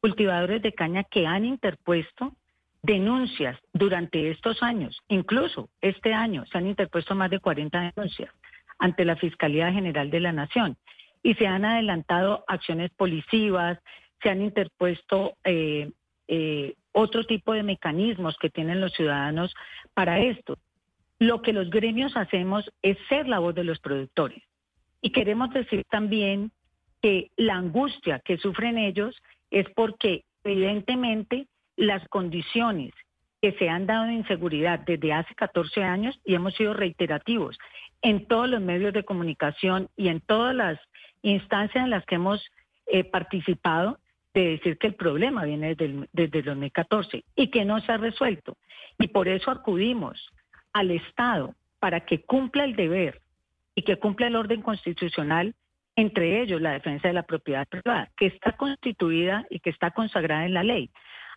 [0.00, 2.36] cultivadores de caña que han interpuesto
[2.82, 8.32] denuncias durante estos años, incluso este año se han interpuesto más de 40 denuncias
[8.78, 10.76] ante la Fiscalía General de la Nación
[11.22, 13.78] y se han adelantado acciones policivas,
[14.22, 15.90] se han interpuesto eh,
[16.28, 19.54] eh, otro tipo de mecanismos que tienen los ciudadanos
[19.94, 20.56] para esto.
[21.18, 24.42] Lo que los gremios hacemos es ser la voz de los productores.
[25.02, 26.50] Y queremos decir también
[27.02, 29.16] que la angustia que sufren ellos
[29.50, 31.46] es porque evidentemente
[31.80, 32.92] las condiciones
[33.40, 37.58] que se han dado de inseguridad desde hace 14 años y hemos sido reiterativos
[38.02, 40.78] en todos los medios de comunicación y en todas las
[41.22, 42.44] instancias en las que hemos
[42.86, 43.98] eh, participado
[44.34, 47.96] de decir que el problema viene desde desde el 2014 y que no se ha
[47.96, 48.56] resuelto.
[48.98, 50.30] Y por eso acudimos
[50.72, 53.20] al Estado para que cumpla el deber
[53.74, 55.54] y que cumpla el orden constitucional,
[55.96, 60.44] entre ellos la defensa de la propiedad privada, que está constituida y que está consagrada
[60.44, 60.90] en la ley.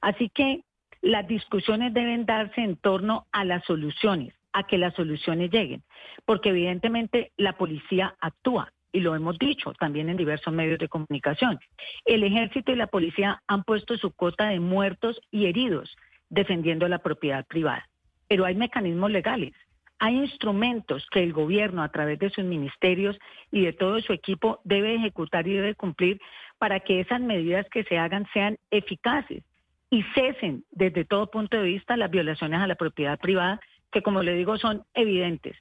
[0.03, 0.65] Así que
[1.01, 5.81] las discusiones deben darse en torno a las soluciones, a que las soluciones lleguen,
[6.25, 11.57] porque evidentemente la policía actúa y lo hemos dicho también en diversos medios de comunicación.
[12.03, 15.95] El ejército y la policía han puesto su cota de muertos y heridos
[16.29, 17.87] defendiendo la propiedad privada,
[18.27, 19.53] pero hay mecanismos legales.
[19.99, 23.17] Hay instrumentos que el gobierno a través de sus ministerios
[23.51, 26.19] y de todo su equipo debe ejecutar y debe cumplir
[26.57, 29.43] para que esas medidas que se hagan sean eficaces
[29.93, 33.59] y cesen desde todo punto de vista las violaciones a la propiedad privada,
[33.91, 35.55] que como le digo son evidentes.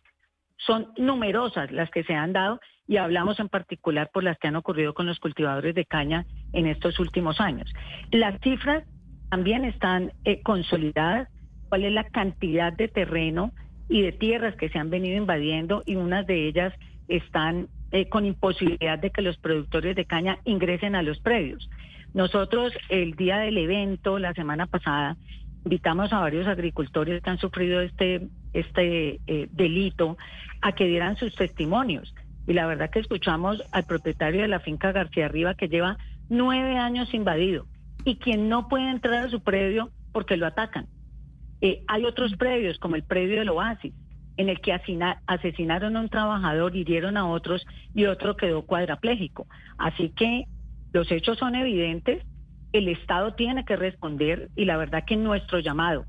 [0.57, 4.57] Son numerosas las que se han dado y hablamos en particular por las que han
[4.57, 7.71] ocurrido con los cultivadores de caña en estos últimos años.
[8.11, 8.85] Las cifras
[9.29, 11.29] también están eh, consolidadas,
[11.69, 13.53] cuál es la cantidad de terreno
[13.91, 16.73] y de tierras que se han venido invadiendo y unas de ellas
[17.07, 21.69] están eh, con imposibilidad de que los productores de caña ingresen a los predios.
[22.15, 25.17] Nosotros el día del evento, la semana pasada,
[25.65, 30.19] invitamos a varios agricultores que han sufrido este, este eh, delito
[30.61, 32.15] a que dieran sus testimonios.
[32.47, 35.97] Y la verdad que escuchamos al propietario de la finca García Arriba que lleva
[36.29, 37.67] nueve años invadido
[38.05, 40.87] y quien no puede entrar a su predio porque lo atacan.
[41.61, 43.95] Eh, hay otros predios, como el predio del Oasis,
[44.37, 44.73] en el que
[45.27, 47.65] asesinaron a un trabajador, hirieron a otros
[47.95, 49.47] y otro quedó cuadraplégico.
[49.79, 50.47] Así que
[50.93, 52.25] los hechos son evidentes,
[52.73, 56.05] el Estado tiene que responder y la verdad que nuestro llamado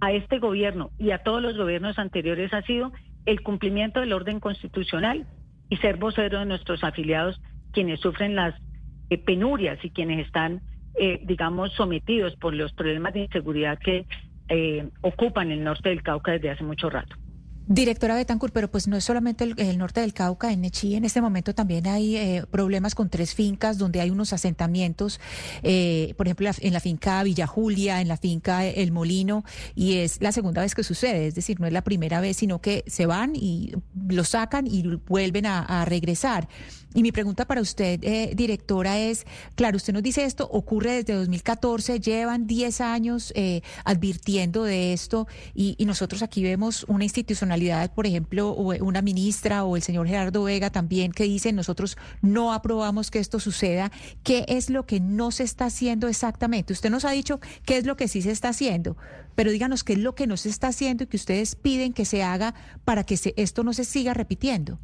[0.00, 2.92] a este gobierno y a todos los gobiernos anteriores ha sido
[3.26, 5.26] el cumplimiento del orden constitucional
[5.68, 7.40] y ser vocero de nuestros afiliados
[7.72, 8.54] quienes sufren las
[9.10, 10.62] eh, penurias y quienes están,
[10.98, 14.06] eh, digamos, sometidos por los problemas de inseguridad que
[14.48, 17.16] eh, ocupan el norte del Cauca desde hace mucho rato.
[17.70, 21.20] Directora Betancourt, pero pues no es solamente el, norte del Cauca, en Nechí en este
[21.20, 25.20] momento también hay eh, problemas con tres fincas donde hay unos asentamientos,
[25.62, 30.22] eh, por ejemplo, en la finca Villa Julia, en la finca El Molino, y es
[30.22, 33.04] la segunda vez que sucede, es decir, no es la primera vez, sino que se
[33.04, 33.74] van y
[34.08, 36.48] lo sacan y vuelven a, regresar.
[36.94, 41.12] Y mi pregunta para usted, eh, directora, es, claro, usted nos dice esto, ocurre desde
[41.12, 47.92] 2014, llevan 10 años eh, advirtiendo de esto y, y, nosotros aquí vemos una institucionalidad,
[47.92, 53.10] por ejemplo, una ministra o el señor Gerardo Vega también que dicen nosotros no aprobamos
[53.10, 53.92] que esto suceda.
[54.22, 56.72] ¿Qué es lo que no se está haciendo exactamente?
[56.72, 58.96] Usted nos ha dicho qué es lo que sí se está haciendo,
[59.34, 62.06] pero díganos qué es lo que no se está haciendo y que ustedes piden que
[62.06, 62.54] se haga
[62.84, 64.78] para que se, esto no se siga repitiendo.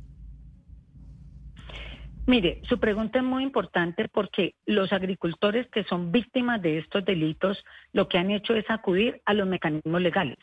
[2.27, 7.63] Mire, su pregunta es muy importante porque los agricultores que son víctimas de estos delitos
[7.93, 10.39] lo que han hecho es acudir a los mecanismos legales,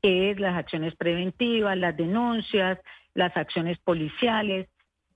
[0.00, 2.78] que es las acciones preventivas, las denuncias,
[3.14, 4.68] las acciones policiales,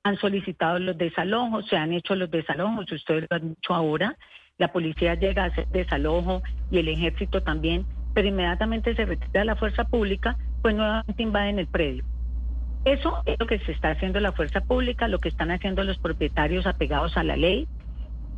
[0.03, 4.16] han solicitado los desalojos, se han hecho los desalojos, ustedes lo han dicho ahora,
[4.57, 6.43] la policía llega a hacer desalojo
[6.73, 11.69] y el ejército también, pero inmediatamente se retira la fuerza pública, pues nuevamente invaden el
[11.69, 12.05] predio.
[12.84, 15.98] Eso es lo que se está haciendo la fuerza pública, lo que están haciendo los
[15.98, 17.66] propietarios apegados a la ley,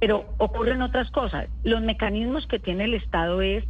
[0.01, 1.49] pero ocurren otras cosas.
[1.63, 3.65] Los mecanismos que tiene el Estado es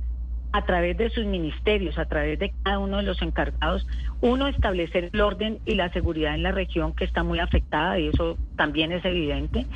[0.52, 3.86] a través de sus ministerios, a través de cada uno de los encargados,
[4.20, 8.08] uno, establecer el orden y la seguridad en la región que está muy afectada y
[8.08, 9.66] eso también es evidente.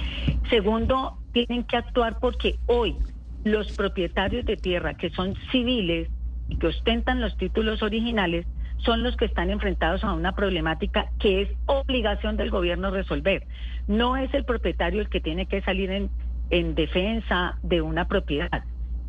[0.50, 2.96] Segundo, tienen que actuar porque hoy
[3.44, 6.08] los propietarios de tierra que son civiles
[6.48, 8.46] y que ostentan los títulos originales
[8.84, 13.46] son los que están enfrentados a una problemática que es obligación del gobierno resolver.
[13.86, 16.10] No es el propietario el que tiene que salir en,
[16.50, 18.64] en defensa de una propiedad.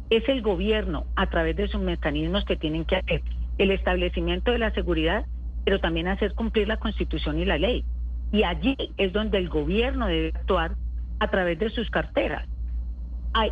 [0.10, 3.22] Es el gobierno a través de sus mecanismos que tienen que hacer
[3.58, 5.26] el establecimiento de la seguridad,
[5.64, 7.84] pero también hacer cumplir la constitución y la ley.
[8.32, 10.76] Y allí es donde el gobierno debe actuar
[11.20, 12.48] a través de sus carteras,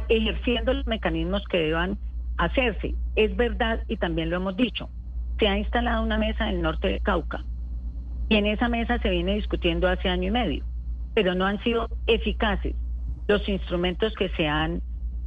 [0.10, 1.98] ejerciendo los mecanismos que deban
[2.38, 2.96] hacerse.
[3.16, 4.90] Es verdad, y también lo hemos dicho,
[5.40, 7.44] se ha instalado una mesa en el norte de Cauca
[8.30, 10.66] y en esa mesa se viene discutiendo hace año y medio,
[11.14, 12.76] pero no han sido eficaces
[13.28, 14.82] los instrumentos que se han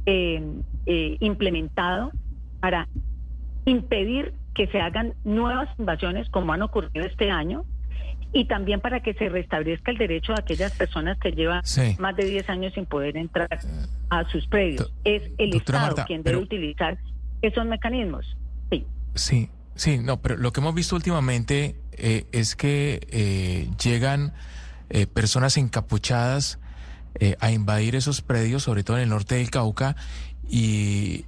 [0.05, 0.41] eh,
[0.85, 2.11] eh, implementado
[2.59, 2.87] para
[3.65, 7.65] impedir que se hagan nuevas invasiones como han ocurrido este año
[8.33, 11.61] y también para que se restablezca el derecho de aquellas personas que llevan
[11.99, 13.47] más de 10 años sin poder entrar
[14.09, 14.93] a sus predios.
[15.03, 16.97] Es el Estado quien debe utilizar
[17.41, 18.37] esos mecanismos.
[18.71, 18.85] Sí.
[19.15, 24.33] Sí, Sí, no, pero lo que hemos visto últimamente eh, es que eh, llegan
[24.89, 26.59] eh, personas encapuchadas
[27.39, 29.95] a invadir esos predios, sobre todo en el norte del Cauca,
[30.47, 31.25] y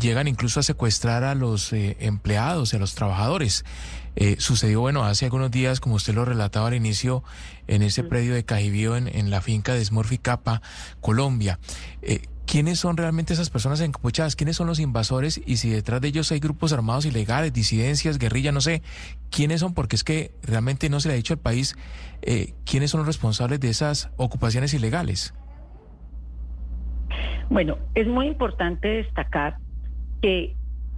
[0.00, 3.64] llegan incluso a secuestrar a los empleados, a los trabajadores.
[4.38, 7.22] sucedió, bueno, hace algunos días, como usted lo relataba al inicio,
[7.68, 10.62] en ese predio de Cajibío, en, en la finca de Smurficapa,
[11.00, 11.60] Colombia.
[12.50, 14.34] ¿Quiénes son realmente esas personas encapuchadas?
[14.34, 15.40] ¿Quiénes son los invasores?
[15.46, 18.82] Y si detrás de ellos hay grupos armados ilegales, disidencias, guerrilla, no sé,
[19.30, 19.72] ¿quiénes son?
[19.72, 21.76] Porque es que realmente no se le ha dicho al país
[22.22, 25.32] eh, quiénes son los responsables de esas ocupaciones ilegales.
[27.50, 29.58] Bueno, es muy importante destacar
[30.20, 30.56] que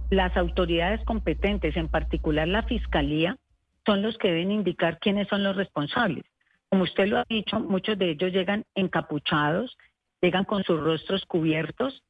[0.09, 3.37] las autoridades competentes, en particular la Fiscalía,
[3.85, 6.23] son los que deben indicar quiénes son los responsables.
[6.69, 9.77] Como usted lo ha dicho, muchos de ellos llegan encapuchados,
[10.23, 12.01] llegan con sus rostros cubiertos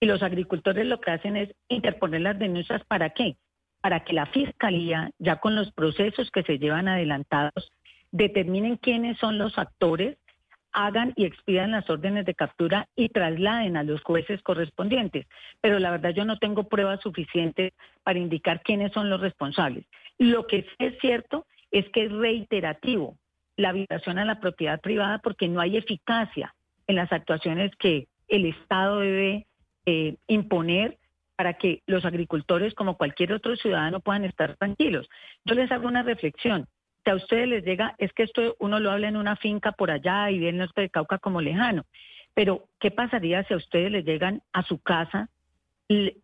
[0.00, 3.36] y los agricultores lo que hacen es interponer las denuncias para qué?
[3.80, 7.70] Para que la fiscalía, ya con los procesos que se llevan adelantados,
[8.10, 10.18] determinen quiénes son los actores,
[10.72, 15.26] hagan y expidan las órdenes de captura y trasladen a los jueces correspondientes.
[15.60, 17.72] Pero la verdad yo no tengo pruebas suficientes
[18.02, 19.84] para indicar quiénes son los responsables.
[20.18, 23.16] Lo que sí es cierto es que es reiterativo
[23.56, 26.52] la violación a la propiedad privada porque no hay eficacia
[26.86, 29.46] en las actuaciones que el Estado debe
[29.86, 30.98] eh, imponer
[31.36, 35.08] para que los agricultores, como cualquier otro ciudadano, puedan estar tranquilos.
[35.44, 36.68] Yo les hago una reflexión.
[37.04, 39.90] Si a ustedes les llega, es que esto uno lo habla en una finca por
[39.90, 41.84] allá y bien el norte de Cauca como lejano,
[42.34, 45.28] pero ¿qué pasaría si a ustedes les llegan a su casa,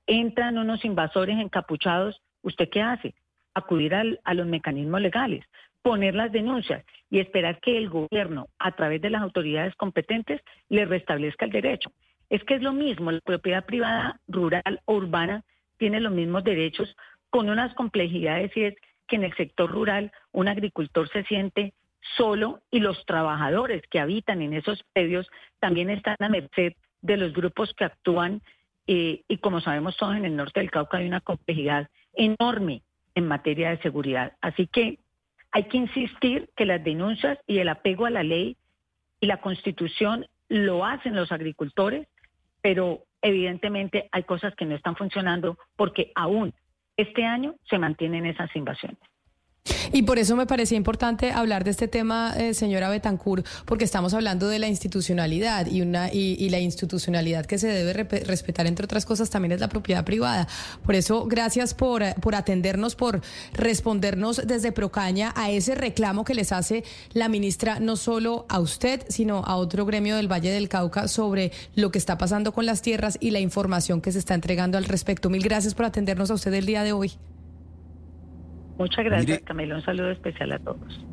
[0.07, 2.23] entran unos invasores encapuchados?
[2.43, 3.15] ¿Usted qué hace?
[3.55, 5.45] Acudir a los mecanismos legales
[5.83, 10.85] poner las denuncias y esperar que el gobierno, a través de las autoridades competentes, le
[10.85, 11.91] restablezca el derecho.
[12.31, 15.45] Es que es lo mismo, la propiedad privada rural o urbana
[15.79, 16.95] tiene los mismos derechos
[17.31, 18.75] con unas complejidades y es
[19.07, 21.73] que en el sector rural un agricultor se siente
[22.17, 25.29] solo y los trabajadores que habitan en esos predios
[25.61, 28.43] también están a merced de los grupos que actúan
[28.87, 32.83] eh, y como sabemos todos en el norte del Cauca hay una complejidad enorme
[33.15, 34.33] en materia de seguridad.
[34.41, 34.99] Así que
[35.53, 38.57] hay que insistir que las denuncias y el apego a la ley
[39.21, 42.09] y la constitución lo hacen los agricultores,
[42.63, 46.55] pero evidentemente hay cosas que no están funcionando porque aún
[46.97, 48.99] este año se mantienen esas invasiones.
[49.93, 54.15] Y por eso me parecía importante hablar de este tema, eh, señora Betancourt, porque estamos
[54.15, 59.05] hablando de la institucionalidad y, una, y, la institucionalidad que se debe respetar, entre otras
[59.05, 60.49] cosas, también es la propiedad privada.
[60.85, 63.21] Por eso, gracias por, por atendernos, por
[63.53, 69.05] respondernos desde Procaña a ese reclamo que les hace la ministra, no solo a usted,
[69.09, 72.83] sino a otro gremio del Valle del Cauca sobre lo que está pasando con las
[72.83, 75.31] tierras y la información que se está entregando al respecto.
[75.31, 77.13] Mil gracias por atendernos a usted el día de hoy.
[78.79, 79.77] Muchas gracias, Camila.
[79.77, 81.05] Un saludo especial a todos.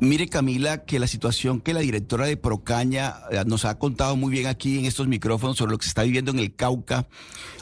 [0.00, 4.32] Mire, Camila, que la situación que la directora de Procaña eh, nos ha contado muy
[4.32, 7.06] bien aquí en estos micrófonos sobre lo que se está viviendo en el Cauca,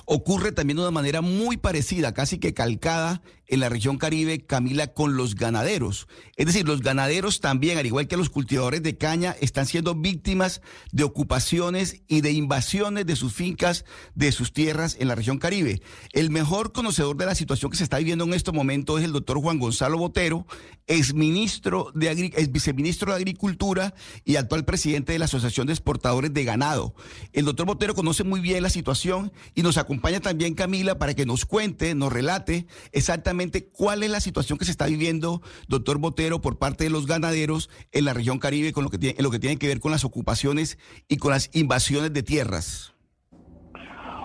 [0.04, 4.88] ocurre también de una manera muy parecida, casi que calcada en la región Caribe, Camila,
[4.88, 6.06] con los ganaderos.
[6.36, 10.60] Es decir, los ganaderos también, al igual que los cultivadores de caña, están siendo víctimas
[10.92, 15.80] de ocupaciones y de invasiones de sus fincas, de sus tierras en la región Caribe.
[16.12, 19.12] El mejor conocedor de la situación que se está viviendo en estos momentos es el
[19.12, 20.46] doctor Juan Gonzalo Botero,
[20.86, 23.94] exministro de ex viceministro de Agricultura
[24.24, 26.94] y actual presidente de la Asociación de Exportadores de Ganado.
[27.32, 31.26] El doctor Botero conoce muy bien la situación y nos acompaña también Camila para que
[31.26, 33.37] nos cuente, nos relate exactamente
[33.72, 37.70] cuál es la situación que se está viviendo, doctor Botero, por parte de los ganaderos
[37.92, 39.92] en la región Caribe con lo que tiene, en lo que tiene que ver con
[39.92, 40.78] las ocupaciones
[41.08, 42.94] y con las invasiones de tierras.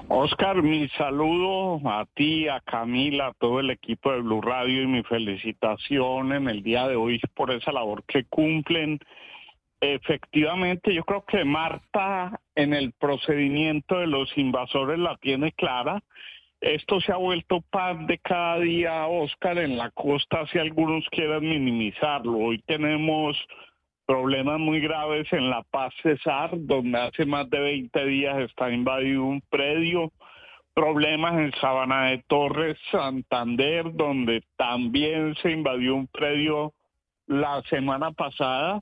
[0.09, 4.87] Oscar, mi saludo a ti, a Camila, a todo el equipo de Blue Radio y
[4.87, 8.99] mi felicitación en el día de hoy por esa labor que cumplen.
[9.81, 16.03] Efectivamente, yo creo que Marta en el procedimiento de los invasores la tiene clara
[16.63, 21.41] esto se ha vuelto pan de cada día, Oscar, en la costa, si algunos quieran
[21.41, 22.37] minimizarlo.
[22.37, 23.37] Hoy tenemos
[24.05, 29.25] problemas muy graves en La Paz Cesar, donde hace más de 20 días está invadido
[29.25, 30.13] un predio.
[30.73, 36.73] Problemas en Sabana de Torres, Santander, donde también se invadió un predio
[37.27, 38.81] la semana pasada.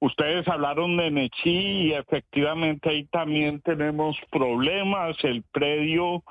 [0.00, 5.16] Ustedes hablaron de Nechí y efectivamente ahí también tenemos problemas.
[5.24, 6.22] El predio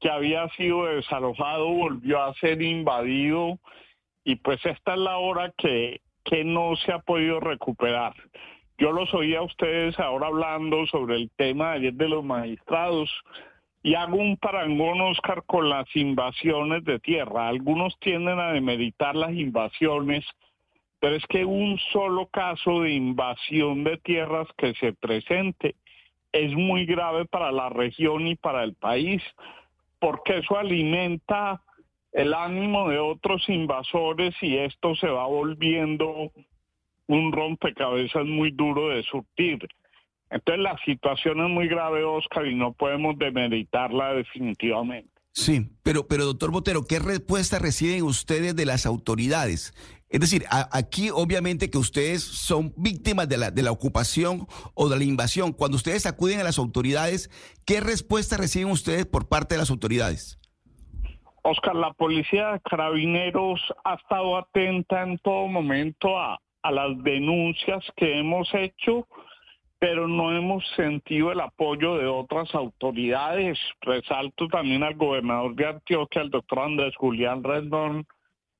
[0.00, 3.58] que había sido desalojado volvió a ser invadido
[4.24, 8.14] y pues esta es la hora que, que no se ha podido recuperar.
[8.76, 13.10] Yo los oía a ustedes ahora hablando sobre el tema ayer de los magistrados
[13.82, 17.48] y hago un parangón, Oscar, con las invasiones de tierra.
[17.48, 20.24] Algunos tienden a demeritar las invasiones,
[21.00, 25.74] pero es que un solo caso de invasión de tierras que se presente
[26.32, 29.22] es muy grave para la región y para el país
[29.98, 31.62] porque eso alimenta
[32.12, 36.32] el ánimo de otros invasores y esto se va volviendo
[37.06, 39.58] un rompecabezas muy duro de surtir.
[40.30, 45.10] Entonces la situación es muy grave, Oscar, y no podemos demeritarla definitivamente.
[45.32, 49.72] Sí, pero, pero doctor Botero, ¿qué respuesta reciben ustedes de las autoridades?
[50.10, 54.96] Es decir, aquí obviamente que ustedes son víctimas de la, de la ocupación o de
[54.96, 55.52] la invasión.
[55.52, 57.30] Cuando ustedes acuden a las autoridades,
[57.66, 60.38] ¿qué respuesta reciben ustedes por parte de las autoridades?
[61.42, 67.84] Oscar, la policía de carabineros ha estado atenta en todo momento a, a las denuncias
[67.96, 69.06] que hemos hecho,
[69.78, 73.58] pero no hemos sentido el apoyo de otras autoridades.
[73.82, 78.06] Resalto también al gobernador de Antioquia, el doctor Andrés Julián Rendón,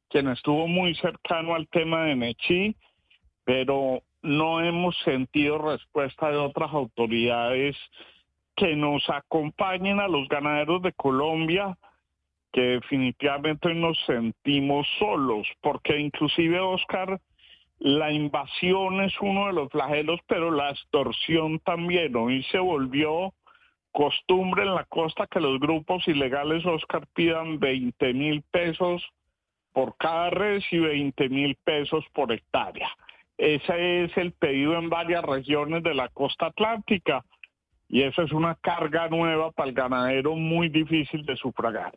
[0.09, 2.76] quien estuvo muy cercano al tema de Nechí,
[3.44, 7.76] pero no hemos sentido respuesta de otras autoridades
[8.56, 11.78] que nos acompañen a los ganaderos de Colombia,
[12.52, 17.20] que definitivamente nos sentimos solos, porque inclusive Oscar,
[17.78, 22.16] la invasión es uno de los flagelos, pero la extorsión también.
[22.16, 23.32] Hoy se volvió
[23.93, 29.02] costumbre en la costa que los grupos ilegales, Oscar, pidan 20 mil pesos
[29.78, 32.90] por cada res y 20 mil pesos por hectárea.
[33.36, 37.24] Ese es el pedido en varias regiones de la costa atlántica
[37.88, 41.92] y esa es una carga nueva para el ganadero muy difícil de sufragar.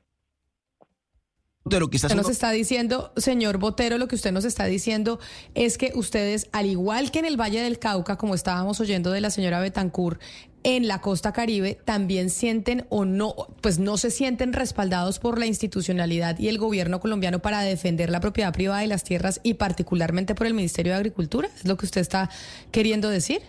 [1.64, 5.20] Usted nos está diciendo, señor Botero, lo que usted nos está diciendo
[5.54, 9.22] es que ustedes, al igual que en el Valle del Cauca, como estábamos oyendo de
[9.22, 10.20] la señora Betancourt,
[10.64, 15.46] en la costa caribe también sienten o no, pues no se sienten respaldados por la
[15.46, 20.36] institucionalidad y el gobierno colombiano para defender la propiedad privada de las tierras y particularmente
[20.36, 21.48] por el Ministerio de Agricultura?
[21.48, 22.30] ¿Es lo que usted está
[22.72, 23.42] queriendo decir?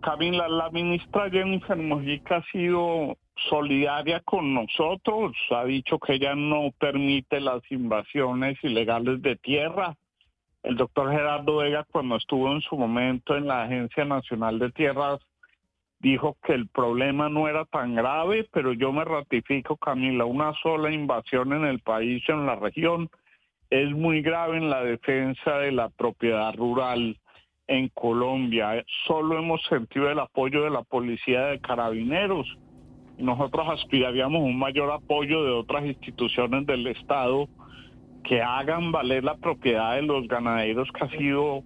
[0.00, 3.16] Camila, la ministra Jennifer Mojica ha sido
[3.48, 9.94] solidaria con nosotros, ha dicho que ella no permite las invasiones ilegales de tierra.
[10.62, 15.20] El doctor Gerardo Vega, cuando estuvo en su momento en la Agencia Nacional de Tierras,
[16.00, 20.90] dijo que el problema no era tan grave, pero yo me ratifico, Camila, una sola
[20.90, 23.08] invasión en el país, en la región,
[23.70, 27.16] es muy grave en la defensa de la propiedad rural
[27.66, 28.84] en Colombia.
[29.06, 32.46] Solo hemos sentido el apoyo de la policía de carabineros.
[33.18, 37.48] Nosotros aspiraríamos un mayor apoyo de otras instituciones del Estado
[38.24, 41.62] que hagan valer la propiedad de los ganaderos que ha sido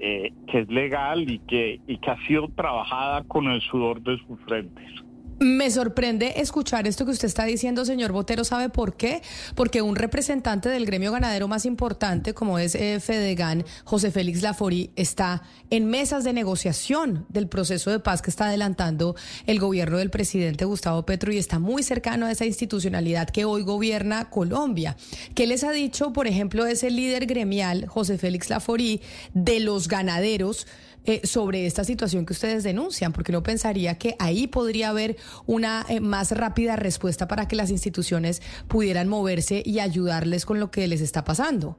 [0.00, 4.18] eh, que es legal y que y que ha sido trabajada con el sudor de
[4.26, 5.01] sus frentes.
[5.42, 8.44] Me sorprende escuchar esto que usted está diciendo, señor Botero.
[8.44, 9.22] ¿Sabe por qué?
[9.56, 14.92] Porque un representante del gremio ganadero más importante, como es eh, Fedegan, José Félix Laforí,
[14.94, 19.16] está en mesas de negociación del proceso de paz que está adelantando
[19.48, 23.62] el gobierno del presidente Gustavo Petro y está muy cercano a esa institucionalidad que hoy
[23.62, 24.96] gobierna Colombia.
[25.34, 29.00] ¿Qué les ha dicho, por ejemplo, ese líder gremial, José Félix Laforí,
[29.34, 30.68] de los ganaderos?
[31.04, 35.16] Eh, sobre esta situación que ustedes denuncian, porque no pensaría que ahí podría haber
[35.46, 40.70] una eh, más rápida respuesta para que las instituciones pudieran moverse y ayudarles con lo
[40.70, 41.76] que les está pasando.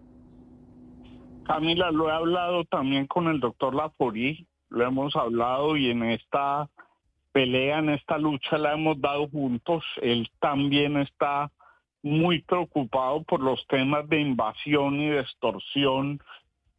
[1.46, 6.70] Camila, lo he hablado también con el doctor Laforí, lo hemos hablado y en esta
[7.32, 9.86] pelea, en esta lucha la hemos dado juntos.
[10.02, 11.50] Él también está
[12.02, 16.20] muy preocupado por los temas de invasión y de extorsión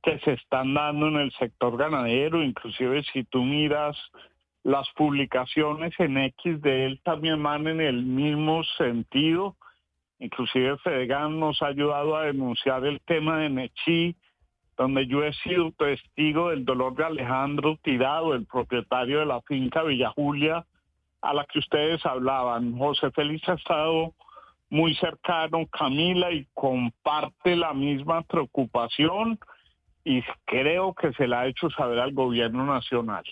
[0.04, 3.96] que se están dando en el sector ganadero, inclusive si tú miras
[4.62, 9.56] las publicaciones en X de él también van en el mismo sentido.
[10.18, 14.16] Inclusive Fedegan nos ha ayudado a denunciar el tema de Nechi,
[14.76, 19.82] donde yo he sido testigo del dolor de Alejandro Tirado, el propietario de la finca
[19.82, 20.66] Villa Julia,
[21.22, 22.76] a la que ustedes hablaban.
[22.76, 24.12] José Félix ha estado
[24.68, 29.38] muy cercano, Camila, y comparte la misma preocupación
[30.04, 33.24] y creo que se la ha hecho saber al gobierno nacional.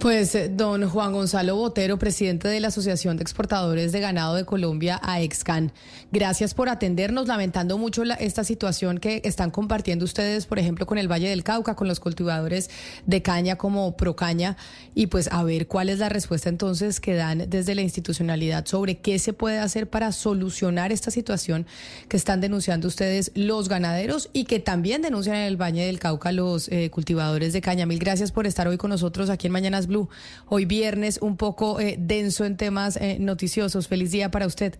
[0.00, 4.44] Pues eh, don Juan Gonzalo Botero, presidente de la Asociación de Exportadores de Ganado de
[4.44, 5.72] Colombia, AEXCAN,
[6.12, 11.10] gracias por atendernos, lamentando mucho esta situación que están compartiendo ustedes, por ejemplo, con el
[11.10, 12.70] Valle del Cauca, con los cultivadores
[13.06, 14.56] de caña como Procaña,
[14.94, 18.98] y pues a ver cuál es la respuesta entonces que dan desde la institucionalidad sobre
[18.98, 21.66] qué se puede hacer para solucionar esta situación
[22.08, 26.32] que están denunciando ustedes los ganaderos y que también denuncian en el Valle del Cauca
[26.32, 27.86] los eh, cultivadores de caña.
[27.86, 30.08] Mil gracias por estar hoy con nosotros aquí en Mañanas Blue.
[30.48, 33.88] Hoy viernes un poco eh, denso en temas eh, noticiosos.
[33.88, 34.78] Feliz día para usted.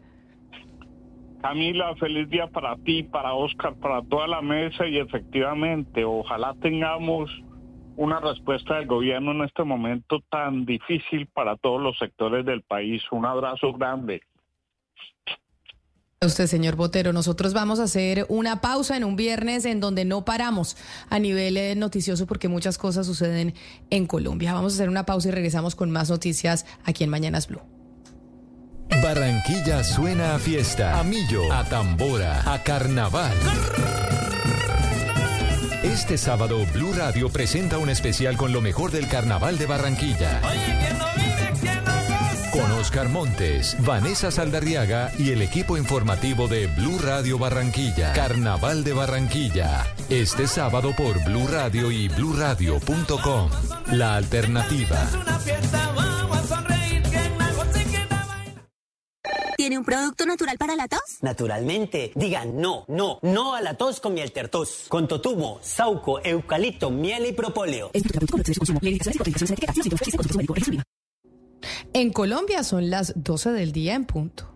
[1.42, 7.30] Camila, feliz día para ti, para Oscar, para toda la mesa y efectivamente, ojalá tengamos
[7.96, 13.02] una respuesta del gobierno en este momento tan difícil para todos los sectores del país.
[13.12, 14.22] Un abrazo grande
[16.24, 17.12] usted, señor Botero.
[17.12, 20.76] Nosotros vamos a hacer una pausa en un viernes en donde no paramos
[21.10, 23.54] a nivel eh, noticioso porque muchas cosas suceden
[23.90, 24.54] en Colombia.
[24.54, 27.60] Vamos a hacer una pausa y regresamos con más noticias aquí en Mañanas Blue.
[29.02, 33.36] Barranquilla suena a fiesta, a millo, a tambora, a carnaval.
[35.82, 40.40] Este sábado Blue Radio presenta un especial con lo mejor del carnaval de Barranquilla
[42.56, 48.14] con Oscar Montes, Vanessa Saldarriaga y el equipo informativo de Blue Radio Barranquilla.
[48.14, 49.84] Carnaval de Barranquilla.
[50.08, 53.50] Este sábado por Blue Radio y bluradio.com.
[53.92, 55.06] La alternativa.
[59.56, 61.00] ¿Tiene un producto natural para la tos?
[61.22, 62.12] Naturalmente.
[62.14, 64.86] Digan no, no, no a la tos con miel tertos.
[64.88, 67.90] Con totumo, sauco, eucalipto, miel y propóleo.
[71.92, 74.55] En Colombia son las 12 del día en punto.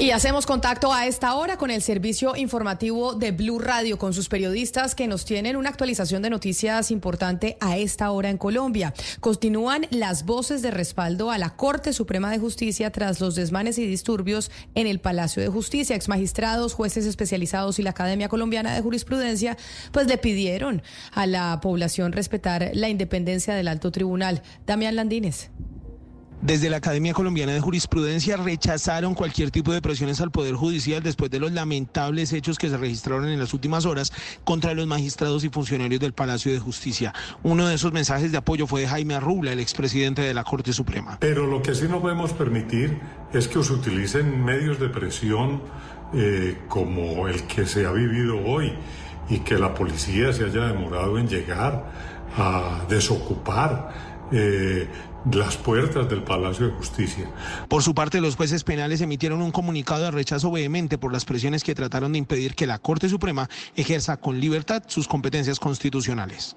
[0.00, 4.28] Y hacemos contacto a esta hora con el servicio informativo de Blue Radio, con sus
[4.28, 8.94] periodistas que nos tienen una actualización de noticias importante a esta hora en Colombia.
[9.18, 13.86] Continúan las voces de respaldo a la Corte Suprema de Justicia tras los desmanes y
[13.88, 15.96] disturbios en el Palacio de Justicia.
[15.96, 19.56] Exmagistrados, jueces especializados y la Academia Colombiana de Jurisprudencia,
[19.90, 20.80] pues le pidieron
[21.10, 24.42] a la población respetar la independencia del alto tribunal.
[24.64, 25.50] Damián Landines.
[26.40, 31.32] Desde la Academia Colombiana de Jurisprudencia rechazaron cualquier tipo de presiones al Poder Judicial después
[31.32, 34.12] de los lamentables hechos que se registraron en las últimas horas
[34.44, 37.12] contra los magistrados y funcionarios del Palacio de Justicia.
[37.42, 40.72] Uno de esos mensajes de apoyo fue de Jaime Arrubla, el expresidente de la Corte
[40.72, 41.18] Suprema.
[41.20, 43.00] Pero lo que sí no podemos permitir
[43.32, 45.60] es que se utilicen medios de presión
[46.14, 48.72] eh, como el que se ha vivido hoy
[49.28, 51.84] y que la policía se haya demorado en llegar
[52.36, 54.18] a desocupar.
[54.30, 54.86] Eh,
[55.32, 57.30] las puertas del Palacio de Justicia.
[57.68, 61.64] Por su parte, los jueces penales emitieron un comunicado de rechazo vehemente por las presiones
[61.64, 66.56] que trataron de impedir que la Corte Suprema ejerza con libertad sus competencias constitucionales.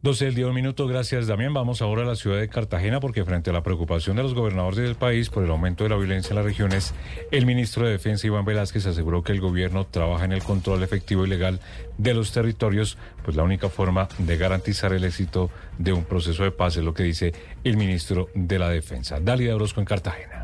[0.00, 0.86] 12 del día, un minuto.
[0.86, 1.52] Gracias, Damián.
[1.52, 4.78] Vamos ahora a la ciudad de Cartagena porque frente a la preocupación de los gobernadores
[4.78, 6.94] del país por el aumento de la violencia en las regiones,
[7.32, 11.26] el ministro de Defensa, Iván Velázquez, aseguró que el gobierno trabaja en el control efectivo
[11.26, 11.58] y legal
[11.96, 16.52] de los territorios, pues la única forma de garantizar el éxito de un proceso de
[16.52, 17.32] paz es lo que dice
[17.64, 19.18] el ministro de la Defensa.
[19.18, 20.37] Dalia Orozco en Cartagena.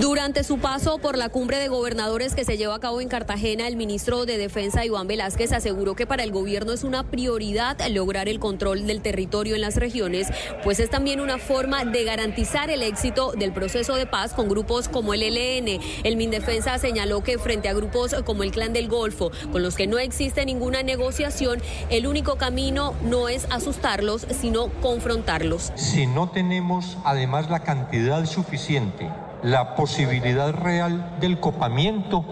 [0.00, 3.68] Durante su paso por la cumbre de gobernadores que se lleva a cabo en Cartagena,
[3.68, 8.28] el ministro de Defensa, Iván Velázquez, aseguró que para el gobierno es una prioridad lograr
[8.30, 10.28] el control del territorio en las regiones,
[10.62, 14.88] pues es también una forma de garantizar el éxito del proceso de paz con grupos
[14.88, 15.80] como el ELN.
[16.02, 19.86] El Mindefensa señaló que frente a grupos como el Clan del Golfo, con los que
[19.86, 21.60] no existe ninguna negociación,
[21.90, 25.72] el único camino no es asustarlos, sino confrontarlos.
[25.76, 29.10] Si no tenemos además la cantidad suficiente
[29.44, 32.24] la posibilidad real del copamiento,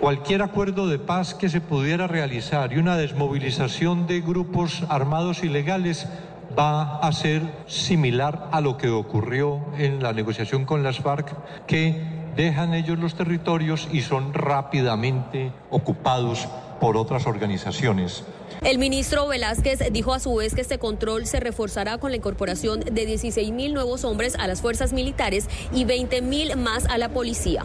[0.00, 6.06] cualquier acuerdo de paz que se pudiera realizar y una desmovilización de grupos armados ilegales
[6.56, 11.34] va a ser similar a lo que ocurrió en la negociación con las FARC,
[11.66, 12.02] que
[12.36, 16.48] dejan ellos los territorios y son rápidamente ocupados
[16.80, 18.24] por otras organizaciones.
[18.62, 22.80] El ministro Velázquez dijo a su vez que este control se reforzará con la incorporación
[22.80, 27.08] de 16 mil nuevos hombres a las fuerzas militares y 20 mil más a la
[27.08, 27.64] policía.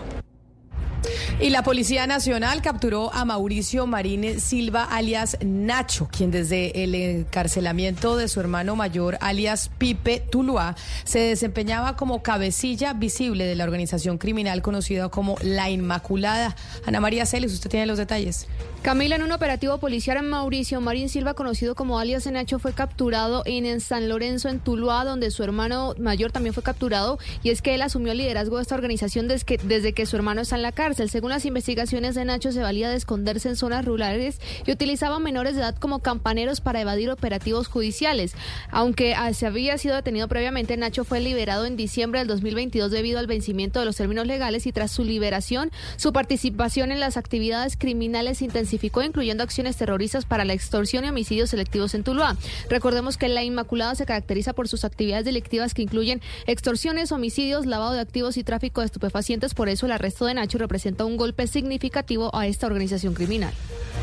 [1.40, 8.16] Y la Policía Nacional capturó a Mauricio Marín Silva, alias Nacho, quien desde el encarcelamiento
[8.16, 14.18] de su hermano mayor, alias Pipe Tuluá, se desempeñaba como cabecilla visible de la organización
[14.18, 16.56] criminal conocida como La Inmaculada.
[16.86, 18.48] Ana María Celes, usted tiene los detalles.
[18.84, 23.80] Camila, en un operativo policial, Mauricio Marín Silva, conocido como alias Nacho, fue capturado en
[23.80, 27.18] San Lorenzo, en Tuluá, donde su hermano mayor también fue capturado.
[27.44, 30.18] Y es que él asumió el liderazgo de esta organización desde que, desde que su
[30.18, 31.10] hermano está en la cárcel.
[31.30, 35.62] Las investigaciones de Nacho, se valía de esconderse en zonas rurales y utilizaba menores de
[35.62, 38.36] edad como campaneros para evadir operativos judiciales.
[38.70, 43.20] Aunque ah, se había sido detenido previamente, Nacho fue liberado en diciembre del 2022 debido
[43.20, 47.76] al vencimiento de los términos legales y tras su liberación, su participación en las actividades
[47.76, 52.36] criminales intensificadas incluyendo acciones terroristas para la extorsión y homicidios selectivos en Tuluá.
[52.70, 57.94] Recordemos que la Inmaculada se caracteriza por sus actividades delictivas que incluyen extorsiones, homicidios, lavado
[57.94, 59.54] de activos y tráfico de estupefacientes.
[59.54, 63.54] Por eso el arresto de Nacho representa un golpe significativo a esta organización criminal.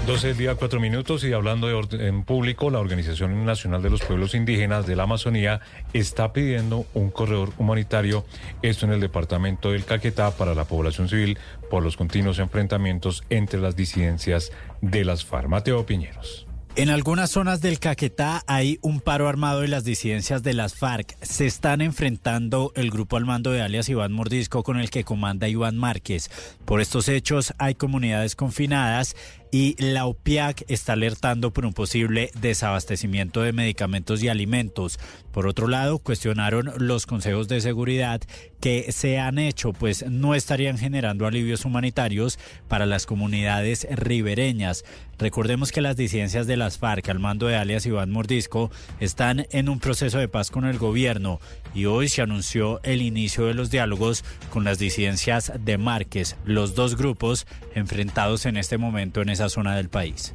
[0.07, 4.35] 12 día, 4 minutos y hablando de orden público, la Organización Nacional de los Pueblos
[4.35, 5.61] Indígenas de la Amazonía
[5.93, 8.25] está pidiendo un corredor humanitario,
[8.63, 11.39] esto en el departamento del Caquetá, para la población civil
[11.69, 15.49] por los continuos enfrentamientos entre las disidencias de las FARC.
[15.49, 16.50] Mateo Piñeros.
[16.77, 21.17] En algunas zonas del Caquetá hay un paro armado de las disidencias de las FARC.
[21.21, 25.49] Se están enfrentando el grupo al mando de alias Iván Mordisco con el que comanda
[25.49, 26.31] Iván Márquez.
[26.65, 29.17] Por estos hechos hay comunidades confinadas
[29.51, 35.01] y la OPIAC está alertando por un posible desabastecimiento de medicamentos y alimentos.
[35.33, 38.21] Por otro lado, cuestionaron los consejos de seguridad
[38.61, 42.39] que se han hecho, pues no estarían generando alivios humanitarios
[42.69, 44.85] para las comunidades ribereñas.
[45.19, 48.71] Recordemos que las disidencias de las FARC al mando de alias Iván Mordisco
[49.01, 51.41] están en un proceso de paz con el gobierno
[51.75, 56.75] y hoy se anunció el inicio de los diálogos con las disidencias de Márquez, los
[56.75, 60.35] dos grupos enfrentados en este momento en esa zona del país.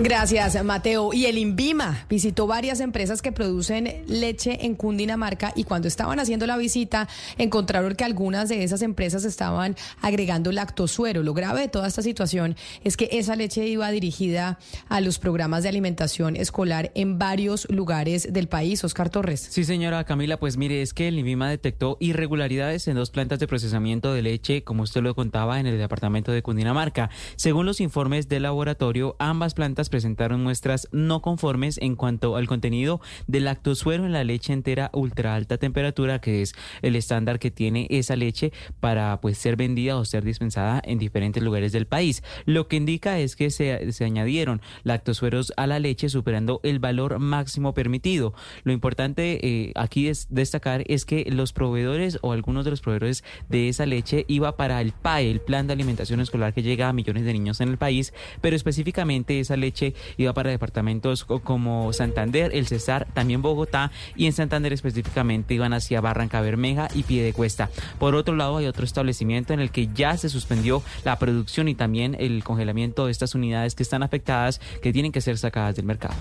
[0.00, 1.12] Gracias, Mateo.
[1.12, 6.46] Y el INVIMA visitó varias empresas que producen leche en Cundinamarca y cuando estaban haciendo
[6.46, 7.08] la visita
[7.38, 11.22] encontraron que algunas de esas empresas estaban agregando lactosuero.
[11.22, 14.58] Lo grave de toda esta situación es que esa leche iba dirigida
[14.88, 18.84] a los programas de alimentación escolar en varios lugares del país.
[18.84, 19.48] Oscar Torres.
[19.50, 23.46] Sí, señora Camila, pues mire, es que el INVIMA detectó irregularidades en dos plantas de
[23.46, 27.10] procesamiento de leche, como usted lo contaba, en el departamento de Cundinamarca.
[27.36, 33.00] Según los informes del laboratorio, ambas plantas presentaron muestras no conformes en cuanto al contenido
[33.26, 37.86] del lactosuero en la leche entera ultra alta temperatura, que es el estándar que tiene
[37.90, 42.22] esa leche para pues ser vendida o ser dispensada en diferentes lugares del país.
[42.46, 47.18] Lo que indica es que se, se añadieron lactosueros a la leche superando el valor
[47.18, 48.34] máximo permitido.
[48.64, 53.24] Lo importante eh, aquí es destacar es que los proveedores o algunos de los proveedores
[53.48, 56.92] de esa leche iba para el PAE, el Plan de Alimentación Escolar que llega a
[56.92, 62.50] millones de niños en el país, pero específicamente esa leche iba para departamentos como Santander,
[62.54, 67.70] el Cesar, también Bogotá y en Santander específicamente iban hacia Barranca Bermeja y Piedecuesta.
[67.98, 71.74] Por otro lado, hay otro establecimiento en el que ya se suspendió la producción y
[71.74, 75.84] también el congelamiento de estas unidades que están afectadas, que tienen que ser sacadas del
[75.84, 76.14] mercado.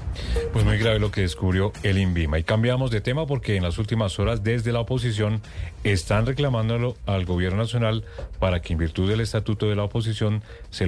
[0.52, 2.40] Pues muy grave lo que descubrió el INVIMA.
[2.40, 5.42] Y cambiamos de tema porque en las últimas horas desde la oposición
[5.84, 8.04] están reclamándolo al gobierno nacional
[8.40, 10.84] para que en virtud del estatuto de la oposición se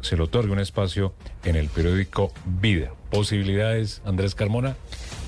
[0.00, 1.14] se le otorgue un espacio
[1.44, 2.92] en el periódico Vida.
[3.10, 4.76] ¿Posibilidades, Andrés Carmona?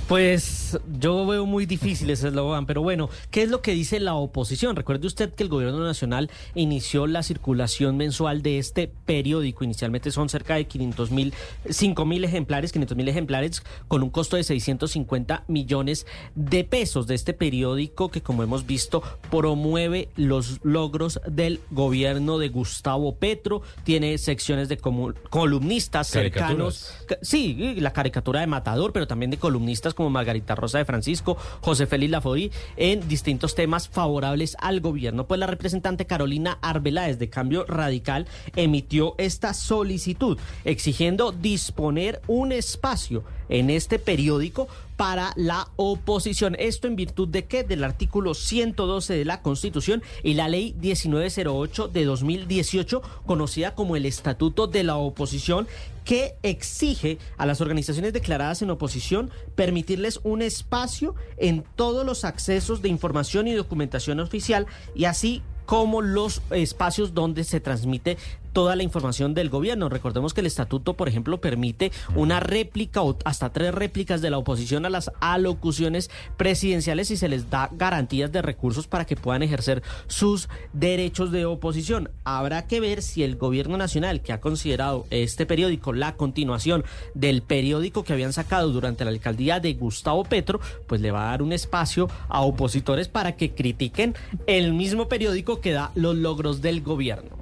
[0.08, 4.14] Pues yo veo muy difícil ese eslogan, pero bueno, ¿qué es lo que dice la
[4.14, 4.74] oposición?
[4.74, 9.64] Recuerde usted que el gobierno nacional inició la circulación mensual de este periódico.
[9.64, 11.34] Inicialmente son cerca de 500 mil,
[11.68, 17.14] 5 mil ejemplares, 500 mil ejemplares con un costo de 650 millones de pesos de
[17.14, 23.60] este periódico que como hemos visto promueve los logros del gobierno de Gustavo Petro.
[23.84, 26.94] Tiene secciones de columnistas cercanos.
[27.20, 31.88] Sí, la caricatura de Matador, pero también de columnistas como Margarita Rosa de Francisco, José
[31.88, 35.26] Félix Laforí, en distintos temas favorables al gobierno.
[35.26, 43.24] Pues la representante Carolina Arbeláez de Cambio Radical emitió esta solicitud exigiendo disponer un espacio
[43.48, 44.68] en este periódico
[44.98, 46.56] para la oposición.
[46.58, 47.62] Esto en virtud de qué?
[47.62, 54.06] Del artículo 112 de la Constitución y la ley 1908 de 2018, conocida como el
[54.06, 55.68] Estatuto de la Oposición,
[56.04, 62.82] que exige a las organizaciones declaradas en oposición permitirles un espacio en todos los accesos
[62.82, 64.66] de información y documentación oficial
[64.96, 68.16] y así como los espacios donde se transmite
[68.58, 69.88] toda la información del gobierno.
[69.88, 74.38] Recordemos que el estatuto, por ejemplo, permite una réplica o hasta tres réplicas de la
[74.38, 79.44] oposición a las alocuciones presidenciales y se les da garantías de recursos para que puedan
[79.44, 82.10] ejercer sus derechos de oposición.
[82.24, 86.82] Habrá que ver si el gobierno nacional, que ha considerado este periódico la continuación
[87.14, 90.58] del periódico que habían sacado durante la alcaldía de Gustavo Petro,
[90.88, 94.16] pues le va a dar un espacio a opositores para que critiquen
[94.48, 97.37] el mismo periódico que da los logros del gobierno.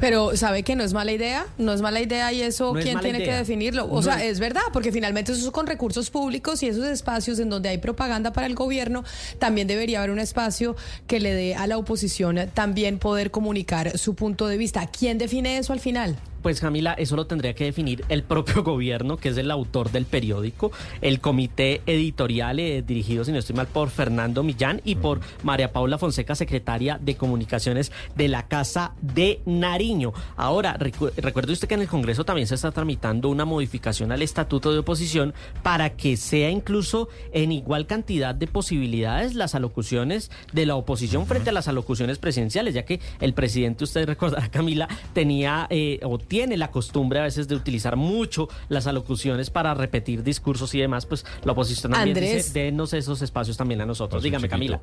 [0.00, 3.22] Pero sabe que no es mala idea, no es mala idea y eso quién tiene
[3.22, 3.88] que definirlo.
[3.90, 7.50] O sea, es verdad, porque finalmente eso es con recursos públicos y esos espacios en
[7.50, 9.04] donde hay propaganda para el gobierno,
[9.38, 14.14] también debería haber un espacio que le dé a la oposición también poder comunicar su
[14.14, 14.86] punto de vista.
[14.86, 16.16] ¿Quién define eso al final?
[16.46, 20.04] Pues Camila, eso lo tendría que definir el propio gobierno, que es el autor del
[20.04, 20.70] periódico,
[21.00, 25.72] el comité editorial eh, dirigido, si no estoy mal, por Fernando Millán y por María
[25.72, 30.12] Paula Fonseca, secretaria de Comunicaciones de la Casa de Nariño.
[30.36, 34.72] Ahora, recuerde usted que en el Congreso también se está tramitando una modificación al estatuto
[34.72, 40.76] de oposición para que sea incluso en igual cantidad de posibilidades las alocuciones de la
[40.76, 45.98] oposición frente a las alocuciones presidenciales, ya que el presidente, usted recordará, Camila, tenía eh,
[46.04, 50.74] o tiene tiene la costumbre a veces de utilizar mucho las alocuciones para repetir discursos
[50.74, 54.22] y demás, pues la oposición también dice, denos esos espacios también a nosotros.
[54.22, 54.82] Dígame, Camila.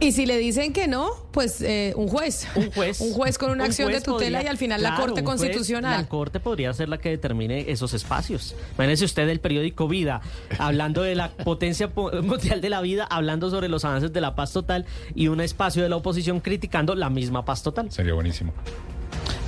[0.00, 2.46] Y si le dicen que no, pues eh, un juez.
[2.56, 3.00] Un juez.
[3.00, 6.02] un juez con una acción de tutela y al final la Corte Constitucional.
[6.02, 8.54] la Corte podría ser la que determine esos espacios.
[8.74, 10.20] Imagínese usted el periódico Vida,
[10.58, 11.90] hablando de la potencia
[12.22, 15.82] mundial de la vida, hablando sobre los avances de la paz total y un espacio
[15.82, 17.90] de la oposición criticando la misma paz total.
[17.90, 18.52] Sería buenísimo.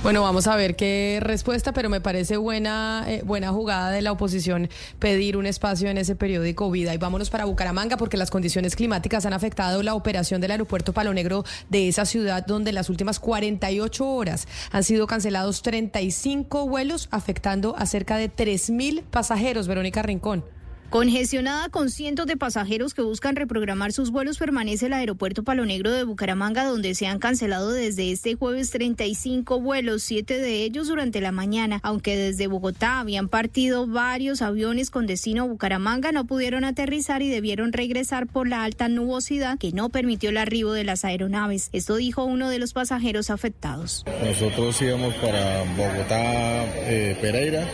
[0.05, 4.11] Bueno, vamos a ver qué respuesta, pero me parece buena, eh, buena jugada de la
[4.11, 4.69] oposición
[4.99, 6.93] pedir un espacio en ese periódico Vida.
[6.93, 11.11] Y vámonos para Bucaramanga porque las condiciones climáticas han afectado la operación del aeropuerto Palo
[11.11, 17.07] Negro de esa ciudad donde en las últimas 48 horas han sido cancelados 35 vuelos
[17.09, 19.67] afectando a cerca de 3.000 pasajeros.
[19.67, 20.45] Verónica Rincón.
[20.89, 25.91] Congestionada con cientos de pasajeros que buscan reprogramar sus vuelos, permanece el aeropuerto Palo Negro
[25.91, 31.21] de Bucaramanga, donde se han cancelado desde este jueves 35 vuelos, siete de ellos durante
[31.21, 31.79] la mañana.
[31.83, 37.29] Aunque desde Bogotá habían partido varios aviones con destino a Bucaramanga, no pudieron aterrizar y
[37.29, 41.69] debieron regresar por la alta nubosidad que no permitió el arribo de las aeronaves.
[41.73, 44.05] Esto dijo uno de los pasajeros afectados.
[44.23, 47.67] Nosotros íbamos para Bogotá, eh, Pereira,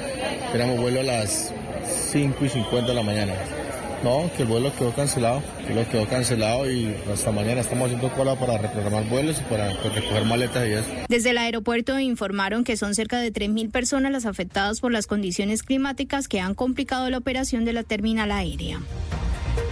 [0.53, 1.53] éramos vuelo a las
[2.11, 3.33] 5 y 50 de la mañana.
[4.03, 8.09] No, que el vuelo quedó cancelado, que lo quedó cancelado y hasta mañana estamos haciendo
[8.09, 10.89] cola para reprogramar vuelos y para pues, recoger maletas y eso.
[11.07, 15.61] Desde el aeropuerto informaron que son cerca de 3.000 personas las afectadas por las condiciones
[15.61, 18.79] climáticas que han complicado la operación de la terminal aérea.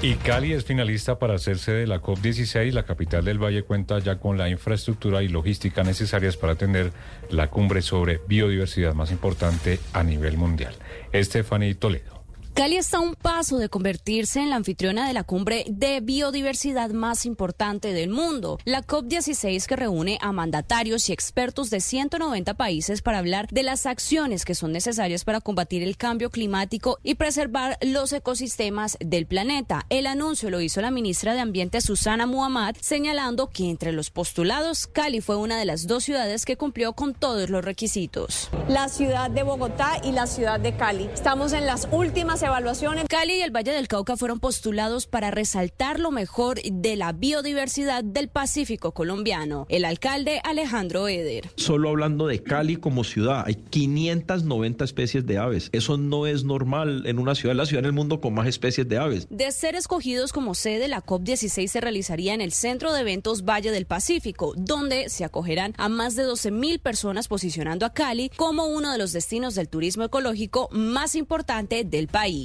[0.01, 2.72] Y Cali es finalista para hacerse de la COP16.
[2.72, 6.91] La capital del Valle cuenta ya con la infraestructura y logística necesarias para atender
[7.30, 10.73] la cumbre sobre biodiversidad más importante a nivel mundial.
[11.14, 12.18] Stephanie Toledo.
[12.60, 16.90] Cali está a un paso de convertirse en la anfitriona de la cumbre de biodiversidad
[16.90, 23.02] más importante del mundo, la COP16 que reúne a mandatarios y expertos de 190 países
[23.02, 27.77] para hablar de las acciones que son necesarias para combatir el cambio climático y preservar
[27.81, 29.86] los ecosistemas del planeta.
[29.88, 34.86] El anuncio lo hizo la ministra de Ambiente Susana Muhammad, señalando que entre los postulados
[34.86, 38.49] Cali fue una de las dos ciudades que cumplió con todos los requisitos.
[38.68, 41.10] La ciudad de Bogotá y la ciudad de Cali.
[41.14, 43.05] Estamos en las últimas evaluaciones.
[43.07, 48.03] Cali y el Valle del Cauca fueron postulados para resaltar lo mejor de la biodiversidad
[48.03, 49.65] del Pacífico colombiano.
[49.69, 51.49] El alcalde Alejandro Eder.
[51.55, 55.69] Solo hablando de Cali como ciudad, hay 590 especies de aves.
[55.71, 58.88] Eso no es normal en una ciudad, la ciudad en el mundo con más especies
[58.89, 59.27] de aves.
[59.30, 63.71] De ser escogidos como sede, la COP16 se realizaría en el Centro de Eventos Valle
[63.71, 68.65] del Pacífico, donde se acogerán a más de 12 mil personas posicionando a Cali como
[68.65, 72.39] uno de los destinos del turismo ecológico más importante del país.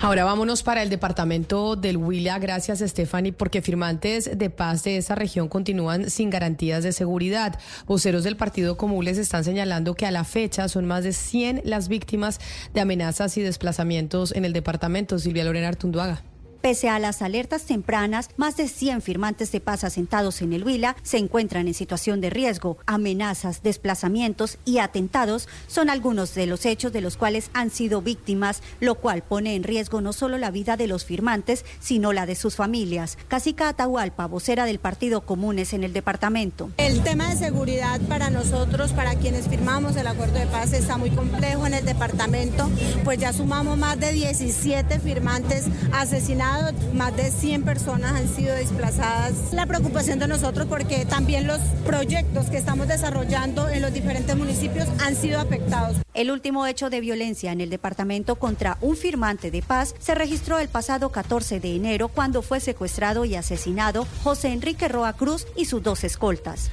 [0.00, 2.38] Ahora vámonos para el departamento del Huila.
[2.38, 7.58] Gracias, Stephanie, porque firmantes de paz de esa región continúan sin garantías de seguridad.
[7.86, 11.62] Voceros del Partido Común les están señalando que a la fecha son más de 100
[11.64, 12.40] las víctimas
[12.72, 15.18] de amenazas y desplazamientos en el departamento.
[15.18, 16.22] Silvia Lorena Artunduaga.
[16.60, 20.94] Pese a las alertas tempranas, más de 100 firmantes de paz asentados en el Huila
[21.02, 22.76] se encuentran en situación de riesgo.
[22.84, 28.62] Amenazas, desplazamientos y atentados son algunos de los hechos de los cuales han sido víctimas,
[28.78, 32.34] lo cual pone en riesgo no solo la vida de los firmantes, sino la de
[32.34, 33.16] sus familias.
[33.28, 36.70] Casica Atahualpa, vocera del Partido Comunes en el departamento.
[36.76, 41.08] El tema de seguridad para nosotros, para quienes firmamos el acuerdo de paz, está muy
[41.08, 42.68] complejo en el departamento,
[43.02, 46.49] pues ya sumamos más de 17 firmantes asesinados
[46.94, 49.52] más de 100 personas han sido desplazadas.
[49.52, 54.88] La preocupación de nosotros porque también los proyectos que estamos desarrollando en los diferentes municipios
[55.00, 55.96] han sido afectados.
[56.14, 60.58] El último hecho de violencia en el departamento contra un firmante de paz se registró
[60.58, 65.66] el pasado 14 de enero cuando fue secuestrado y asesinado José Enrique Roa Cruz y
[65.66, 66.70] sus dos escoltas.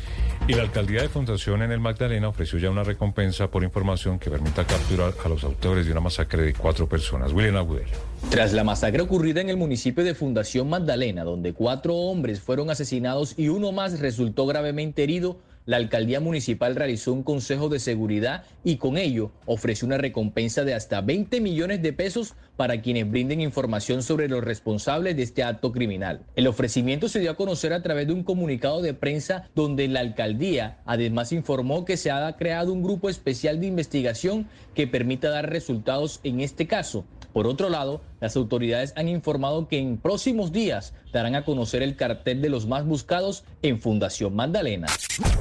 [0.48, 4.30] Y la alcaldía de Fundación en el Magdalena ofreció ya una recompensa por información que
[4.30, 7.34] permita capturar a los autores de una masacre de cuatro personas.
[7.34, 8.07] William Agudelo.
[8.30, 13.34] Tras la masacre ocurrida en el municipio de Fundación Magdalena, donde cuatro hombres fueron asesinados
[13.38, 18.78] y uno más resultó gravemente herido, la alcaldía municipal realizó un consejo de seguridad y
[18.78, 24.02] con ello ofreció una recompensa de hasta 20 millones de pesos para quienes brinden información
[24.02, 26.22] sobre los responsables de este acto criminal.
[26.36, 30.00] El ofrecimiento se dio a conocer a través de un comunicado de prensa donde la
[30.00, 35.50] alcaldía además informó que se ha creado un grupo especial de investigación que permita dar
[35.50, 37.06] resultados en este caso.
[37.34, 41.96] Por otro lado, las autoridades han informado que en próximos días darán a conocer el
[41.96, 44.88] cartel de los más buscados en Fundación Magdalena.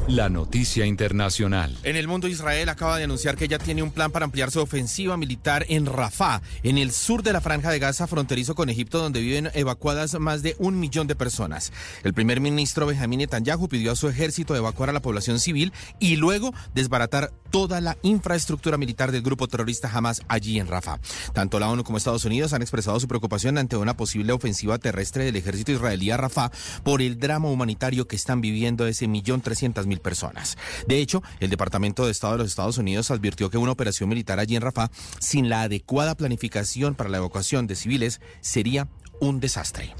[0.08, 1.76] La noticia internacional.
[1.82, 4.60] En el mundo, Israel acaba de anunciar que ya tiene un plan para ampliar su
[4.60, 8.98] ofensiva militar en Rafah, en el sur de la franja de Gaza, fronterizo con Egipto,
[8.98, 11.72] donde viven evacuadas más de un millón de personas.
[12.04, 16.16] El primer ministro Benjamín Netanyahu pidió a su ejército evacuar a la población civil y
[16.16, 21.00] luego desbaratar toda la infraestructura militar del grupo terrorista Hamas allí en Rafah.
[21.32, 25.24] Tanto la ONU como Estados Unidos han expresado su preocupación ante una posible ofensiva terrestre
[25.24, 26.50] del ejército israelí a Rafah
[26.82, 30.56] por el drama humanitario que están viviendo ese millón trescientas mil personas.
[30.86, 34.38] De hecho, el Departamento de Estado de los Estados Unidos advirtió que una operación militar
[34.38, 34.90] allí en Rafah
[35.20, 38.88] sin la adecuada planificación para la evacuación de civiles sería
[39.20, 39.94] un desastre.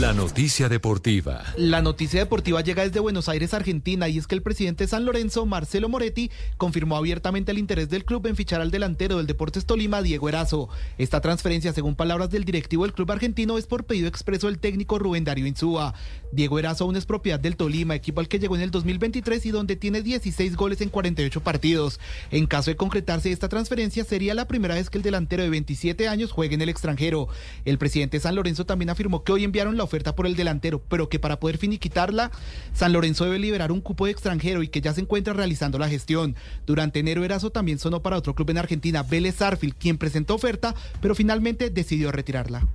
[0.00, 1.42] La noticia deportiva.
[1.56, 5.06] La noticia deportiva llega desde Buenos Aires, Argentina, y es que el presidente de San
[5.06, 9.64] Lorenzo, Marcelo Moretti, confirmó abiertamente el interés del club en fichar al delantero del Deportes
[9.64, 10.68] Tolima, Diego Erazo.
[10.98, 14.98] Esta transferencia, según palabras del directivo del club argentino, es por pedido expreso del técnico
[14.98, 15.94] Rubén Darío Insúa.
[16.30, 19.50] Diego Erazo aún es propiedad del Tolima, equipo al que llegó en el 2023 y
[19.50, 22.00] donde tiene 16 goles en 48 partidos.
[22.30, 26.06] En caso de concretarse esta transferencia, sería la primera vez que el delantero de 27
[26.06, 27.28] años juegue en el extranjero.
[27.64, 30.82] El presidente de San Lorenzo también afirmó que hoy enviaron la oferta por el delantero,
[30.88, 32.30] pero que para poder finiquitarla,
[32.74, 35.88] San Lorenzo debe liberar un cupo de extranjero y que ya se encuentra realizando la
[35.88, 36.36] gestión.
[36.66, 40.74] Durante enero Erazo también sonó para otro club en Argentina, Vélez Arfield, quien presentó oferta,
[41.00, 42.66] pero finalmente decidió retirarla.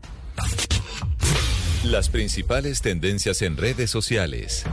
[1.84, 4.66] Las principales tendencias en redes sociales.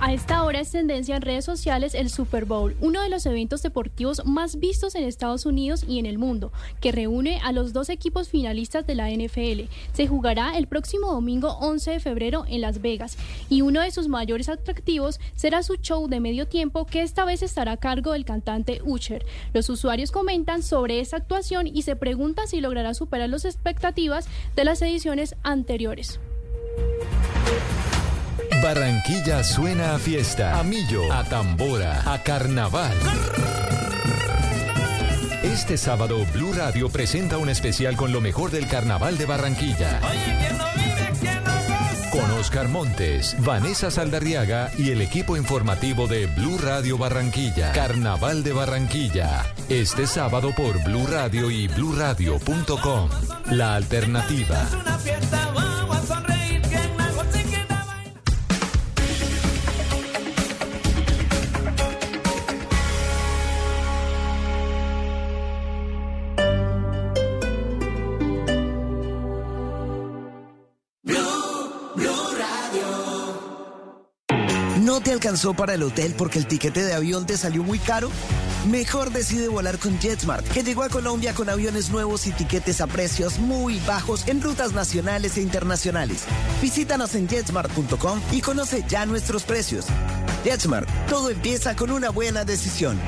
[0.00, 3.62] A esta hora es tendencia en redes sociales el Super Bowl, uno de los eventos
[3.62, 6.52] deportivos más vistos en Estados Unidos y en el mundo,
[6.82, 9.62] que reúne a los dos equipos finalistas de la NFL.
[9.94, 13.16] Se jugará el próximo domingo 11 de febrero en Las Vegas
[13.48, 17.42] y uno de sus mayores atractivos será su show de medio tiempo que esta vez
[17.42, 19.24] estará a cargo del cantante Usher.
[19.54, 24.66] Los usuarios comentan sobre esta actuación y se preguntan si logrará superar las expectativas de
[24.66, 26.20] las ediciones anteriores.
[28.62, 32.96] Barranquilla suena a fiesta, a millo, a tambora, a carnaval.
[35.42, 40.00] Este sábado Blue Radio presenta un especial con lo mejor del carnaval de Barranquilla.
[42.12, 47.72] Con Oscar Montes, Vanessa Saldarriaga y el equipo informativo de Blue Radio Barranquilla.
[47.72, 49.44] Carnaval de Barranquilla.
[49.68, 53.08] Este sábado por Blue Radio y bluradio.com.
[53.50, 54.68] La alternativa.
[74.92, 78.10] ¿No te alcanzó para el hotel porque el tiquete de avión te salió muy caro?
[78.70, 82.86] Mejor decide volar con JetSmart, que llegó a Colombia con aviones nuevos y tiquetes a
[82.86, 86.24] precios muy bajos en rutas nacionales e internacionales.
[86.60, 89.86] Visítanos en jetsmart.com y conoce ya nuestros precios.
[90.44, 93.00] JetSmart, todo empieza con una buena decisión.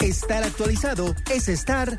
[0.00, 1.98] Estar actualizado es estar...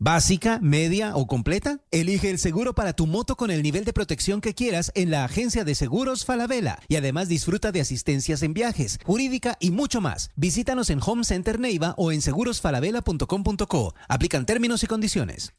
[0.00, 1.80] ¿Básica, media o completa?
[1.90, 5.24] Elige el seguro para tu moto con el nivel de protección que quieras en la
[5.24, 10.30] agencia de seguros Falabella y además disfruta de asistencias en viajes, jurídica y mucho más.
[10.36, 13.94] Visítanos en Home Center Neiva o en segurosfalabella.com.co.
[14.08, 15.52] Aplican términos y condiciones.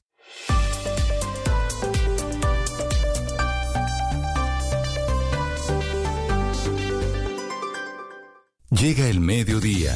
[8.70, 9.96] Llega el mediodía.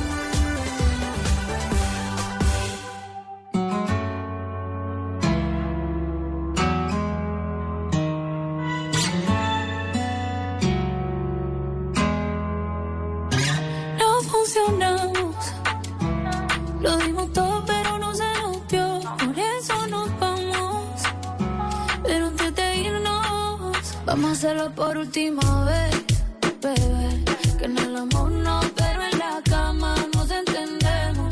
[24.41, 26.03] Hacerlo por última vez,
[26.63, 27.23] bebé.
[27.59, 31.29] Que en el amor no, pero en la cama nos entendemos.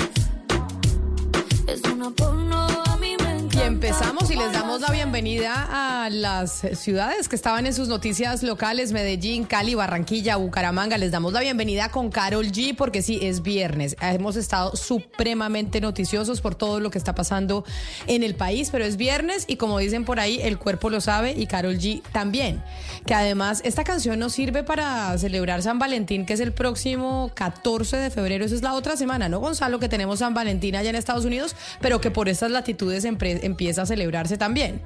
[1.66, 3.58] Es una porno, a mí me encanta.
[3.58, 5.68] Y empezamos les damos la bienvenida
[6.06, 10.98] a las ciudades que estaban en sus noticias locales, Medellín, Cali, Barranquilla, Bucaramanga.
[10.98, 13.98] Les damos la bienvenida con Carol G porque sí, es viernes.
[14.00, 17.66] Hemos estado supremamente noticiosos por todo lo que está pasando
[18.08, 21.34] en el país, pero es viernes y como dicen por ahí, el cuerpo lo sabe
[21.34, 22.64] y Carol G también.
[23.06, 27.98] Que además esta canción nos sirve para celebrar San Valentín, que es el próximo 14
[27.98, 28.46] de febrero.
[28.46, 29.80] Eso es la otra semana, ¿no, Gonzalo?
[29.80, 33.86] Que tenemos San Valentín allá en Estados Unidos, pero que por estas latitudes empieza a
[33.86, 34.82] celebrarse también.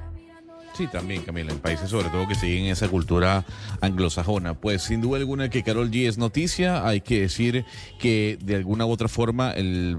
[0.76, 3.44] Sí, también, Camila, en países sobre todo que siguen esa cultura
[3.80, 4.54] anglosajona.
[4.54, 7.64] Pues sin duda alguna que Carol G es noticia, hay que decir
[8.00, 9.96] que de alguna u otra forma el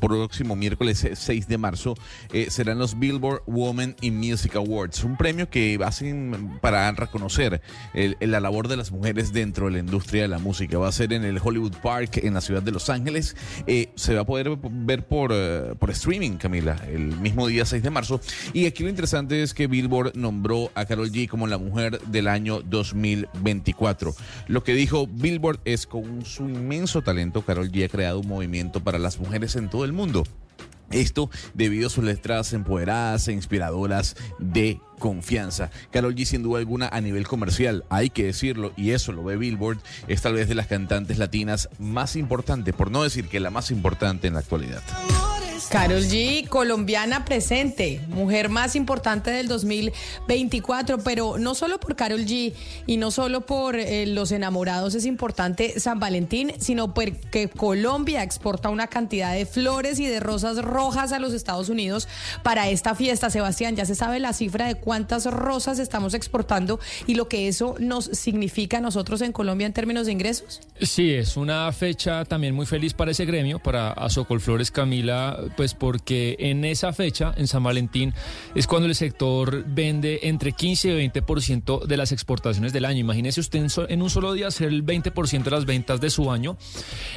[0.00, 1.94] próximo miércoles 6 de marzo
[2.32, 7.60] eh, serán los Billboard Women in Music Awards, un premio que hacen para reconocer
[7.94, 10.76] el- la labor de las mujeres dentro de la industria de la música.
[10.76, 13.36] Va a ser en el Hollywood Park, en la ciudad de Los Ángeles.
[13.68, 17.80] Eh, se va a poder ver por, eh, por streaming, Camila, el mismo día 6
[17.84, 18.20] de marzo.
[18.52, 22.28] Y aquí lo interesante es que Billboard nombró a Carol G como la mujer del
[22.28, 24.14] año 2024.
[24.48, 28.82] Lo que dijo Billboard es con su inmenso talento, Carol G ha creado un movimiento
[28.82, 30.24] para las mujeres en todo el mundo.
[30.90, 35.70] Esto debido a sus letras empoderadas e inspiradoras de confianza.
[35.90, 39.36] Carol G sin duda alguna a nivel comercial, hay que decirlo, y eso lo ve
[39.36, 43.50] Billboard, es tal vez de las cantantes latinas más importante, por no decir que la
[43.50, 44.82] más importante en la actualidad.
[45.70, 52.52] Carol G, colombiana presente, mujer más importante del 2024, pero no solo por Carol G
[52.86, 58.68] y no solo por eh, los enamorados es importante San Valentín, sino porque Colombia exporta
[58.68, 62.08] una cantidad de flores y de rosas rojas a los Estados Unidos
[62.42, 63.30] para esta fiesta.
[63.30, 67.74] Sebastián, ya se sabe la cifra de cuántas rosas estamos exportando y lo que eso
[67.80, 70.60] nos significa a nosotros en Colombia en términos de ingresos.
[70.80, 76.36] Sí, es una fecha también muy feliz para ese gremio, para Azocolflores Camila, Pues porque
[76.38, 78.14] en esa fecha, en San Valentín,
[78.54, 83.00] es cuando el sector vende entre 15 y 20% de las exportaciones del año.
[83.00, 86.56] Imagínese usted en, un solo día hacer el 20% de las ventas de su año.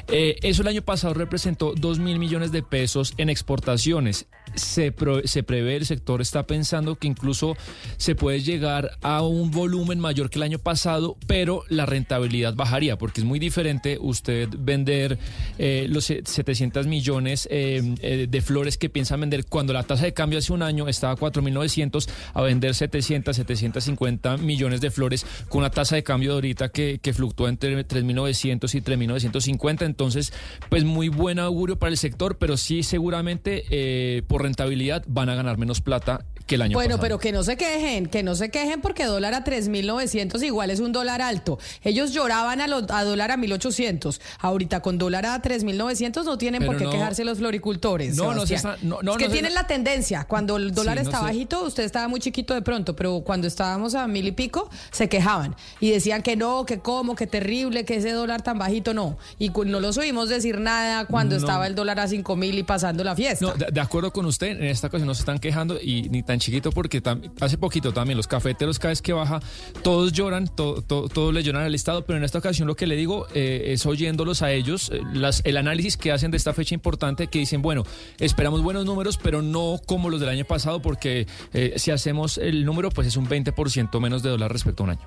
[0.08, 4.28] Eh, eso el año pasado representó 2 mil millones de pesos en exportaciones.
[4.56, 4.94] Se,
[5.26, 7.56] se prevé, el sector está pensando que incluso
[7.98, 12.98] se puede llegar a un volumen mayor que el año pasado, pero la rentabilidad bajaría,
[12.98, 15.18] porque es muy diferente usted vender
[15.58, 20.14] eh, los 700 millones eh, eh, de flores que piensan vender cuando la tasa de
[20.14, 25.60] cambio hace un año estaba a 4.900 a vender 700, 750 millones de flores con
[25.60, 29.86] una tasa de cambio de ahorita que, que fluctúa entre 3.900 y 3.950.
[29.86, 30.34] Entonces,
[30.70, 35.36] pues muy buen augurio para el sector, pero sí seguramente eh, por rentabilidad van a
[35.36, 36.98] ganar menos plata que el año bueno, pasado.
[36.98, 40.72] Bueno, pero que no se quejen, que no se quejen porque dólar a 3.900 igual
[40.72, 41.60] es un dólar alto.
[41.84, 44.20] Ellos lloraban a, a dólar a 1.800.
[44.40, 48.18] Ahorita con dólar a 3.900 no tienen por qué quejarse los floricultores.
[48.18, 50.26] No, no, se no, no, es que tienen la tendencia.
[50.26, 54.08] Cuando el dólar está bajito, usted estaba muy chiquito de pronto, pero cuando estábamos a
[54.08, 58.12] mil y pico, se quejaban y decían que no, que cómo, que terrible, que ese
[58.12, 59.18] dólar tan bajito no.
[59.38, 63.04] Y no los oímos decir nada cuando estaba el dólar a cinco mil y pasando
[63.04, 63.46] la fiesta.
[63.46, 66.39] No, de, acuerdo con usted, en esta ocasión no se están quejando y ni tan
[66.40, 67.02] chiquito porque
[67.40, 69.40] hace poquito también los cafeteros cada vez que baja,
[69.84, 73.28] todos lloran, todos le lloran al Estado, pero en esta ocasión lo que le digo
[73.34, 77.28] eh, es oyéndolos a ellos, eh, las, el análisis que hacen de esta fecha importante,
[77.28, 77.84] que dicen, bueno,
[78.20, 82.66] esperamos buenos números, pero no como los del año pasado, porque eh, si hacemos el
[82.66, 85.02] número, pues es un 20% menos de dólar respecto a un año.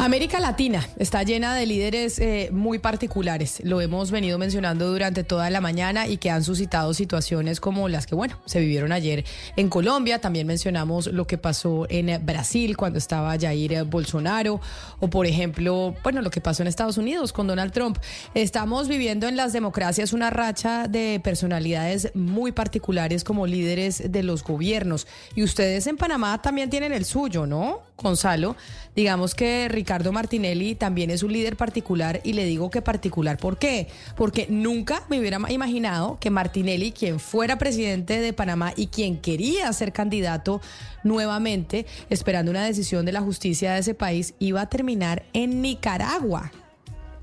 [0.00, 3.60] América Latina está llena de líderes eh, muy particulares.
[3.64, 8.06] Lo hemos venido mencionando durante toda la mañana y que han suscitado situaciones como las
[8.06, 10.18] que, bueno, se vivieron ayer en Colombia.
[10.18, 14.62] También mencionamos lo que pasó en Brasil cuando estaba Jair Bolsonaro
[15.00, 17.98] o, por ejemplo, bueno, lo que pasó en Estados Unidos con Donald Trump.
[18.32, 24.44] Estamos viviendo en las democracias una racha de personalidades muy particulares como líderes de los
[24.44, 25.06] gobiernos.
[25.34, 28.56] Y ustedes en Panamá también tienen el suyo, ¿no, Gonzalo?
[29.00, 33.56] Digamos que Ricardo Martinelli también es un líder particular y le digo que particular, ¿por
[33.56, 33.88] qué?
[34.14, 39.72] Porque nunca me hubiera imaginado que Martinelli, quien fuera presidente de Panamá y quien quería
[39.72, 40.60] ser candidato
[41.02, 46.52] nuevamente, esperando una decisión de la justicia de ese país, iba a terminar en Nicaragua,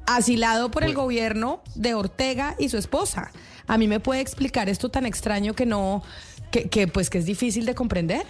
[0.07, 3.31] asilado por el gobierno de Ortega y su esposa.
[3.67, 6.01] A mí me puede explicar esto tan extraño que no,
[6.49, 8.25] que, que pues que es difícil de comprender.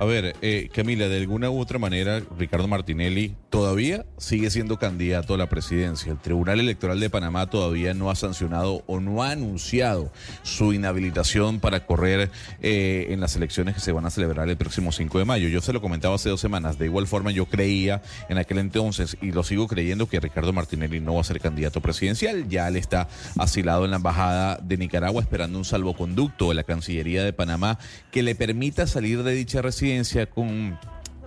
[0.00, 5.34] A ver, eh, Camila, de alguna u otra manera, Ricardo Martinelli todavía sigue siendo candidato
[5.34, 6.10] a la presidencia.
[6.10, 10.10] El Tribunal Electoral de Panamá todavía no ha sancionado o no ha anunciado
[10.42, 14.90] su inhabilitación para correr eh, en las elecciones que se van a celebrar el próximo
[14.90, 15.48] 5 de mayo.
[15.48, 16.76] Yo se lo comentaba hace dos semanas.
[16.76, 20.98] De igual forma, yo creía en aquel entonces y lo sigo creyendo que Ricardo Martinelli
[20.98, 22.48] no va a ser candidato presidencial.
[22.48, 23.06] Ya le está
[23.38, 27.78] asilado en la embajada de Nicaragua esperando un salvoconducto de la Cancillería de Panamá
[28.10, 29.83] que le permita salir de dicha residencia
[30.26, 30.78] con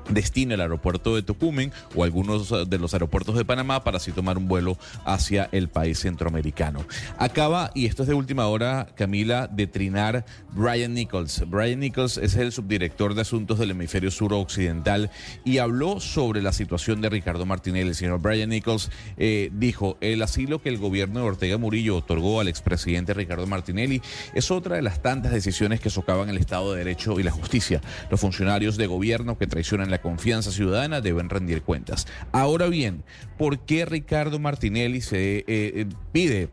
[0.09, 4.11] destino al aeropuerto de Tocumen o algunos eh, de los aeropuertos de Panamá para así
[4.11, 6.85] tomar un vuelo hacia el país centroamericano.
[7.17, 11.43] Acaba, y esto es de última hora, Camila, de trinar Brian Nichols.
[11.49, 15.11] Brian Nichols es el subdirector de asuntos del hemisferio sur occidental
[15.43, 17.89] y habló sobre la situación de Ricardo Martinelli.
[17.89, 22.39] El señor Brian Nichols eh, dijo, el asilo que el gobierno de Ortega Murillo otorgó
[22.39, 24.01] al expresidente Ricardo Martinelli
[24.33, 27.81] es otra de las tantas decisiones que socavan el Estado de Derecho y la justicia.
[28.09, 32.07] Los funcionarios de gobierno que traicionan la confianza ciudadana deben rendir cuentas.
[32.31, 33.03] Ahora bien,
[33.37, 36.49] ¿por qué Ricardo Martinelli se eh, eh, pide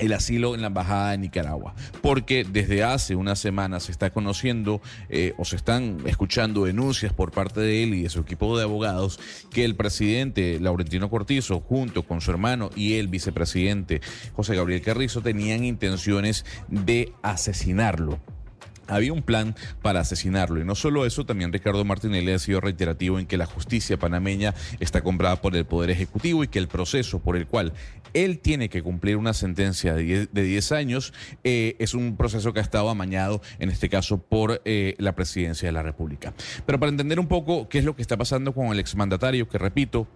[0.00, 4.80] el asilo en la Embajada de Nicaragua, porque desde hace unas semanas se está conociendo
[5.08, 8.64] eh, o se están escuchando denuncias por parte de él y de su equipo de
[8.64, 9.20] abogados
[9.50, 14.00] que el presidente Laurentino Cortizo, junto con su hermano y el vicepresidente
[14.34, 18.18] José Gabriel Carrizo, tenían intenciones de asesinarlo
[18.90, 20.60] había un plan para asesinarlo.
[20.60, 24.54] Y no solo eso, también Ricardo Martinelli ha sido reiterativo en que la justicia panameña
[24.80, 27.72] está comprada por el Poder Ejecutivo y que el proceso por el cual
[28.12, 31.12] él tiene que cumplir una sentencia de 10, años
[31.44, 35.68] eh, es un proceso que ha estado amañado, en este caso, por eh, la presidencia
[35.68, 36.34] de la República.
[36.66, 39.58] Pero para entender un poco qué es lo que está pasando con el exmandatario, que
[39.58, 40.06] repito,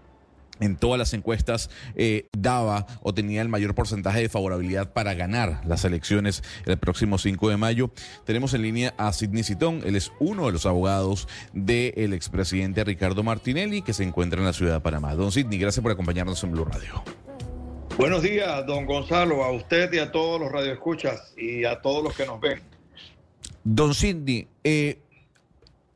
[0.60, 5.60] en todas las encuestas eh, daba o tenía el mayor porcentaje de favorabilidad para ganar
[5.66, 7.90] las elecciones el próximo 5 de mayo.
[8.24, 13.22] Tenemos en línea a Sidney Citón, él es uno de los abogados del expresidente Ricardo
[13.22, 15.14] Martinelli que se encuentra en la ciudad de Panamá.
[15.14, 17.02] Don Sidney, gracias por acompañarnos en Blue Radio.
[17.96, 22.16] Buenos días, don Gonzalo, a usted y a todos los radioescuchas y a todos los
[22.16, 22.60] que nos ven.
[23.62, 24.98] Don Sidney, eh,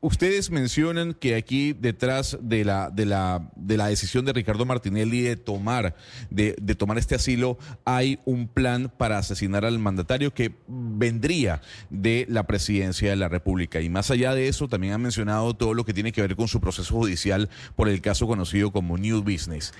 [0.01, 5.19] Ustedes mencionan que aquí detrás de la, de la, de la decisión de Ricardo Martinelli
[5.21, 5.93] de tomar,
[6.29, 12.47] de, tomar este asilo hay un plan para asesinar al mandatario que vendría de la
[12.47, 13.81] presidencia de la República.
[13.81, 16.47] Y más allá de eso, también han mencionado todo lo que tiene que ver con
[16.47, 19.73] su proceso judicial por el caso conocido como New Business.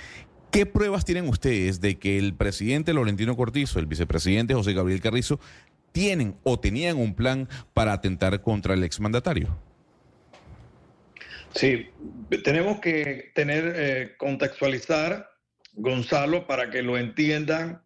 [0.51, 5.39] ¿Qué pruebas tienen ustedes de que el presidente Laurentino Cortizo, el vicepresidente José Gabriel Carrizo,
[5.93, 9.68] tienen o tenían un plan para atentar contra el exmandatario?
[11.55, 11.89] Sí,
[12.43, 15.29] tenemos que tener, eh, contextualizar,
[15.73, 17.83] Gonzalo, para que lo entiendan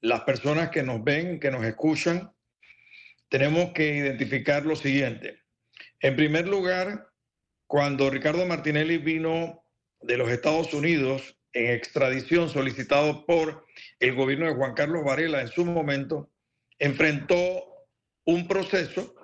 [0.00, 2.32] las personas que nos ven, que nos escuchan.
[3.28, 5.38] Tenemos que identificar lo siguiente.
[6.00, 7.08] En primer lugar,
[7.66, 9.64] cuando Ricardo Martinelli vino
[10.00, 13.64] de los Estados Unidos en extradición solicitado por
[14.00, 16.30] el gobierno de Juan Carlos Varela en su momento,
[16.78, 17.64] enfrentó
[18.24, 19.14] un proceso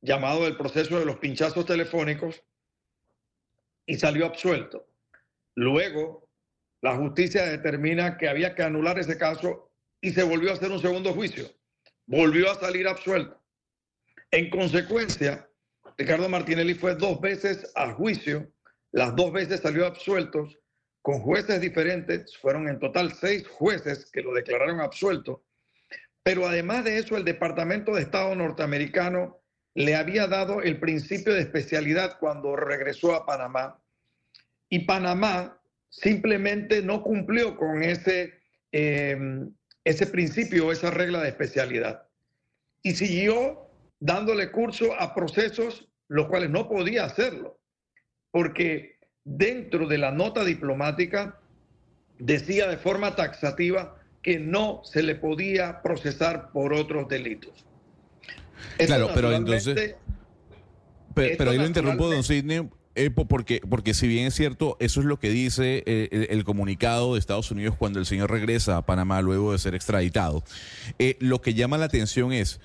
[0.00, 2.42] llamado el proceso de los pinchazos telefónicos
[3.86, 4.86] y salió absuelto.
[5.54, 6.28] Luego,
[6.82, 9.70] la justicia determina que había que anular ese caso
[10.00, 11.48] y se volvió a hacer un segundo juicio.
[12.06, 13.40] Volvió a salir absuelto.
[14.30, 15.48] En consecuencia,
[15.96, 18.52] Ricardo Martinelli fue dos veces a juicio,
[18.92, 20.48] las dos veces salió absuelto
[21.02, 25.44] con jueces diferentes, fueron en total seis jueces que lo declararon absuelto,
[26.22, 29.43] pero además de eso el Departamento de Estado norteamericano
[29.74, 33.80] le había dado el principio de especialidad cuando regresó a Panamá
[34.68, 35.60] y Panamá
[35.90, 38.34] simplemente no cumplió con ese,
[38.72, 39.16] eh,
[39.84, 42.08] ese principio, esa regla de especialidad
[42.82, 43.68] y siguió
[43.98, 47.58] dándole curso a procesos los cuales no podía hacerlo,
[48.30, 51.40] porque dentro de la nota diplomática
[52.18, 57.66] decía de forma taxativa que no se le podía procesar por otros delitos.
[58.78, 59.96] Claro, pero entonces...
[61.14, 65.06] Pero, ahí lo interrumpo, don Sidney, eh, porque, porque si bien es cierto, eso es
[65.06, 69.20] lo que dice eh, el, comunicado de Estados Unidos cuando el señor regresa a Panamá
[69.20, 70.44] luego de ser extraditado,
[70.98, 72.60] eh, lo que llama la atención es...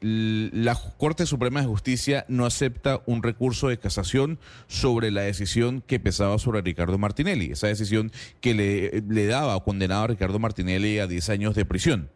[0.00, 6.00] la Corte Suprema de Justicia no acepta un recurso de casación sobre la decisión que
[6.00, 10.98] pesaba sobre Ricardo Martinelli, esa decisión que le, le daba o condenaba a Ricardo Martinelli
[10.98, 12.10] a 10 años de prisión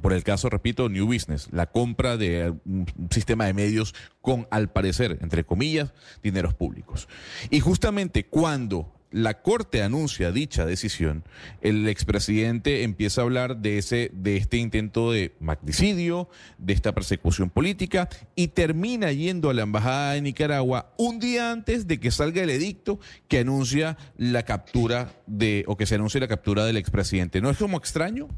[0.00, 4.70] por el caso, repito, New Business, la compra de un sistema de medios con, al
[4.70, 7.08] parecer, entre comillas, dineros públicos.
[7.50, 11.24] Y justamente cuando la Corte anuncia dicha decisión,
[11.62, 16.28] el expresidente empieza a hablar de, ese, de este intento de magnicidio,
[16.58, 21.86] de esta persecución política, y termina yendo a la Embajada de Nicaragua un día antes
[21.86, 26.28] de que salga el edicto que anuncia la captura de, o que se anuncie la
[26.28, 27.40] captura del expresidente.
[27.40, 28.28] ¿No es como extraño?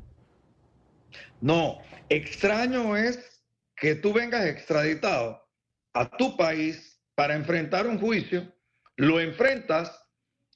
[1.43, 3.43] No, extraño es
[3.74, 5.44] que tú vengas extraditado
[5.93, 8.55] a tu país para enfrentar un juicio,
[8.94, 10.06] lo enfrentas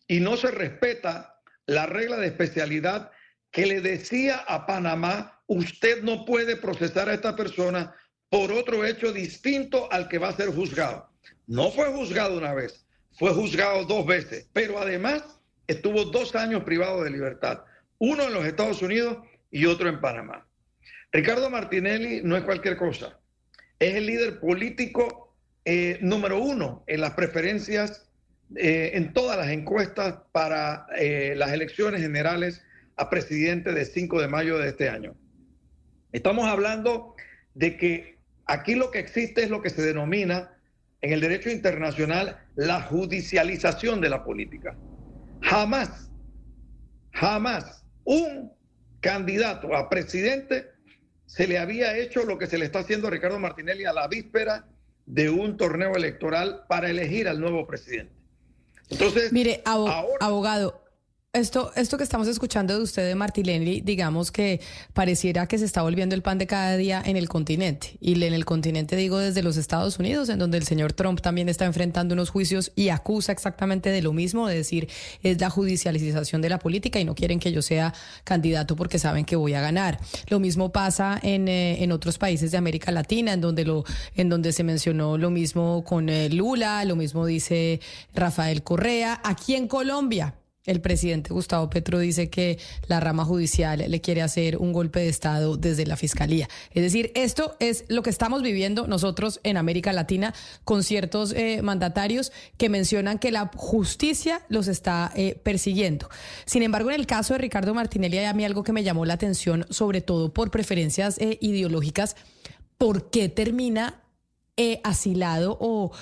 [0.07, 3.11] y no se respeta la regla de especialidad
[3.51, 7.93] que le decía a Panamá, usted no puede procesar a esta persona
[8.29, 11.11] por otro hecho distinto al que va a ser juzgado.
[11.49, 15.25] No fue juzgado una vez, fue juzgado dos veces, pero además
[15.67, 17.65] estuvo dos años privado de libertad,
[17.99, 19.19] uno en los Estados Unidos
[19.51, 20.47] y otro en Panamá.
[21.13, 23.19] Ricardo Martinelli no es cualquier cosa.
[23.79, 25.35] Es el líder político
[25.65, 28.09] eh, número uno en las preferencias,
[28.55, 32.63] eh, en todas las encuestas para eh, las elecciones generales
[32.97, 35.17] a presidente de 5 de mayo de este año.
[36.13, 37.15] Estamos hablando
[37.55, 40.57] de que aquí lo que existe es lo que se denomina
[41.01, 44.77] en el derecho internacional la judicialización de la política.
[45.43, 46.11] Jamás,
[47.13, 48.53] jamás un
[49.01, 50.76] candidato a presidente
[51.27, 54.09] se le había hecho lo que se le está haciendo a Ricardo Martinelli a la
[54.09, 54.67] víspera
[55.07, 58.13] de un torneo electoral para elegir al nuevo presidente.
[58.89, 60.86] Entonces, mire, abogado,
[61.37, 64.61] esto, esto que estamos escuchando de usted de Martinelli, digamos que
[64.95, 67.97] pareciera que se está volviendo el pan de cada día en el continente.
[68.01, 71.49] Y en el continente digo desde los Estados Unidos, en donde el señor Trump también
[71.49, 74.89] está enfrentando unos juicios y acusa exactamente de lo mismo, de decir
[75.23, 77.93] es la judicialización de la política y no quieren que yo sea
[78.25, 80.01] candidato porque saben que voy a ganar.
[80.29, 83.85] Lo mismo pasa en, eh, en otros países de América Latina, en donde lo,
[84.15, 87.81] en donde se mencionó lo mismo con eh, Lula, lo mismo dice
[88.15, 89.21] Rafael Correa.
[89.23, 90.35] Aquí en Colombia
[90.67, 95.09] el presidente Gustavo Petro dice que la rama judicial le quiere hacer un golpe de
[95.09, 96.49] Estado desde la Fiscalía.
[96.73, 100.35] Es decir, esto es lo que estamos viviendo nosotros en América Latina
[100.65, 106.09] con ciertos eh, mandatarios que mencionan que la justicia los está eh, persiguiendo.
[106.45, 109.05] Sin embargo, en el caso de Ricardo Martinelli, hay a mí algo que me llamó
[109.05, 112.17] la atención, sobre todo por preferencias eh, ideológicas,
[112.77, 114.03] ¿por qué termina
[114.85, 115.93] asilado o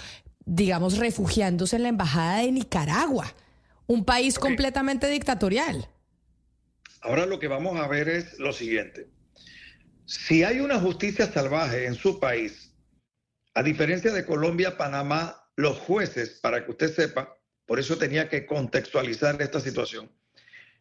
[0.47, 3.35] digamos, refugiándose en la embajada de Nicaragua,
[3.87, 5.89] un país completamente dictatorial.
[7.03, 9.09] Ahora lo que vamos a ver es lo siguiente.
[10.07, 12.75] Si hay una justicia salvaje en su país,
[13.55, 18.47] a diferencia de Colombia, Panamá, los jueces, para que usted sepa, por eso tenía que
[18.47, 20.11] contextualizar esta situación,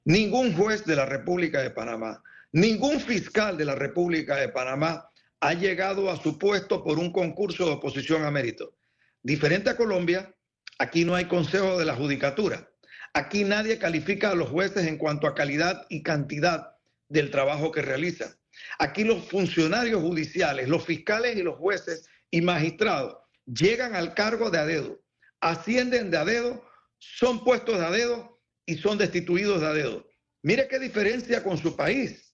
[0.06, 5.10] ningún juez de la República de Panamá, ningún fiscal de la República de Panamá
[5.40, 8.76] ha llegado a su puesto por un concurso de oposición a mérito.
[9.22, 10.34] Diferente a Colombia,
[10.80, 12.70] aquí no hay consejo de la judicatura.
[13.14, 16.76] Aquí nadie califica a los jueces en cuanto a calidad y cantidad
[17.10, 18.36] del trabajo que realizan.
[18.80, 24.58] Aquí los funcionarios judiciales, los fiscales y los jueces y magistrados llegan al cargo de
[24.58, 25.00] a dedo,
[25.42, 26.68] ascienden de a dedo,
[26.98, 30.08] son puestos de a dedo y son destituidos de a dedo.
[30.42, 32.34] Mire qué diferencia con su país.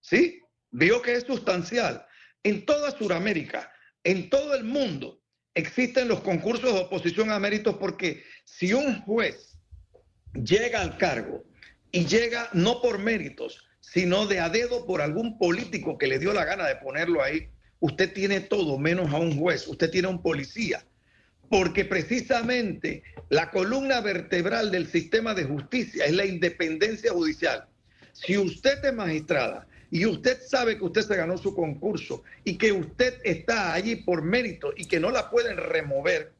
[0.00, 0.42] ¿Sí?
[0.70, 2.06] Vio que es sustancial.
[2.42, 3.72] En toda Sudamérica,
[4.04, 5.22] en todo el mundo,
[5.54, 9.47] existen los concursos de oposición a méritos porque si un juez
[10.34, 11.44] llega al cargo
[11.90, 16.32] y llega no por méritos, sino de a dedo por algún político que le dio
[16.32, 17.48] la gana de ponerlo ahí,
[17.80, 20.84] usted tiene todo menos a un juez, usted tiene a un policía,
[21.48, 27.66] porque precisamente la columna vertebral del sistema de justicia es la independencia judicial.
[28.12, 32.72] Si usted es magistrada y usted sabe que usted se ganó su concurso y que
[32.72, 36.32] usted está allí por mérito y que no la pueden remover,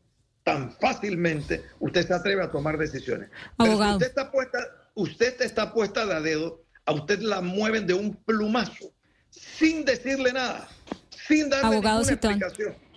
[0.49, 3.29] tan fácilmente, usted se atreve a tomar decisiones.
[3.59, 4.59] Pero si usted está puesta,
[4.95, 8.95] usted está puesta de a dedo, a usted la mueven de un plumazo,
[9.29, 10.67] sin decirle nada,
[11.27, 12.33] sin darle Abogado ninguna Citón.
[12.33, 12.89] explicación.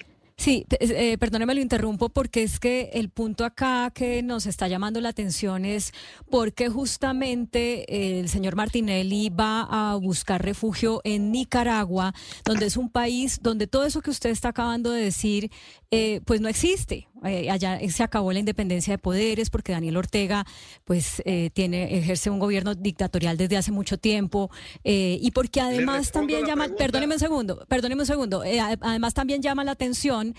[0.41, 4.99] Sí, eh, perdóneme, lo interrumpo porque es que el punto acá que nos está llamando
[4.99, 5.93] la atención es
[6.31, 12.89] por qué justamente el señor Martinelli va a buscar refugio en Nicaragua, donde es un
[12.89, 15.51] país donde todo eso que usted está acabando de decir,
[15.91, 17.07] eh, pues no existe.
[17.23, 20.45] Eh, allá se acabó la independencia de poderes porque Daniel Ortega,
[20.85, 24.49] pues eh, tiene ejerce un gobierno dictatorial desde hace mucho tiempo
[24.83, 29.41] eh, y porque además también llama, perdóneme un segundo, perdóneme un segundo, eh, además también
[29.41, 30.35] llama la atención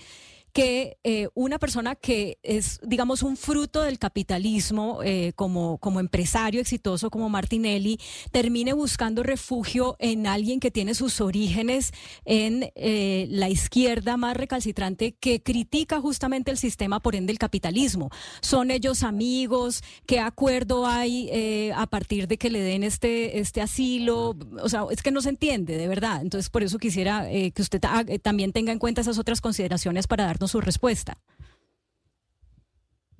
[0.53, 6.61] que eh, una persona que es, digamos, un fruto del capitalismo eh, como, como empresario
[6.61, 7.99] exitoso como Martinelli,
[8.31, 11.91] termine buscando refugio en alguien que tiene sus orígenes
[12.25, 18.09] en eh, la izquierda más recalcitrante que critica justamente el sistema, por ende, el capitalismo.
[18.41, 19.83] ¿Son ellos amigos?
[20.05, 24.35] ¿Qué acuerdo hay eh, a partir de que le den este, este asilo?
[24.61, 26.21] O sea, es que no se entiende, de verdad.
[26.21, 30.07] Entonces, por eso quisiera eh, que usted eh, también tenga en cuenta esas otras consideraciones
[30.07, 31.17] para su respuesta.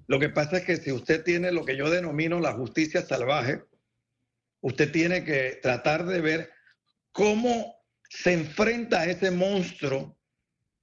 [0.08, 3.64] Lo que pasa es que si usted tiene lo que yo denomino la justicia salvaje,
[4.62, 6.52] usted tiene que tratar de ver
[7.12, 7.76] cómo
[8.10, 10.18] se enfrenta a ese monstruo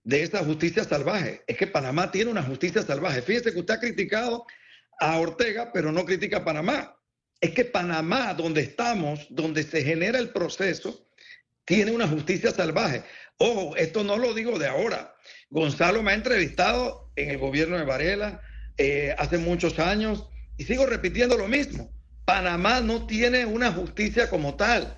[0.02, 1.44] de esa justicia salvaje.
[1.46, 3.22] Es que Panamá tiene una justicia salvaje.
[3.22, 4.46] Fíjese que usted ha criticado
[4.98, 6.96] a Ortega, pero no critica a Panamá.
[7.40, 11.08] Es que Panamá, donde estamos, donde se genera el proceso,
[11.64, 13.04] tiene una justicia salvaje.
[13.38, 15.14] Ojo, esto no lo digo de ahora.
[15.50, 18.40] Gonzalo me ha entrevistado en el gobierno de Varela
[18.78, 20.26] eh, hace muchos años
[20.56, 21.90] y sigo repitiendo lo mismo.
[22.24, 24.96] Panamá no tiene una justicia como tal.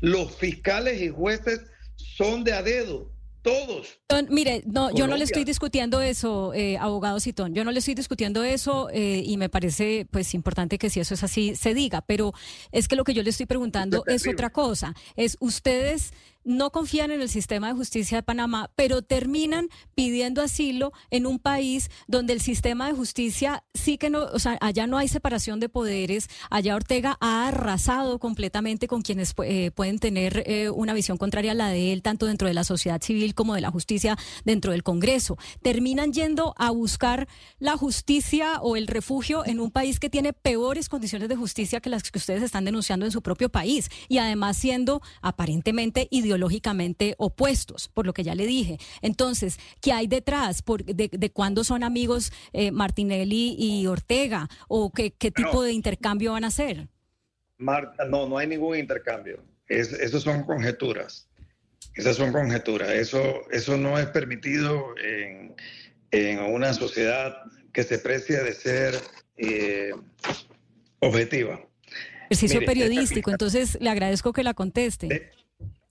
[0.00, 1.60] Los fiscales y jueces
[1.94, 4.00] son de a dedo, todos.
[4.08, 7.54] Don, mire, no, yo no le estoy discutiendo eso, eh, abogado Citón.
[7.54, 11.14] Yo no le estoy discutiendo eso eh, y me parece pues importante que si eso
[11.14, 12.02] es así se diga.
[12.02, 12.32] Pero
[12.70, 14.32] es que lo que yo le estoy preguntando es terrible.
[14.32, 14.94] otra cosa.
[15.16, 16.12] Es ustedes
[16.44, 21.38] no confían en el sistema de justicia de Panamá, pero terminan pidiendo asilo en un
[21.38, 25.60] país donde el sistema de justicia sí que no, o sea, allá no hay separación
[25.60, 31.18] de poderes, allá Ortega ha arrasado completamente con quienes eh, pueden tener eh, una visión
[31.18, 34.16] contraria a la de él, tanto dentro de la sociedad civil como de la justicia
[34.44, 35.36] dentro del Congreso.
[35.62, 37.28] Terminan yendo a buscar
[37.58, 41.90] la justicia o el refugio en un país que tiene peores condiciones de justicia que
[41.90, 47.88] las que ustedes están denunciando en su propio país y además siendo aparentemente ideológicamente opuestos,
[47.88, 48.78] por lo que ya le dije.
[49.02, 50.62] Entonces, ¿qué hay detrás?
[50.62, 54.48] Por, de, de cuándo son amigos eh, Martinelli y Ortega?
[54.68, 55.62] ¿O qué, qué tipo No.
[55.62, 56.88] de intercambio van a hacer?
[57.58, 59.44] Marta, no, no hay ningún intercambio.
[59.68, 61.28] Es, eso son conjeturas.
[61.94, 62.90] Esas son conjeturas.
[62.90, 65.54] Eso, eso no es permitido en,
[66.10, 67.36] en una sociedad
[67.72, 68.94] que se precia de ser
[69.36, 69.92] eh,
[71.00, 71.60] objetiva.
[72.30, 75.30] Ejercicio Mire, periodístico, entonces le agradezco que la conteste.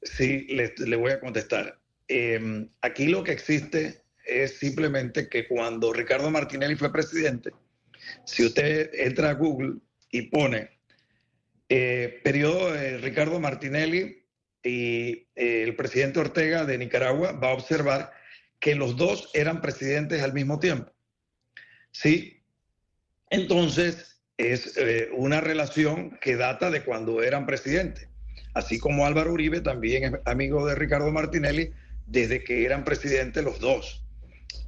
[0.01, 1.79] Sí, le, le voy a contestar.
[2.07, 7.51] Eh, aquí lo que existe es simplemente que cuando Ricardo Martinelli fue presidente,
[8.25, 9.75] si usted entra a Google
[10.11, 10.81] y pone
[11.69, 14.25] eh, periodo Ricardo Martinelli
[14.63, 18.11] y eh, el presidente Ortega de Nicaragua, va a observar
[18.59, 20.91] que los dos eran presidentes al mismo tiempo.
[21.91, 22.43] ¿sí?
[23.29, 28.09] Entonces, es eh, una relación que data de cuando eran presidentes.
[28.53, 31.71] Así como Álvaro Uribe también es amigo de Ricardo Martinelli
[32.07, 34.03] desde que eran presidentes los dos.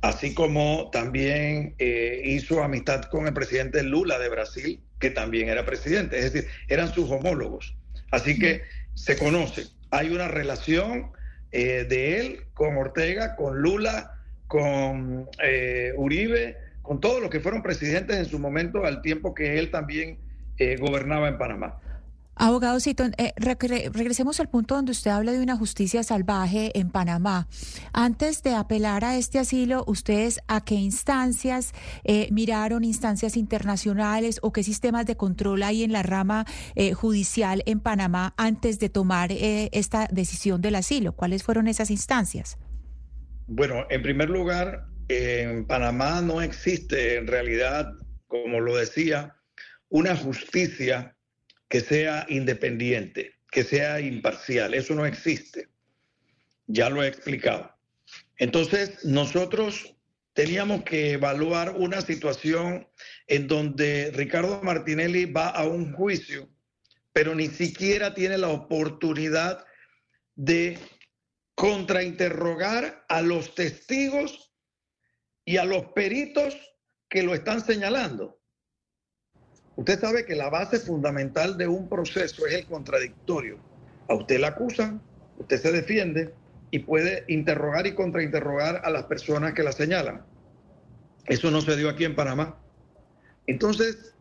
[0.02, 5.66] Así como también eh, hizo amistad con el presidente Lula de Brasil, que también era
[5.66, 6.18] presidente.
[6.18, 7.76] Es decir, eran sus homólogos.
[8.12, 8.64] Así que
[8.96, 9.68] se conoce.
[9.92, 11.12] Hay una relación
[11.52, 17.64] eh, de él con Ortega, con Lula, con eh, Uribe, con todos los que fueron
[17.64, 20.20] presidentes en su momento al tiempo que él también
[20.80, 21.80] gobernaba en Panamá.
[22.36, 27.48] Abogado Cito, eh, regresemos al punto donde usted habla de una justicia salvaje en Panamá.
[27.94, 31.74] Antes de apelar a este asilo, ¿ustedes a qué instancias
[32.32, 36.46] miraron, instancias internacionales o qué sistemas de control hay en la rama
[36.96, 41.14] judicial en Panamá antes de tomar esta decisión del asilo?
[41.14, 42.58] ¿Cuáles fueron esas instancias?
[43.48, 47.94] Bueno, en primer lugar, en Panamá no existe en realidad,
[48.28, 49.36] como lo decía,
[49.90, 51.16] una justicia
[51.74, 54.76] que sea independiente, que sea imparcial.
[54.76, 55.70] Eso no existe.
[56.68, 57.76] Ya lo he explicado.
[58.38, 59.96] Entonces, nosotros
[60.34, 62.88] teníamos que evaluar una situación
[63.26, 66.48] en donde Ricardo Martinelli va a un juicio,
[67.12, 69.66] pero ni siquiera tiene la oportunidad
[70.36, 70.78] de
[71.56, 74.54] contrainterrogar a los testigos
[75.44, 76.56] y a los peritos
[77.10, 78.43] que lo están señalando.
[79.76, 83.58] Usted sabe que la base fundamental de un proceso es el contradictorio.
[84.08, 85.02] A usted la acusan,
[85.40, 86.34] usted se defiende
[86.70, 90.24] y puede interrogar y contrainterrogar a las personas que la señalan.
[91.26, 92.58] Eso no se dio aquí en Panamá.
[93.48, 94.14] Entonces,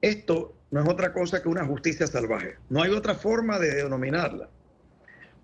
[0.00, 2.56] esto no es otra cosa que una justicia salvaje.
[2.68, 4.48] No hay otra forma de denominarla.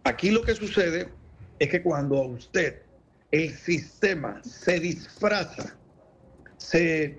[0.05, 1.09] Aquí lo que sucede
[1.59, 2.83] es que cuando a usted
[3.31, 5.77] el sistema se disfraza,
[6.57, 7.17] se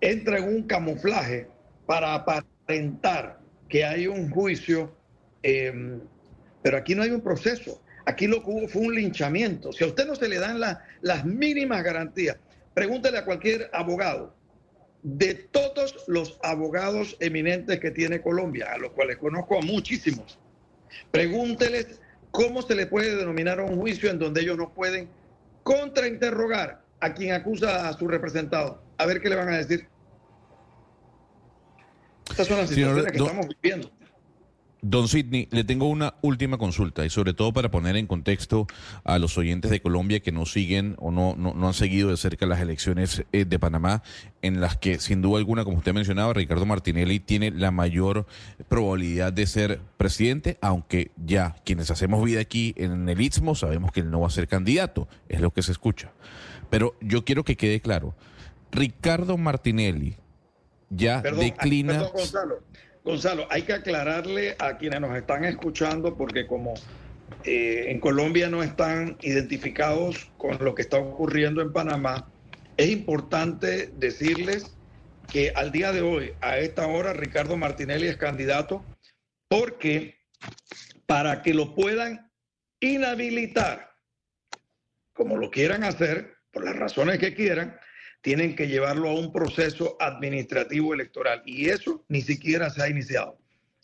[0.00, 1.48] entra en un camuflaje
[1.90, 4.94] para aparentar que hay un juicio,
[5.42, 5.98] em,
[6.62, 7.82] pero aquí no hay un proceso.
[8.06, 9.72] Aquí lo que hubo fue un linchamiento.
[9.72, 12.36] Si a usted no se le dan las mínimas garantías,
[12.74, 14.32] pregúntele a cualquier abogado
[15.02, 20.38] de todos los abogados eminentes que tiene Colombia, a los cuales conozco a muchísimos.
[21.10, 22.00] Pregúnteles
[22.30, 25.08] ¿Cómo se le puede denominar un juicio en donde ellos no pueden
[25.64, 28.80] contrainterrogar a quien acusa a su representado?
[28.98, 29.88] A ver qué le van a decir.
[32.30, 33.90] Estas son las situaciones que estamos viviendo.
[34.82, 38.66] Don Sidney, le tengo una última consulta y sobre todo para poner en contexto
[39.04, 42.46] a los oyentes de Colombia que no siguen o no, no, han seguido de cerca
[42.46, 44.02] las elecciones eh, de Panamá,
[44.40, 48.26] en las que sin duda alguna, como usted mencionaba, Ricardo Martinelli tiene la mayor
[48.68, 54.00] probabilidad de ser presidente, aunque ya quienes hacemos vida aquí en el Istmo sabemos que
[54.00, 56.12] él no va a ser candidato, es lo que se escucha.
[56.70, 58.14] Pero yo quiero que quede claro,
[58.72, 60.16] Ricardo Martinelli
[60.90, 62.10] ya declina...
[63.02, 66.74] Gonzalo, hay que aclararle a quienes nos están escuchando porque como
[67.44, 72.28] eh, en Colombia no están identificados con lo que está ocurriendo en Panamá,
[72.76, 74.76] es importante decirles
[75.32, 78.84] que al día de hoy, a esta hora, Ricardo Martinelli es candidato
[79.48, 80.16] porque
[81.06, 82.30] para que lo puedan
[82.80, 83.92] inhabilitar,
[85.14, 87.78] como lo quieran hacer, por las razones que quieran,
[88.22, 93.38] tienen que llevarlo a un proceso administrativo electoral y eso ni siquiera se ha iniciado.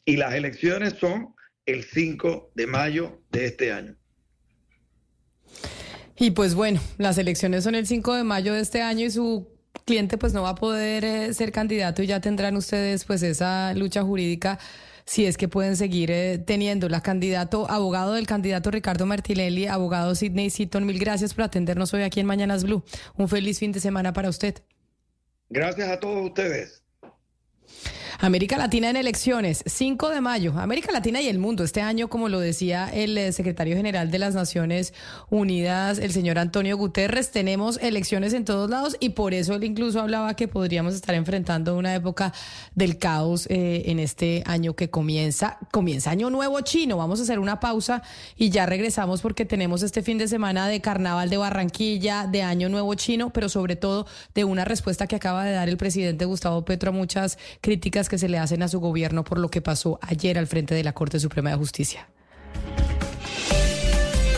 [0.05, 1.35] Y las elecciones son
[1.65, 3.97] el 5 de mayo de este año.
[6.19, 9.49] Y pues bueno, las elecciones son el 5 de mayo de este año y su
[9.85, 13.75] cliente pues no va a poder eh, ser candidato y ya tendrán ustedes pues esa
[13.75, 14.59] lucha jurídica
[15.07, 20.15] si es que pueden seguir eh, teniendo la candidato, abogado del candidato Ricardo Martinelli, abogado
[20.15, 22.83] Sidney Seaton, mil gracias por atendernos hoy aquí en Mañanas Blue.
[23.17, 24.63] Un feliz fin de semana para usted.
[25.49, 26.83] Gracias a todos ustedes.
[28.19, 30.55] América Latina en elecciones, 5 de mayo.
[30.57, 31.65] América Latina y el mundo.
[31.65, 34.95] Este año, como lo decía el eh, secretario general de las Naciones
[35.29, 40.01] Unidas, el señor Antonio Guterres, tenemos elecciones en todos lados y por eso él incluso
[40.01, 42.33] hablaba que podríamos estar enfrentando una época
[42.75, 45.59] del caos eh, en este año que comienza.
[45.71, 46.97] Comienza año nuevo chino.
[46.97, 48.03] Vamos a hacer una pausa
[48.35, 52.71] y ya regresamos porque tenemos este fin de semana de carnaval de Barranquilla, de año
[52.71, 56.65] nuevo chino, pero sobre todo de una respuesta que acaba de dar el presidente Gustavo
[56.65, 59.99] Petro a muchas críticas que se le hacen a su gobierno por lo que pasó
[60.03, 62.09] ayer al frente de la Corte Suprema de Justicia.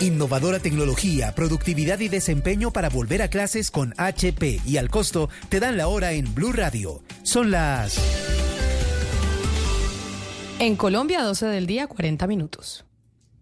[0.00, 5.58] Innovadora tecnología, productividad y desempeño para volver a clases con HP y al costo te
[5.58, 7.02] dan la hora en Blue Radio.
[7.24, 7.98] Son las...
[10.60, 12.84] En Colombia, 12 del día, 40 minutos.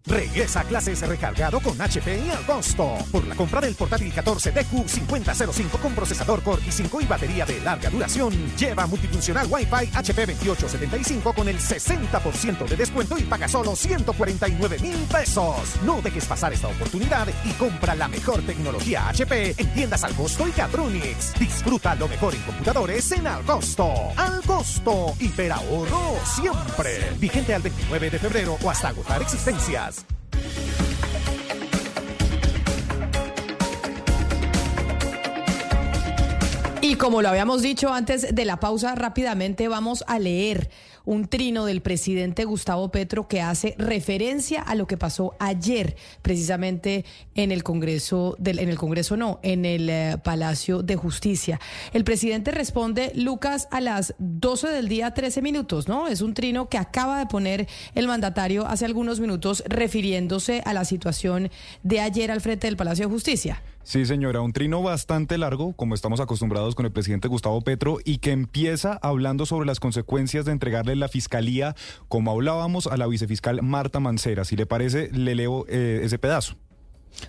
[0.07, 2.97] Regresa a clases recargado con HP y al costo.
[3.11, 7.89] Por la compra del portátil 14 DQ5005 con procesador Core i5 y batería de larga
[7.89, 14.79] duración, lleva multifuncional Wi-Fi HP 2875 con el 60% de descuento y paga solo 149
[14.79, 15.75] mil pesos.
[15.83, 20.47] No dejes pasar esta oportunidad y compra la mejor tecnología HP en tiendas al costo
[20.47, 21.37] y Catronics.
[21.37, 23.91] Disfruta lo mejor en computadores en al costo.
[24.15, 25.13] Al costo.
[25.19, 27.11] Hiperahorro siempre.
[27.19, 29.96] Vigente al 29 de febrero o hasta agotar existencias.
[36.81, 40.69] Y como lo habíamos dicho antes de la pausa, rápidamente vamos a leer
[41.07, 47.05] un trino del presidente Gustavo Petro que hace referencia a lo que pasó ayer, precisamente
[47.33, 51.61] en el Congreso, del, en el Congreso no, en el eh, Palacio de Justicia.
[51.93, 56.09] El presidente responde, Lucas, a las 12 del día, 13 minutos, ¿no?
[56.09, 60.83] Es un trino que acaba de poner el mandatario hace algunos minutos refiriéndose a la
[60.83, 61.49] situación
[61.83, 63.63] de ayer al frente del Palacio de Justicia.
[63.87, 68.17] Sí, señora, un trino bastante largo, como estamos acostumbrados con el presidente Gustavo Petro, y
[68.17, 71.73] que empieza hablando sobre las consecuencias de entregarle la fiscalía,
[72.09, 74.43] como hablábamos, a la vicefiscal Marta Mancera.
[74.43, 76.57] Si le parece, le leo eh, ese pedazo.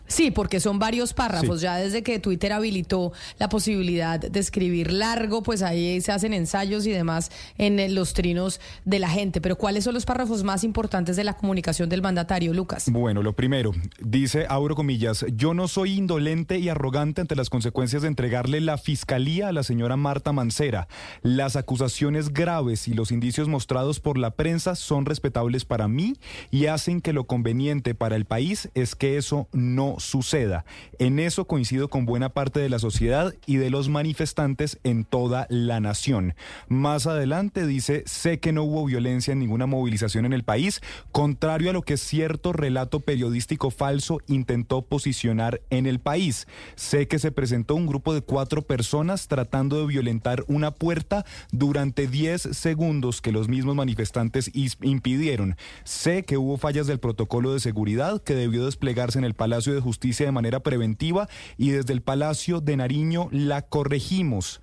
[0.06, 1.60] Sí, porque son varios párrafos.
[1.60, 6.86] Ya desde que Twitter habilitó la posibilidad de escribir largo, pues ahí se hacen ensayos
[6.86, 9.40] y demás en los trinos de la gente.
[9.40, 12.90] Pero ¿cuáles son los párrafos más importantes de la comunicación del mandatario, Lucas?
[12.90, 18.02] Bueno, lo primero, dice, abro comillas, yo no soy indolente y arrogante ante las consecuencias
[18.02, 20.88] de entregarle la fiscalía a la señora Marta Mancera.
[21.22, 26.14] Las acusaciones graves y los indicios mostrados por la prensa son respetables para mí
[26.50, 30.64] y hacen que lo conveniente para el país es que eso no no suceda.
[30.98, 35.46] En eso coincido con buena parte de la sociedad y de los manifestantes en toda
[35.50, 36.34] la nación.
[36.66, 40.80] Más adelante dice, sé que no hubo violencia en ninguna movilización en el país,
[41.12, 46.48] contrario a lo que cierto relato periodístico falso intentó posicionar en el país.
[46.74, 52.08] Sé que se presentó un grupo de cuatro personas tratando de violentar una puerta durante
[52.08, 55.56] 10 segundos que los mismos manifestantes impidieron.
[55.84, 59.80] Sé que hubo fallas del protocolo de seguridad que debió desplegarse en el Palacio de
[59.80, 64.60] Justicia de manera preventiva y desde el Palacio de Nariño la corregimos.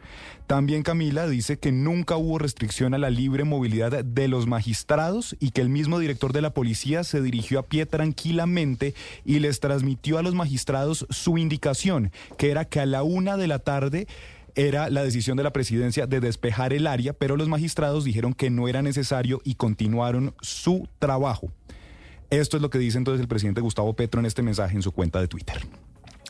[0.47, 5.51] También Camila dice que nunca hubo restricción a la libre movilidad de los magistrados y
[5.51, 8.93] que el mismo director de la policía se dirigió a pie tranquilamente
[9.25, 13.47] y les transmitió a los magistrados su indicación, que era que a la una de
[13.47, 14.07] la tarde
[14.55, 18.49] era la decisión de la presidencia de despejar el área, pero los magistrados dijeron que
[18.49, 21.51] no era necesario y continuaron su trabajo.
[22.29, 24.91] Esto es lo que dice entonces el presidente Gustavo Petro en este mensaje en su
[24.91, 25.57] cuenta de Twitter.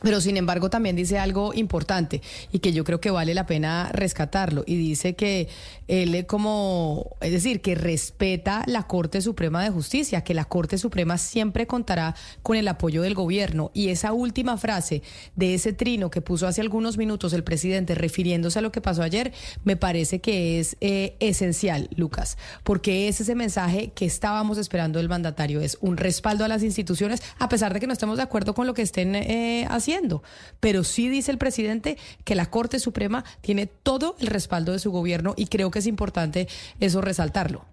[0.05, 3.89] Pero sin embargo también dice algo importante y que yo creo que vale la pena
[3.91, 4.63] rescatarlo.
[4.67, 5.47] Y dice que
[5.87, 11.17] él como, es decir, que respeta la Corte Suprema de Justicia, que la Corte Suprema
[11.17, 13.71] siempre contará con el apoyo del gobierno.
[13.73, 15.01] Y esa última frase
[15.35, 19.01] de ese trino que puso hace algunos minutos el presidente refiriéndose a lo que pasó
[19.01, 24.99] ayer, me parece que es eh, esencial, Lucas, porque es ese mensaje que estábamos esperando
[24.99, 28.23] del mandatario, es un respaldo a las instituciones, a pesar de que no estemos de
[28.23, 29.94] acuerdo con lo que estén eh, haciendo
[30.59, 34.91] pero sí dice el presidente que la Corte Suprema tiene todo el respaldo de su
[34.91, 36.47] gobierno y creo que es importante
[36.79, 37.65] eso resaltarlo.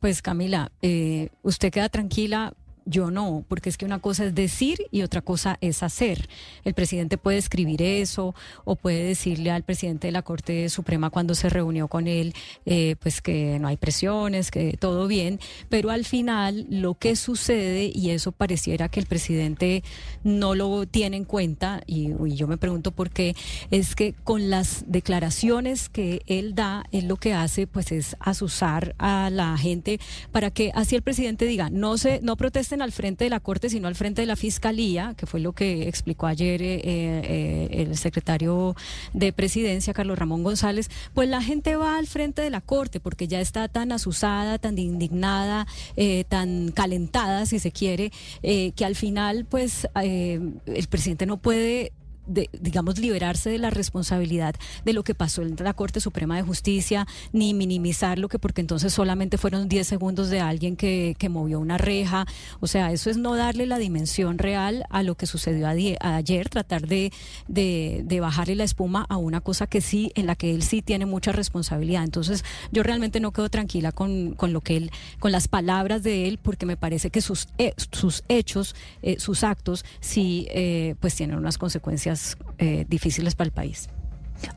[0.00, 2.54] Pues Camila, eh, usted queda tranquila
[2.86, 6.28] yo no, porque es que una cosa es decir y otra cosa es hacer.
[6.64, 8.34] El presidente puede escribir eso
[8.64, 12.32] o puede decirle al presidente de la Corte Suprema cuando se reunió con él,
[12.64, 17.90] eh, pues que no hay presiones, que todo bien, pero al final lo que sucede,
[17.92, 19.82] y eso pareciera que el presidente
[20.22, 23.34] no lo tiene en cuenta, y, yo me pregunto por qué,
[23.70, 28.94] es que con las declaraciones que él da, él lo que hace pues es asusar
[28.98, 29.98] a la gente
[30.30, 33.70] para que así el presidente diga, no se, no protesten al frente de la Corte,
[33.70, 37.96] sino al frente de la Fiscalía, que fue lo que explicó ayer eh, eh, el
[37.96, 38.74] secretario
[39.12, 43.28] de Presidencia, Carlos Ramón González, pues la gente va al frente de la Corte porque
[43.28, 49.44] ya está tan asusada, tan indignada, eh, tan calentada, si se quiere, que al final,
[49.44, 51.92] pues el presidente no puede
[52.26, 56.42] de, digamos, liberarse de la responsabilidad de lo que pasó en la Corte Suprema de
[56.42, 61.28] Justicia, ni minimizar lo que, porque entonces solamente fueron 10 segundos de alguien que, que
[61.28, 62.26] movió una reja.
[62.60, 66.86] O sea, eso es no darle la dimensión real a lo que sucedió ayer, tratar
[66.86, 67.12] de,
[67.48, 70.82] de, de bajarle la espuma a una cosa que sí, en la que él sí
[70.82, 72.04] tiene mucha responsabilidad.
[72.04, 76.28] Entonces, yo realmente no quedo tranquila con, con lo que él, con las palabras de
[76.28, 81.14] él, porque me parece que sus, eh, sus hechos, eh, sus actos, sí, eh, pues
[81.14, 82.15] tienen unas consecuencias
[82.58, 83.88] eh, difíciles para el país.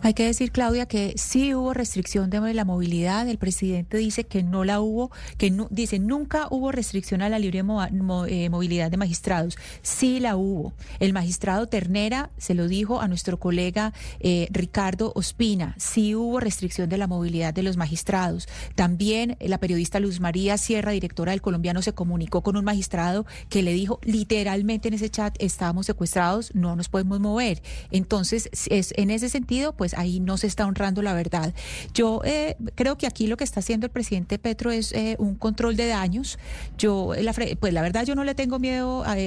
[0.01, 3.27] Hay que decir, Claudia, que sí hubo restricción de la movilidad.
[3.27, 7.59] El presidente dice que no la hubo, que dice nunca hubo restricción a la libre
[7.59, 9.57] eh, movilidad de magistrados.
[9.81, 10.73] Sí la hubo.
[10.99, 15.75] El magistrado Ternera se lo dijo a nuestro colega eh, Ricardo Ospina.
[15.77, 18.47] Sí hubo restricción de la movilidad de los magistrados.
[18.75, 23.63] También la periodista Luz María Sierra, directora del Colombiano, se comunicó con un magistrado que
[23.63, 27.61] le dijo literalmente en ese chat, estábamos secuestrados, no nos podemos mover.
[27.91, 31.53] Entonces, es, en ese sentido, pues ahí no se está honrando la verdad.
[31.93, 35.35] Yo eh, creo que aquí lo que está haciendo el presidente Petro es eh, un
[35.35, 36.39] control de daños.
[36.77, 39.17] Yo, la, pues la verdad, yo no le tengo miedo a,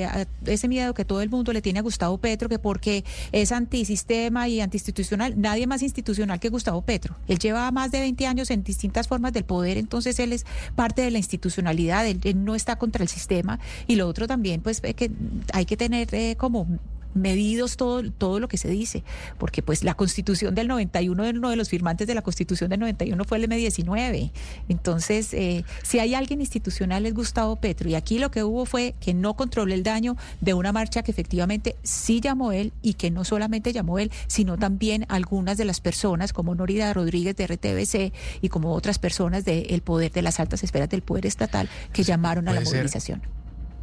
[0.47, 4.49] ese miedo que todo el mundo le tiene a Gustavo Petro, que porque es antisistema
[4.49, 7.17] y antiinstitucional, nadie más institucional que Gustavo Petro.
[7.29, 11.03] Él lleva más de 20 años en distintas formas del poder, entonces él es parte
[11.03, 13.59] de la institucionalidad, él, no está contra el sistema.
[13.87, 15.11] Y lo otro también, pues que
[15.53, 16.67] hay que tener eh, como
[17.15, 19.05] medidos todo, todo lo que se dice,
[19.39, 23.25] porque pues la constitución del 91, uno de los firmantes de la constitución del 91
[23.25, 24.31] fue el M19.
[24.69, 28.95] Entonces, eh, si hay alguien institucional es Gustavo Petro, y aquí lo que hubo fue
[29.01, 33.11] que no controló el daño de una marcha que efectivamente sí llamó él y que
[33.11, 38.13] no solamente llamó él, sino también algunas de las personas como Norida Rodríguez de RTBC
[38.41, 42.49] y como otras personas del poder de las altas esferas del poder estatal que llamaron
[42.49, 43.23] a la movilización.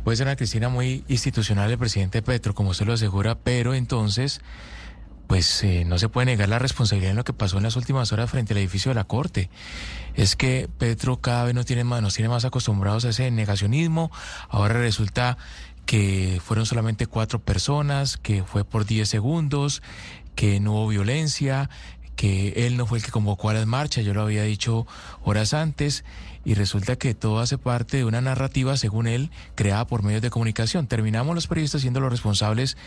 [0.04, 4.42] Puede ser una Cristina muy institucional el presidente Petro, como usted lo asegura, pero entonces,
[5.28, 8.12] pues eh, no se puede negar la responsabilidad en lo que pasó en las últimas
[8.14, 9.50] horas frente al edificio de la Corte.
[10.16, 14.10] Es que Petro cada vez no tiene más, nos tiene más acostumbrados a ese negacionismo.
[14.48, 15.38] Ahora resulta
[15.86, 19.82] que fueron solamente cuatro personas, que fue por diez segundos,
[20.36, 21.70] que no hubo violencia,
[22.16, 24.86] que él no fue el que convocó a las marchas, yo lo había dicho
[25.24, 26.04] horas antes
[26.46, 30.30] y resulta que todo hace parte de una narrativa, según él, creada por medios de
[30.30, 30.88] comunicación.
[30.88, 32.78] Terminamos los periodistas siendo los responsables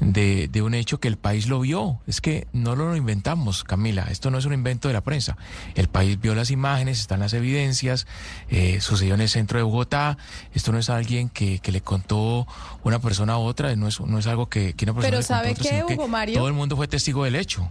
[0.00, 2.00] de, un hecho que el país lo vio.
[2.06, 4.06] Es que no lo inventamos, Camila.
[4.10, 5.36] Esto no es un invento de la prensa.
[5.74, 8.06] El país vio las imágenes, están las evidencias,
[8.48, 10.18] eh, sucedió en el centro de Bogotá.
[10.52, 12.46] Esto no es alguien que, le contó
[12.84, 15.54] una persona a otra, no es, no es algo que, que una persona Pero ¿sabe
[15.54, 16.36] qué, Hugo Mario?
[16.36, 17.70] Todo el mundo fue testigo del hecho.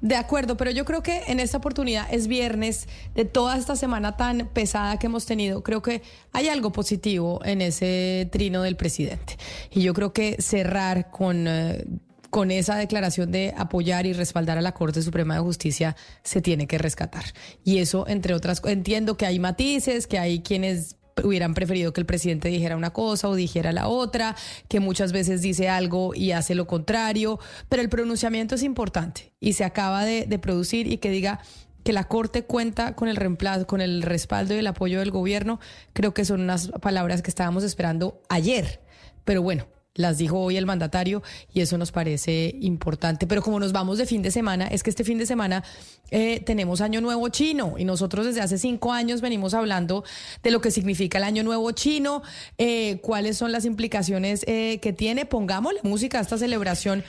[0.00, 4.16] De acuerdo, pero yo creo que en esta oportunidad es viernes de toda esta semana
[4.16, 5.62] tan pesada que hemos tenido.
[5.62, 9.36] Creo que hay algo positivo en ese trino del presidente.
[9.70, 11.46] Y yo creo que cerrar con...
[11.46, 11.84] Eh,
[12.30, 16.68] con esa declaración de apoyar y respaldar a la Corte Suprema de Justicia se tiene
[16.68, 17.24] que rescatar.
[17.64, 22.06] Y eso, entre otras, entiendo que hay matices, que hay quienes hubieran preferido que el
[22.06, 24.36] presidente dijera una cosa o dijera la otra,
[24.68, 29.54] que muchas veces dice algo y hace lo contrario, pero el pronunciamiento es importante y
[29.54, 31.40] se acaba de, producir y que diga
[31.84, 35.60] que la Corte cuenta con el reemplazo, con el respaldo y el apoyo del gobierno,
[35.92, 38.80] creo que son unas palabras que estábamos esperando ayer.
[39.24, 43.26] Pero bueno, las dijo hoy el mandatario y eso nos parece importante.
[43.26, 45.64] Pero como nos vamos de fin de semana, es que este fin de semana
[46.10, 50.04] eh, tenemos Año Nuevo Chino y nosotros desde hace cinco años venimos hablando
[50.42, 52.22] de lo que significa el Año Nuevo Chino,
[52.58, 55.26] eh, cuáles son las implicaciones eh, que tiene.
[55.26, 57.04] Pongámosle música a esta celebración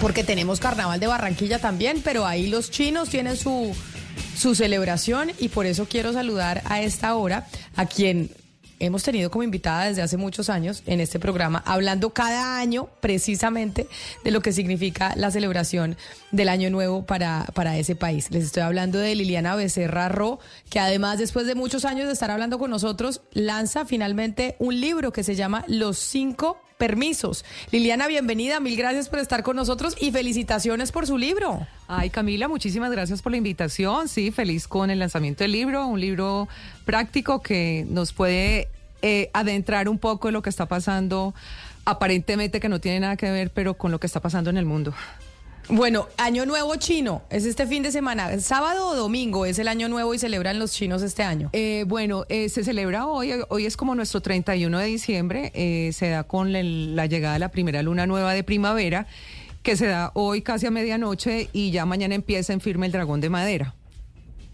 [0.00, 3.72] porque tenemos Carnaval de Barranquilla también, pero ahí los chinos tienen su
[4.36, 8.30] su celebración y por eso quiero saludar a esta hora a quien
[8.82, 13.86] hemos tenido como invitada desde hace muchos años en este programa, hablando cada año precisamente
[14.24, 15.96] de lo que significa la celebración
[16.32, 18.30] del Año Nuevo para, para ese país.
[18.30, 22.30] Les estoy hablando de Liliana Becerra Ro, que además, después de muchos años de estar
[22.30, 27.44] hablando con nosotros, lanza finalmente un libro que se llama Los Cinco permisos.
[27.70, 31.64] Liliana, bienvenida, mil gracias por estar con nosotros y felicitaciones por su libro.
[31.86, 34.08] Ay, Camila, muchísimas gracias por la invitación.
[34.08, 36.48] Sí, feliz con el lanzamiento del libro, un libro
[36.82, 38.68] práctico que nos puede
[39.02, 41.34] eh, adentrar un poco en lo que está pasando,
[41.84, 44.64] aparentemente que no tiene nada que ver, pero con lo que está pasando en el
[44.64, 44.92] mundo.
[45.68, 49.88] Bueno, Año Nuevo Chino, es este fin de semana, sábado o domingo es el Año
[49.88, 51.50] Nuevo y celebran los chinos este año.
[51.52, 56.08] Eh, bueno, eh, se celebra hoy, hoy es como nuestro 31 de diciembre, eh, se
[56.08, 59.06] da con la llegada de la primera luna nueva de primavera,
[59.62, 63.20] que se da hoy casi a medianoche y ya mañana empieza en firme el dragón
[63.20, 63.74] de madera.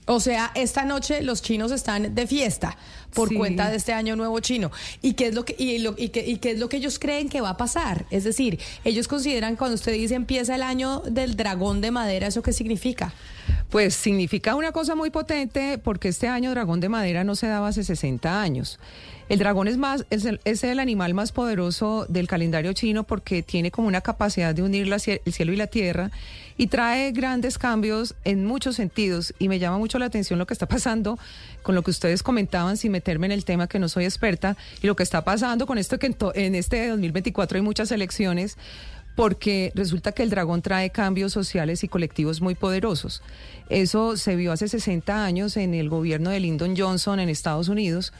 [0.08, 2.78] O sea, esta noche los chinos están de fiesta
[3.12, 4.70] por cuenta de este año nuevo chino.
[5.02, 6.98] ¿Y qué es lo que y, lo, y, qué, y qué es lo que ellos
[6.98, 8.06] creen que va a pasar?
[8.10, 12.42] Es decir, ellos consideran cuando usted dice empieza el año del dragón de madera, ¿eso
[12.42, 13.12] qué significa?
[13.68, 17.68] Pues significa una cosa muy potente porque este año dragón de madera no se daba
[17.68, 18.78] hace 60 años.
[19.28, 23.42] El dragón es más es el, es el animal más poderoso del calendario chino porque
[23.42, 26.10] tiene como una capacidad de unir el cielo y la tierra
[26.56, 30.54] y trae grandes cambios en muchos sentidos y me llama mucho la atención lo que
[30.54, 31.18] está pasando
[31.62, 34.86] con lo que ustedes comentaban sin meterme en el tema que no soy experta y
[34.86, 38.56] lo que está pasando con esto que en, en este 2024 hay muchas elecciones
[39.18, 43.20] porque resulta que el dragón trae cambios sociales y colectivos muy poderosos.
[43.68, 48.12] Eso se vio hace 60 años en el gobierno de Lyndon Johnson en Estados Unidos,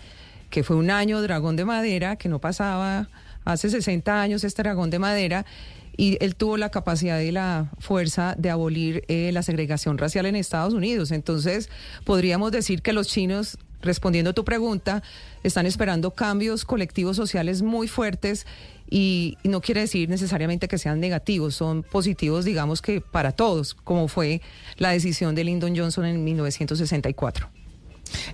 [0.51, 3.09] que fue un año dragón de madera, que no pasaba
[3.44, 5.47] hace 60 años este dragón de madera,
[5.97, 10.36] y él tuvo la capacidad y la fuerza de abolir eh, la segregación racial en
[10.36, 11.10] Estados Unidos.
[11.10, 11.70] Entonces,
[12.05, 15.02] podríamos decir que los chinos, respondiendo a tu pregunta,
[15.43, 18.47] están esperando cambios colectivos sociales muy fuertes
[18.89, 24.07] y no quiere decir necesariamente que sean negativos, son positivos, digamos que para todos, como
[24.07, 24.41] fue
[24.77, 27.57] la decisión de Lyndon Johnson en 1964.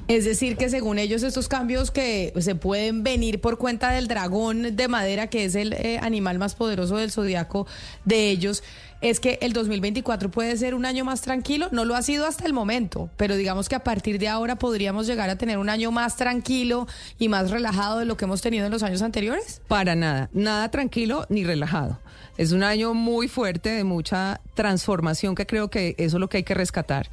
[0.09, 4.77] Es decir, que según ellos estos cambios que se pueden venir por cuenta del dragón
[4.77, 7.67] de madera, que es el eh, animal más poderoso del zodiaco
[8.05, 8.63] de ellos,
[9.01, 11.69] es que el 2024 puede ser un año más tranquilo.
[11.73, 15.07] No lo ha sido hasta el momento, pero digamos que a partir de ahora podríamos
[15.07, 16.87] llegar a tener un año más tranquilo
[17.19, 19.61] y más relajado de lo que hemos tenido en los años anteriores.
[19.69, 22.01] Para nada, nada tranquilo ni relajado.
[22.39, 26.39] Es un año muy fuerte de mucha transformación que creo que eso es lo que
[26.39, 27.11] hay que rescatar.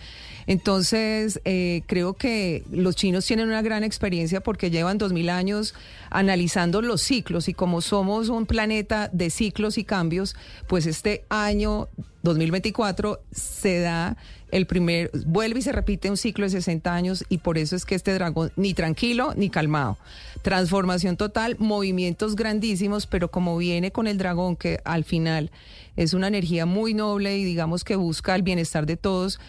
[0.52, 5.74] Entonces, eh, creo que los chinos tienen una gran experiencia porque llevan dos mil años
[6.10, 10.36] analizando los ciclos y como somos un planeta de ciclos y cambios,
[10.68, 11.88] pues este año
[12.24, 14.18] 2024 se da
[14.52, 17.86] el primer, vuelve y se repite un ciclo de 60 años y por eso es
[17.86, 19.98] que este dragón ni tranquilo ni calmado.
[20.42, 25.50] Transformación total, movimientos grandísimos, pero como viene con el dragón que al final
[25.96, 29.40] es una energía muy noble y digamos que busca el bienestar de todos,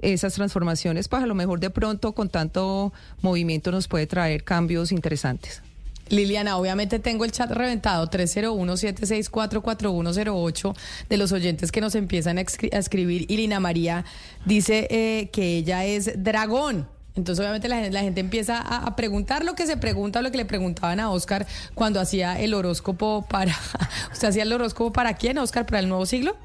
[0.00, 4.92] esas transformaciones, pues a lo mejor de pronto con tanto movimiento nos puede traer cambios
[4.92, 5.62] interesantes.
[6.10, 10.76] Liliana, obviamente tengo el chat reventado 301-764-4108
[11.08, 13.24] de los oyentes que nos empiezan a, escribir.
[13.28, 14.04] Y Lina María
[14.44, 16.88] dice eh, que ella es dragón.
[17.14, 21.00] Entonces, obviamente, la gente, empieza a, preguntar lo que se pregunta, lo que le preguntaban
[21.00, 23.58] a Oscar cuando hacía el horóscopo para.
[24.12, 25.66] ¿Usted hacía el horóscopo para quién, Oscar?
[25.66, 26.36] ¿Para el nuevo siglo?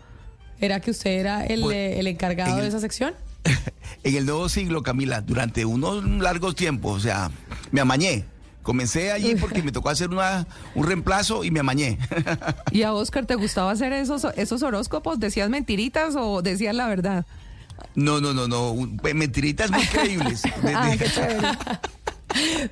[0.60, 3.14] ¿Era que usted era el, encargado de esa sección?
[4.04, 7.32] en el nuevo siglo, Camila, durante unos largos tiempos, o sea,
[7.72, 8.26] me amañé.
[8.62, 11.98] Comencé allí porque me tocó hacer una, un reemplazo y me amañé.
[12.72, 15.20] ¿Y a Oscar te gustaba hacer esos, esos horóscopos?
[15.20, 17.26] ¿Decías mentiritas o decías la verdad?
[17.96, 18.74] No, no, no, no.
[19.14, 20.44] Mentiritas muy creíbles.
[20.74, 21.48] ah, qué chévere.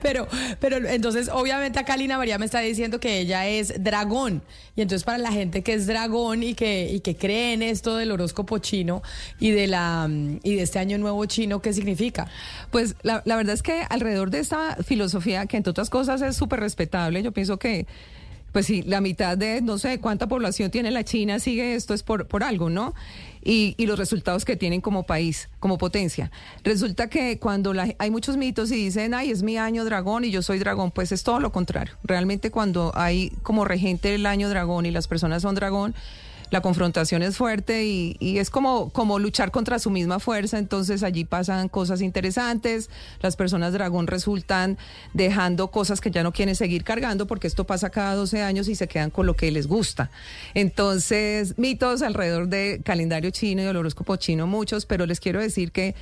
[0.01, 0.27] Pero,
[0.59, 4.41] pero entonces, obviamente acá Lina María me está diciendo que ella es dragón.
[4.75, 7.97] Y entonces para la gente que es dragón y que, y que cree en esto
[7.97, 9.01] del horóscopo chino
[9.39, 12.27] y de la y de este año nuevo chino, ¿qué significa?
[12.71, 16.35] Pues la, la verdad es que alrededor de esta filosofía, que entre otras cosas es
[16.35, 17.85] súper respetable, yo pienso que
[18.51, 22.03] pues sí, la mitad de no sé cuánta población tiene la China sigue esto es
[22.03, 22.93] por, por algo, ¿no?
[23.43, 26.31] Y, y los resultados que tienen como país, como potencia.
[26.63, 30.41] Resulta que cuando hay muchos mitos y dicen, ay, es mi año dragón y yo
[30.41, 31.95] soy dragón, pues es todo lo contrario.
[32.03, 35.95] Realmente cuando hay como regente el año dragón y las personas son dragón,
[36.51, 41.23] la confrontación es fuerte y, es como, como luchar contra su misma fuerza, entonces allí
[41.23, 42.89] pasan cosas interesantes,
[43.21, 44.77] las personas dragón resultan
[45.13, 48.75] dejando cosas que ya no quieren seguir cargando porque esto pasa cada 12 años y
[48.75, 50.11] se quedan con lo que les gusta.
[50.53, 55.71] Entonces, mitos alrededor de calendario chino y el horóscopo chino muchos, pero les quiero decir
[55.71, 55.95] que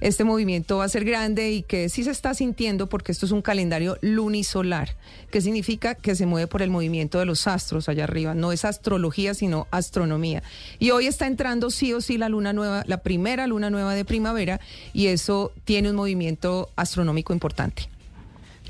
[0.00, 3.32] este movimiento va a ser grande y que sí se está sintiendo porque esto es
[3.32, 4.96] un calendario lunisolar,
[5.30, 8.34] que significa que se mueve por el movimiento de los astros allá arriba.
[8.34, 10.42] No es astrología, sino astronomía.
[10.78, 14.04] Y hoy está entrando sí o sí la luna nueva, la primera luna nueva de
[14.04, 14.60] primavera,
[14.92, 17.88] y eso tiene un movimiento astronómico importante.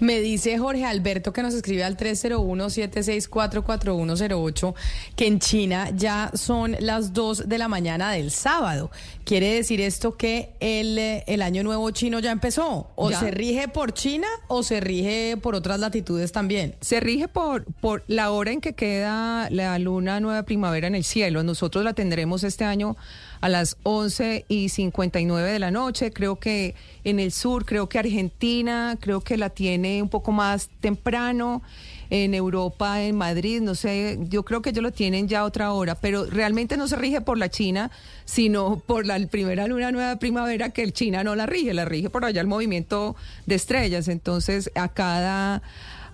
[0.00, 4.74] Me dice Jorge Alberto que nos escribe al 301-764-4108
[5.16, 8.90] que en China ya son las 2 de la mañana del sábado.
[9.24, 12.92] ¿Quiere decir esto que el, eh, el año nuevo chino ya empezó?
[12.94, 16.76] ¿O se rige por China o se rige por otras latitudes también?
[16.80, 21.04] Se rige por, por la hora en que queda la luna nueva primavera en el
[21.04, 21.42] cielo.
[21.42, 22.96] Nosotros la tendremos este año
[23.40, 26.10] a las 11 y 59 de la noche.
[26.10, 30.68] Creo que en el sur, creo que Argentina, creo que la tiene un poco más
[30.80, 31.62] temprano.
[32.10, 35.72] En Europa, en Madrid, no sé, yo creo que ellos lo tienen ya a otra
[35.72, 37.90] hora, pero realmente no se rige por la China,
[38.24, 42.08] sino por la primera luna nueva primavera que el China no la rige, la rige
[42.08, 44.08] por allá el movimiento de estrellas.
[44.08, 45.60] Entonces, a cada,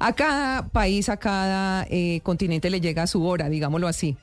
[0.00, 4.16] a cada país, a cada eh, continente le llega su hora, digámoslo así.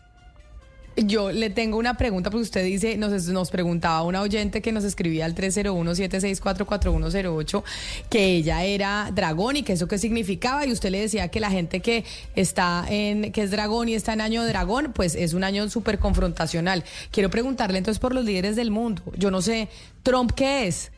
[0.98, 4.84] Yo le tengo una pregunta, porque usted dice, nos, nos preguntaba una oyente que nos
[4.84, 7.64] escribía al 301-764-4108
[8.10, 11.50] que ella era dragón y que eso qué significaba, y usted le decía que la
[11.50, 12.04] gente que
[12.36, 15.70] está en, que es dragón y está en año de dragón, pues es un año
[15.70, 16.84] súper confrontacional.
[17.12, 19.02] Quiero preguntarle entonces por los líderes del mundo.
[19.16, 19.70] Yo no sé,
[20.04, 20.92] ¿Trump qué es?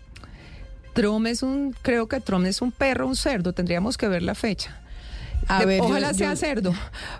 [0.93, 4.33] Trump es un, creo que Trump es un perro, un cerdo, tendríamos que ver la
[4.33, 4.83] fecha.
[5.47, 6.73] A ver, ojalá sea cerdo,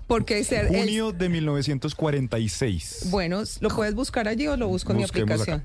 [0.08, 3.08] porque ser, Junio de 1946.
[3.10, 5.64] Bueno, ¿lo puedes buscar allí o lo busco en mi aplicación?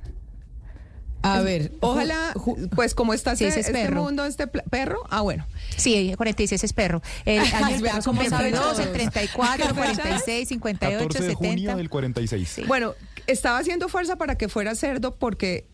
[1.22, 2.32] A ver, ojalá,
[2.76, 4.04] pues como está sí, este, es este perro.
[4.04, 5.46] mundo, este perro, ah, bueno.
[5.76, 7.02] Sí, 46 es perro.
[7.24, 8.82] El año del perro son ¿Cómo sabe 22, todo?
[8.82, 10.02] el 34, ¿Qué fecha?
[10.02, 11.76] 46, 58, 14 de junio 70.
[11.76, 12.68] del 46.
[12.68, 12.94] Bueno,
[13.26, 15.66] estaba haciendo fuerza para que fuera cerdo porque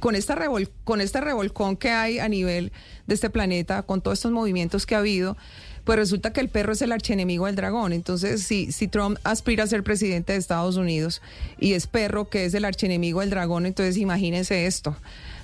[0.00, 2.72] con esta revol con este revolcón que hay a nivel
[3.06, 5.36] de este planeta, con todos estos movimientos que ha habido,
[5.84, 7.92] pues resulta que el perro es el archienemigo del dragón.
[7.92, 11.20] Entonces, si, si Trump aspira a ser presidente de Estados Unidos
[11.58, 14.96] y es perro que es el archienemigo del dragón, entonces imagínense esto.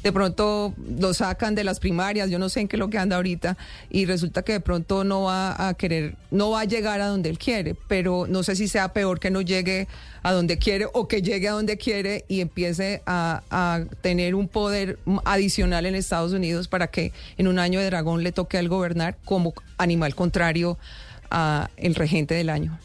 [0.03, 2.99] De pronto lo sacan de las primarias, yo no sé en qué es lo que
[2.99, 3.57] anda ahorita,
[3.91, 7.29] y resulta que de pronto no va a querer, no va a llegar a donde
[7.29, 9.89] él quiere, pero no sé si sea peor que no llegue
[10.23, 14.49] a donde quiere o que llegue a donde quiere y empiece a, a tener un
[14.49, 18.61] poder adicional en Estados Unidos para que en un año de dragón le toque a
[18.61, 20.79] él gobernar como animal contrario
[21.31, 22.79] a el regente del año.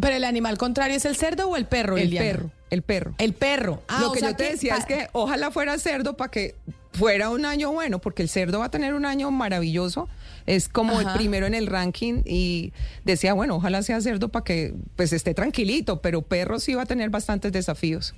[0.00, 2.26] Pero el animal contrario es el cerdo o el perro, El Liliana?
[2.26, 3.14] perro, el perro.
[3.18, 3.82] El perro.
[3.88, 6.54] Ah, Lo que yo te decía es que ojalá fuera cerdo para que
[6.92, 10.08] fuera un año bueno, porque el cerdo va a tener un año maravilloso.
[10.46, 11.12] Es como Ajá.
[11.12, 12.72] el primero en el ranking y
[13.04, 16.86] decía, bueno, ojalá sea cerdo para que pues esté tranquilito, pero perro sí va a
[16.86, 18.14] tener bastantes desafíos.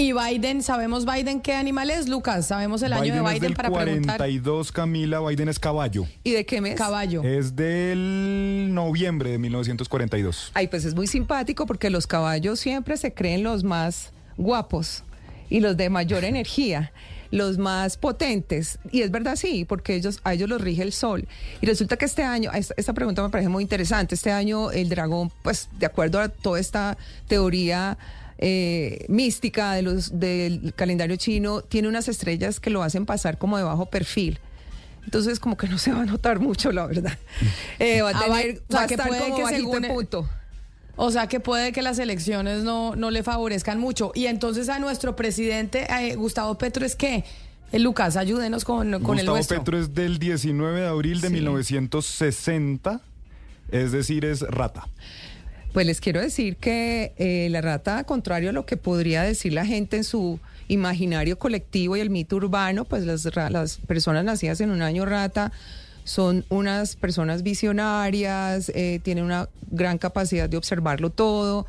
[0.00, 2.46] Y Biden, ¿sabemos Biden qué animal es, Lucas?
[2.46, 4.18] ¿Sabemos el año Biden de es Biden del para preguntar?
[4.18, 5.18] 42, Camila.
[5.18, 6.06] Biden es caballo.
[6.22, 6.76] ¿Y de qué mes?
[6.76, 7.24] Caballo.
[7.24, 10.52] Es del noviembre de 1942.
[10.54, 15.02] Ay, pues es muy simpático porque los caballos siempre se creen los más guapos
[15.50, 16.92] y los de mayor energía,
[17.32, 18.78] los más potentes.
[18.92, 21.26] Y es verdad, sí, porque ellos, a ellos los rige el sol.
[21.60, 24.90] Y resulta que este año, esta, esta pregunta me parece muy interesante, este año el
[24.90, 26.96] dragón, pues de acuerdo a toda esta
[27.26, 27.98] teoría
[28.38, 33.56] eh, mística de los, del calendario chino, tiene unas estrellas que lo hacen pasar como
[33.58, 34.38] de bajo perfil.
[35.04, 37.16] Entonces, como que no se va a notar mucho, la verdad.
[37.78, 39.60] Eh, va a Ah, va- o sea, va a que estar puede como que bajito
[39.60, 40.28] según en el- punto.
[41.00, 44.10] O sea que puede que las elecciones no, no le favorezcan mucho.
[44.16, 47.24] Y entonces a nuestro presidente, eh, Gustavo Petro, es que,
[47.70, 49.58] eh, Lucas, ayúdenos con, con el Gustavo nuestro.
[49.58, 53.00] Petro es del 19 de abril de 1960,
[53.70, 54.88] es decir, es rata.
[55.72, 59.66] Pues les quiero decir que eh, la rata, contrario a lo que podría decir la
[59.66, 64.70] gente en su imaginario colectivo y el mito urbano, pues las, las personas nacidas en
[64.70, 65.52] un año rata
[66.08, 71.66] son unas personas visionarias, eh, tienen una gran capacidad de observarlo todo.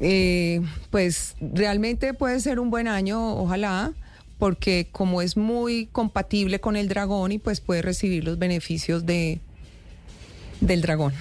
[0.00, 3.92] Eh, pues realmente puede ser un buen año, ojalá,
[4.38, 9.38] porque como es muy compatible con el dragón y pues puede recibir los beneficios de,
[10.62, 11.12] del dragón.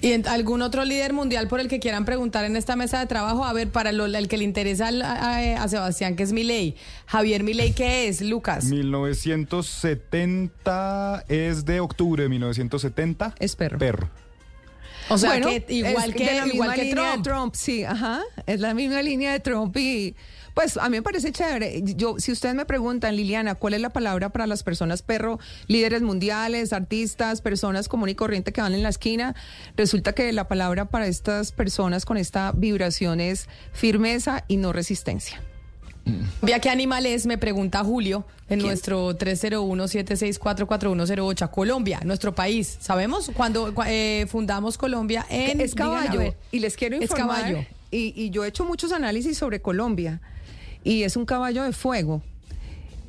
[0.00, 3.06] ¿Y en- algún otro líder mundial por el que quieran preguntar en esta mesa de
[3.06, 3.44] trabajo?
[3.44, 6.76] A ver, para lo- el que le interesa al- a, a Sebastián, que es Milei.
[7.06, 8.64] Javier Milei, ¿qué es, Lucas?
[10.08, 13.34] 1970 es de octubre de 1970.
[13.38, 13.78] Es perro.
[13.78, 14.08] Perro.
[15.10, 17.16] O sea, Bueno, que igual es que, de la igual misma que línea Trump.
[17.24, 20.14] de Trump, sí, ajá, es la misma línea de Trump y
[20.58, 21.82] pues a mí me parece chévere.
[21.84, 25.38] Yo, si ustedes me preguntan, Liliana, ¿cuál es la palabra para las personas perro,
[25.68, 29.36] líderes mundiales, artistas, personas común y corriente que van en la esquina?
[29.76, 35.40] Resulta que la palabra para estas personas con esta vibración es firmeza y no resistencia.
[36.42, 41.50] Vea qué animal es, me pregunta Julio en nuestro 301-764-4108.
[41.50, 42.78] Colombia, nuestro país.
[42.80, 43.30] ¿Sabemos?
[43.34, 45.60] Cuando cua- eh, fundamos Colombia en...
[45.60, 46.18] es digan, caballo.
[46.18, 46.36] ver.
[46.50, 47.36] Y les quiero Es informar.
[47.42, 47.64] caballo.
[47.90, 50.20] Y, y yo he hecho muchos análisis sobre Colombia.
[50.88, 52.22] Y es un caballo de fuego.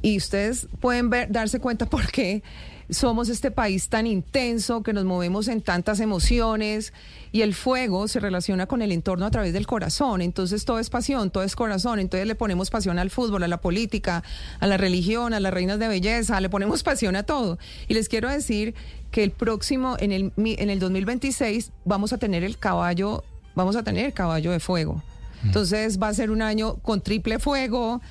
[0.02, 2.44] Y ustedes pueden ver, darse cuenta por qué
[2.90, 6.92] somos este país tan intenso, que nos movemos en tantas emociones.
[7.32, 10.22] Y el fuego se relaciona con el entorno a través del corazón.
[10.22, 12.00] Entonces todo es pasión, todo es corazón.
[12.00, 14.26] Entonces le ponemos pasión al fútbol, a la política,
[14.60, 17.60] a la religión, a las reinas de belleza, le ponemos pasión a todo.
[17.88, 18.76] Y les quiero decir
[19.10, 23.24] que el próximo, en el, en el 2026, vamos a tener el caballo,
[23.56, 25.02] vamos a tener el caballo de fuego.
[25.44, 28.02] Entonces va a ser un año con triple fuego.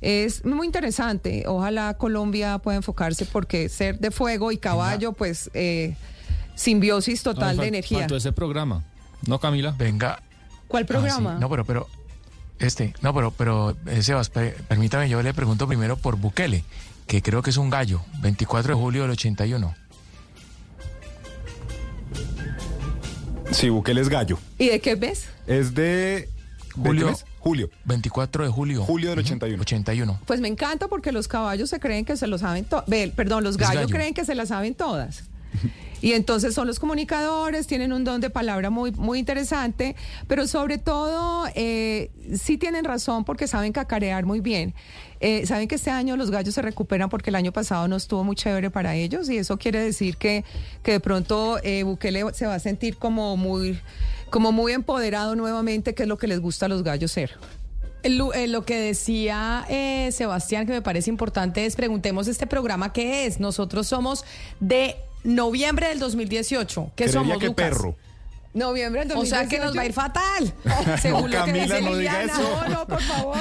[0.00, 1.44] Es muy interesante.
[1.46, 5.96] Ojalá Colombia pueda enfocarse porque ser de fuego y caballo, pues eh,
[6.54, 8.00] simbiosis total No, de energía.
[8.00, 8.84] Faltó ese programa.
[9.26, 9.74] ¿No, Camila?
[9.76, 10.22] Venga.
[10.68, 11.30] ¿Cuál programa?
[11.32, 11.40] Ah, sí.
[11.40, 11.88] No, pero, pero,
[12.58, 16.64] este, no, pero, pero, eh, Sebas, pe- permítame, yo le pregunto primero por Bukele,
[17.06, 19.74] que creo que es un gallo, 24 de julio del 81.
[23.52, 24.38] Sí, Bukele es gallo.
[24.58, 25.28] ¿Y de qué ves?
[25.46, 26.28] Es de...
[26.76, 27.14] ¿de Julio.
[27.38, 27.70] Julio.
[27.84, 28.82] 24 de julio.
[28.82, 29.60] Julio del 81.
[29.62, 30.20] 81.
[30.26, 32.84] Pues me encanta porque los caballos se creen que se lo saben todo.
[33.14, 33.94] Perdón, los gallos gallo.
[33.94, 35.24] creen que se las saben todas.
[36.02, 39.96] Y entonces son los comunicadores, tienen un don de palabra muy, muy interesante,
[40.28, 44.74] pero sobre todo eh, sí tienen razón porque saben cacarear muy bien.
[45.20, 48.22] Eh, saben que este año los gallos se recuperan porque el año pasado no estuvo
[48.22, 50.44] muy chévere para ellos y eso quiere decir que,
[50.82, 53.80] que de pronto eh, Bukele se va a sentir como muy,
[54.30, 57.32] como muy empoderado nuevamente, que es lo que les gusta a los gallos ser.
[58.04, 62.92] Lo, eh, lo que decía eh, Sebastián, que me parece importante, es preguntemos este programa
[62.92, 63.40] qué es.
[63.40, 64.24] Nosotros somos
[64.60, 66.92] de noviembre del 2018.
[66.94, 67.70] ¿Qué somos, que Lucas?
[67.70, 67.96] perro.
[68.54, 70.54] Noviembre del O sea que nos va a ir fatal.
[71.02, 72.42] según lo que Camila, dice no diga eso.
[72.42, 73.36] No, no, por favor.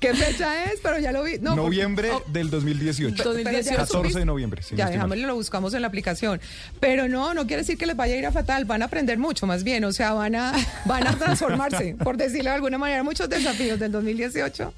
[0.00, 0.80] ¿Qué fecha es?
[0.82, 1.32] Pero ya lo vi.
[1.38, 3.22] No, porque- noviembre del 2018.
[3.22, 3.76] 2018.
[3.76, 4.62] 14 de noviembre.
[4.62, 4.92] si no ya, mal.
[4.94, 6.40] dejámoslo, lo buscamos en la aplicación.
[6.80, 9.18] Pero no, no quiere decir que les vaya a ir a fatal, van a aprender
[9.18, 10.52] mucho más bien, o sea, van a,
[10.86, 14.72] van a transformarse, por decirlo de alguna manera, muchos desafíos del 2018.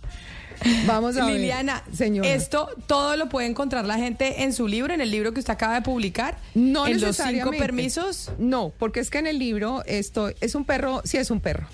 [0.87, 1.35] Vamos a ver.
[1.35, 2.25] Liliana, señor.
[2.27, 5.53] esto todo lo puede encontrar la gente en su libro, en el libro que usted
[5.53, 6.37] acaba de publicar.
[6.55, 8.31] No en los cinco permisos.
[8.39, 11.67] No, porque es que en el libro esto es un perro, sí es un perro.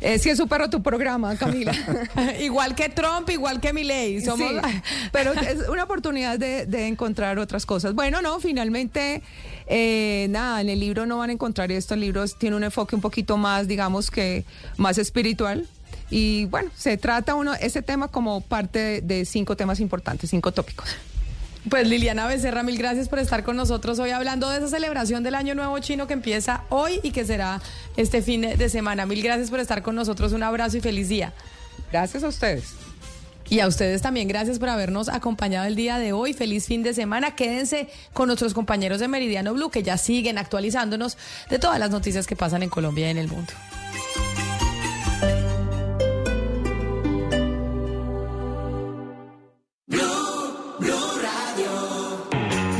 [0.00, 1.72] Eh, sí es un perro tu programa, Camila.
[2.40, 4.20] igual que Trump, igual que Milley.
[4.20, 4.50] Somos...
[4.50, 4.80] Sí,
[5.12, 7.94] pero es una oportunidad de, de encontrar otras cosas.
[7.94, 9.22] Bueno, no, finalmente,
[9.66, 11.94] eh, nada, en el libro no van a encontrar esto.
[11.94, 14.44] El libro tiene un enfoque un poquito más, digamos que,
[14.76, 15.66] más espiritual.
[16.10, 20.52] Y bueno, se trata uno, ese tema como parte de, de cinco temas importantes, cinco
[20.52, 20.96] tópicos.
[21.68, 25.34] Pues Liliana Becerra, mil gracias por estar con nosotros hoy hablando de esa celebración del
[25.34, 27.62] Año Nuevo Chino que empieza hoy y que será
[27.96, 29.06] este fin de semana.
[29.06, 30.32] Mil gracias por estar con nosotros.
[30.32, 31.32] Un abrazo y feliz día.
[31.90, 32.74] Gracias a ustedes.
[33.48, 36.34] Y a ustedes también, gracias por habernos acompañado el día de hoy.
[36.34, 37.34] Feliz fin de semana.
[37.34, 41.16] Quédense con nuestros compañeros de Meridiano Blue que ya siguen actualizándonos
[41.48, 43.52] de todas las noticias que pasan en Colombia y en el mundo.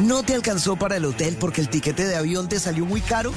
[0.04, 3.32] ¿No te alcanzó para el hotel porque el tiquete de avión te salió muy caro?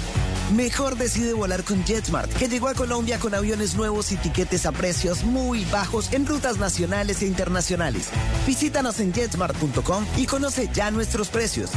[0.53, 4.73] Mejor decide volar con JetSmart, que llegó a Colombia con aviones nuevos y tiquetes a
[4.73, 8.09] precios muy bajos en rutas nacionales e internacionales.
[8.45, 11.71] Visítanos en jetsmart.com y conoce ya nuestros precios.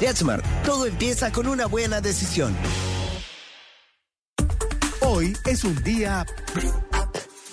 [0.00, 2.56] JetSmart, todo empieza con una buena decisión.
[5.00, 6.24] Hoy es un día...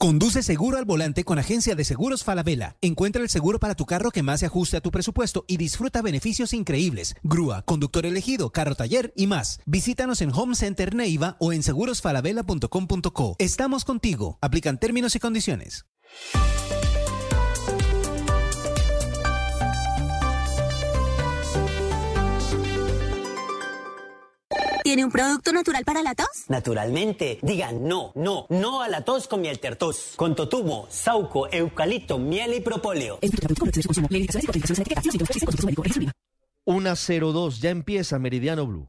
[0.00, 2.74] Conduce seguro al volante con Agencia de Seguros Falabella.
[2.80, 6.00] Encuentra el seguro para tu carro que más se ajuste a tu presupuesto y disfruta
[6.00, 7.14] beneficios increíbles.
[7.22, 9.60] Grúa, conductor elegido, carro taller y más.
[9.66, 13.36] Visítanos en Home Center Neiva o en segurosfalabella.com.co.
[13.38, 14.38] Estamos contigo.
[14.40, 15.84] Aplican términos y condiciones.
[24.90, 26.46] ¿Tiene un producto natural para la tos?
[26.48, 30.14] Naturalmente, diga no, no, no a la tos con miel tertos.
[30.16, 33.20] Con totumo, sauco, eucalipto, miel y propóleo.
[36.64, 38.88] Una 02, ya empieza Meridiano Blue.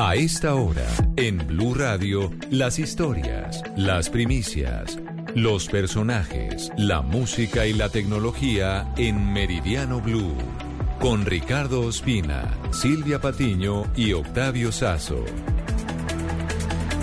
[0.00, 4.98] A esta hora, en Blue Radio, las historias, las primicias,
[5.34, 10.36] los personajes, la música y la tecnología en Meridiano Blue.
[11.00, 15.24] Con Ricardo Ospina, Silvia Patiño y Octavio Sazo.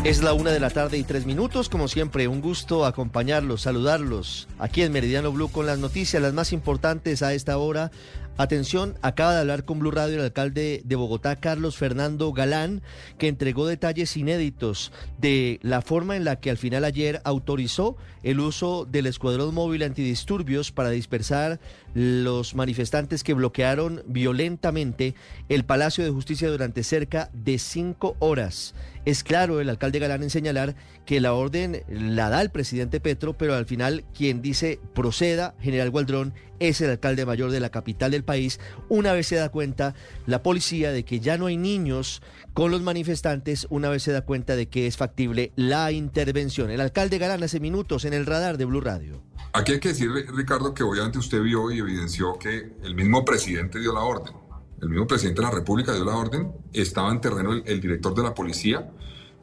[0.05, 1.67] Es la una de la tarde y tres minutos.
[1.67, 6.53] Como siempre, un gusto acompañarlos, saludarlos aquí en Meridiano Blue con las noticias, las más
[6.53, 7.89] importantes a esta hora.
[8.37, 12.81] Atención, acaba de hablar con Blue Radio el alcalde de Bogotá, Carlos Fernando Galán,
[13.17, 18.41] que entregó detalles inéditos de la forma en la que al final ayer autorizó el
[18.41, 21.61] uso del escuadrón móvil antidisturbios para dispersar
[21.93, 25.15] los manifestantes que bloquearon violentamente
[25.47, 28.75] el Palacio de Justicia durante cerca de cinco horas.
[29.05, 30.75] Es claro el alcalde Galán en señalar
[31.05, 35.91] que la orden la da el presidente Petro, pero al final quien dice proceda, general
[35.91, 38.59] Gualdrón, es el alcalde mayor de la capital del país,
[38.89, 39.93] una vez se da cuenta
[40.25, 42.21] la policía de que ya no hay niños
[42.53, 46.71] con los manifestantes, una vez se da cuenta de que es factible la intervención.
[46.71, 49.21] El alcalde Galán hace minutos en el radar de Blue Radio.
[49.53, 53.79] Aquí hay que decir, Ricardo, que obviamente usted vio y evidenció que el mismo presidente
[53.79, 54.44] dio la orden.
[54.81, 56.51] El mismo presidente de la República dio la orden.
[56.73, 58.91] Estaba en terreno el, director de la policía.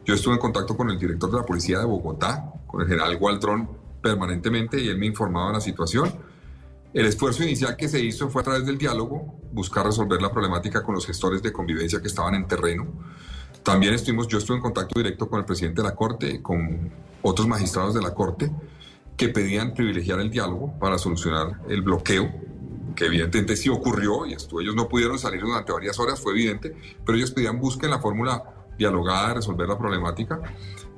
[0.05, 3.17] Yo estuve en contacto con el director de la policía de Bogotá, con el general
[3.17, 3.69] Gualdrón,
[4.03, 6.13] permanentemente y él me informaba de la situación.
[6.93, 10.83] El esfuerzo inicial que se hizo fue a través del diálogo, buscar resolver la problemática
[10.83, 12.87] con los gestores de convivencia que estaban en terreno.
[13.63, 16.91] También estuvimos, yo estuve en contacto directo con el presidente de la Corte, con
[17.23, 18.51] otros magistrados de la Corte,
[19.17, 22.31] que pedían privilegiar el diálogo para solucionar el bloqueo,
[22.95, 26.75] que evidentemente sí ocurrió y esto, ellos no pudieron salir durante varias horas, fue evidente,
[27.05, 28.43] pero ellos pedían busquen la fórmula
[28.77, 30.41] dialogada de resolver la problemática.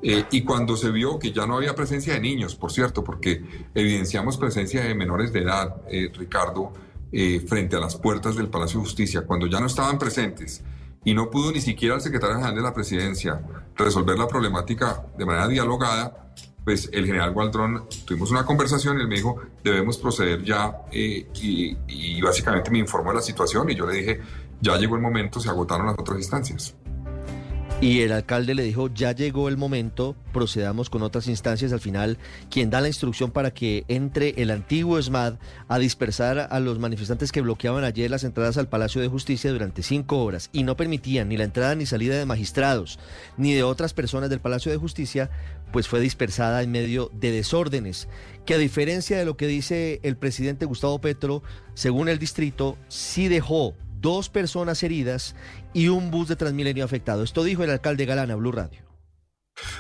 [0.03, 3.43] Eh, y cuando se vio que ya no había presencia de niños, por cierto, porque
[3.75, 6.73] evidenciamos presencia de menores de edad, eh, Ricardo,
[7.11, 10.63] eh, frente a las puertas del Palacio de Justicia, cuando ya no estaban presentes
[11.05, 13.41] y no pudo ni siquiera el secretario general de la presidencia
[13.77, 16.33] resolver la problemática de manera dialogada,
[16.65, 21.27] pues el general Gualdrón, tuvimos una conversación y él me dijo, debemos proceder ya y,
[21.87, 24.21] y básicamente me informó de la situación y yo le dije,
[24.61, 26.75] ya llegó el momento, se agotaron las otras instancias.
[27.85, 31.71] Y el alcalde le dijo, ya llegó el momento, procedamos con otras instancias.
[31.71, 32.17] Al final,
[32.51, 35.35] quien da la instrucción para que entre el antiguo ESMAD
[35.69, 39.83] a dispersar a los manifestantes que bloqueaban ayer las entradas al Palacio de Justicia durante
[39.83, 42.99] cinco horas y no permitían ni la entrada ni salida de magistrados
[43.37, 45.29] ni de otras personas del Palacio de Justicia,
[45.71, 48.09] pues fue dispersada en medio de desórdenes,
[48.47, 51.43] que a diferencia de lo que dice el presidente Gustavo Petro,
[51.75, 53.75] según el distrito, sí dejó
[54.05, 55.35] dos personas heridas
[55.73, 57.23] y un bus de Transmilenio afectado.
[57.23, 58.83] Esto dijo el alcalde Galana, Blue Radio.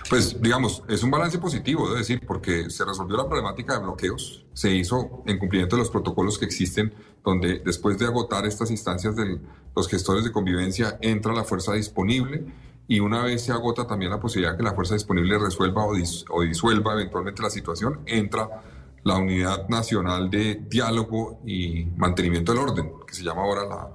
[0.08, 4.46] Pues digamos, es un balance positivo, debo decir, porque se resolvió la problemática de bloqueos,
[4.54, 9.14] se hizo en cumplimiento de los protocolos que existen, donde después de agotar estas instancias
[9.14, 9.40] de
[9.76, 12.46] los gestores de convivencia entra la fuerza disponible
[12.88, 15.92] y una vez se agota también la posibilidad que la fuerza disponible resuelva o,
[16.30, 18.62] o disuelva eventualmente la situación, entra
[19.04, 23.90] la Unidad Nacional de Diálogo y Mantenimiento del Orden, que se llama ahora la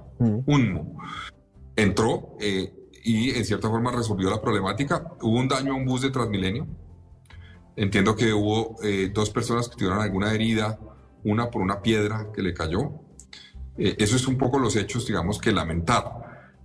[0.46, 0.98] UNMO.
[1.74, 2.72] Entró eh,
[3.02, 5.12] y en cierta forma resolvió la problemática.
[5.20, 6.66] Hubo un daño a un bus de Transmilenio.
[7.76, 10.78] Entiendo que hubo eh, dos personas que tuvieron alguna herida,
[11.24, 12.92] una por una piedra que le cayó.
[13.78, 16.04] Eh, eso es un poco los hechos, digamos, que lamentar.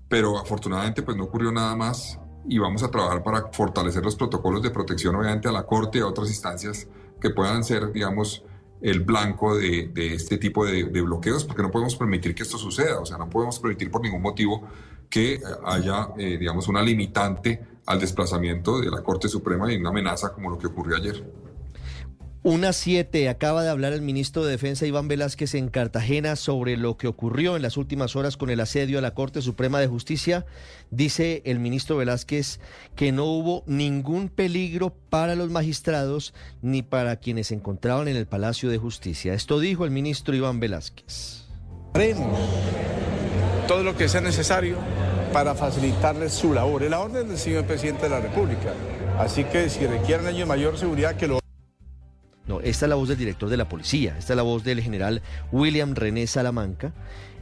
[0.07, 4.61] Pero afortunadamente pues no ocurrió nada más y vamos a trabajar para fortalecer los protocolos
[4.61, 6.87] de protección, obviamente, a la Corte y a otras instancias
[7.25, 8.43] que puedan ser, digamos,
[8.81, 13.05] el blanco de, este tipo de, bloqueos, porque no podemos permitir que esto suceda, o
[13.05, 14.61] sea, no podemos permitir por ningún motivo
[15.09, 20.33] que haya, eh, digamos, una limitante al desplazamiento de la Corte Suprema y una amenaza
[20.33, 21.23] como lo que ocurrió ayer.
[22.43, 26.95] Una siete, acaba de hablar el ministro de Defensa Iván Velázquez en Cartagena sobre lo
[26.95, 30.45] que ocurrió en las últimas horas con el asedio a la Corte Suprema de Justicia.
[30.95, 32.61] Dice el ministro Velázquez
[32.95, 38.27] que no hubo ningún peligro para los magistrados ni para quienes se encontraban en el
[38.27, 39.33] Palacio de Justicia.
[39.33, 41.47] Esto dijo el ministro Iván Velázquez.
[41.95, 42.39] Haremos
[43.67, 44.77] todo lo que sea necesario
[45.33, 46.83] para facilitarles su labor.
[46.83, 48.73] Es la orden del señor presidente de la República.
[49.19, 51.39] Así que si requieren ellos mayor seguridad, que lo
[52.47, 54.79] no, esta es la voz del director de la policía, esta es la voz del
[54.79, 56.93] general William René Salamanca,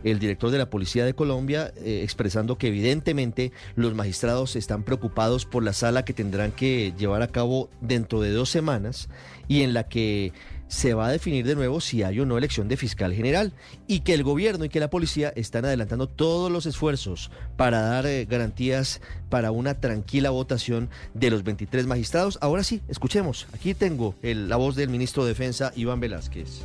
[0.04, 5.46] el director de la Policía de Colombia, eh, expresando que evidentemente los magistrados están preocupados
[5.46, 9.10] por la sala que tendrán que llevar a cabo dentro de dos semanas
[9.48, 10.34] y en la que
[10.68, 13.54] se va a definir de nuevo si hay o no elección de fiscal general
[13.86, 18.08] y que el gobierno y que la policía están adelantando todos los esfuerzos para dar
[18.08, 19.00] eh, garantías
[19.30, 22.40] para una tranquila votación de los 23 magistrados.
[22.42, 23.48] Ahora sí, escuchemos.
[23.54, 26.62] Aquí tengo la voz del ministro de Defensa, Iván Velázquez.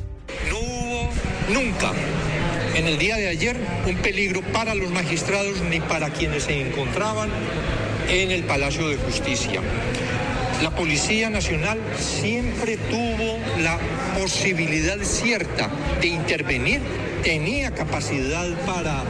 [0.49, 1.09] No hubo
[1.53, 1.93] nunca
[2.79, 7.29] en el día de ayer un peligro para los magistrados ni para quienes se encontraban
[8.09, 9.59] en el Palacio de Justicia.
[10.63, 13.77] La Policía Nacional siempre tuvo la
[14.17, 16.79] posibilidad cierta de intervenir,
[17.21, 19.03] tenía capacidad para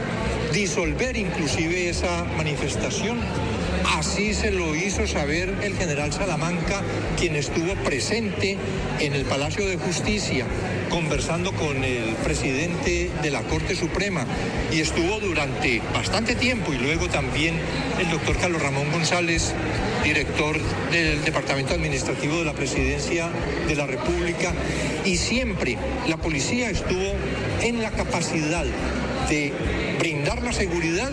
[0.52, 3.20] disolver inclusive esa manifestación.
[3.84, 6.82] Así se lo hizo saber el general Salamanca,
[7.18, 8.56] quien estuvo presente
[8.98, 10.46] en el Palacio de Justicia
[10.90, 14.26] conversando con el presidente de la Corte Suprema.
[14.72, 17.54] Y estuvo durante bastante tiempo y luego también
[17.98, 19.54] el doctor Carlos Ramón González,
[20.04, 20.58] director
[20.90, 23.30] del Departamento Administrativo de la Presidencia
[23.66, 24.52] de la República.
[25.04, 25.78] Y siempre
[26.08, 27.14] la policía estuvo
[27.62, 28.64] en la capacidad
[29.28, 29.52] de
[29.98, 31.10] brindar la seguridad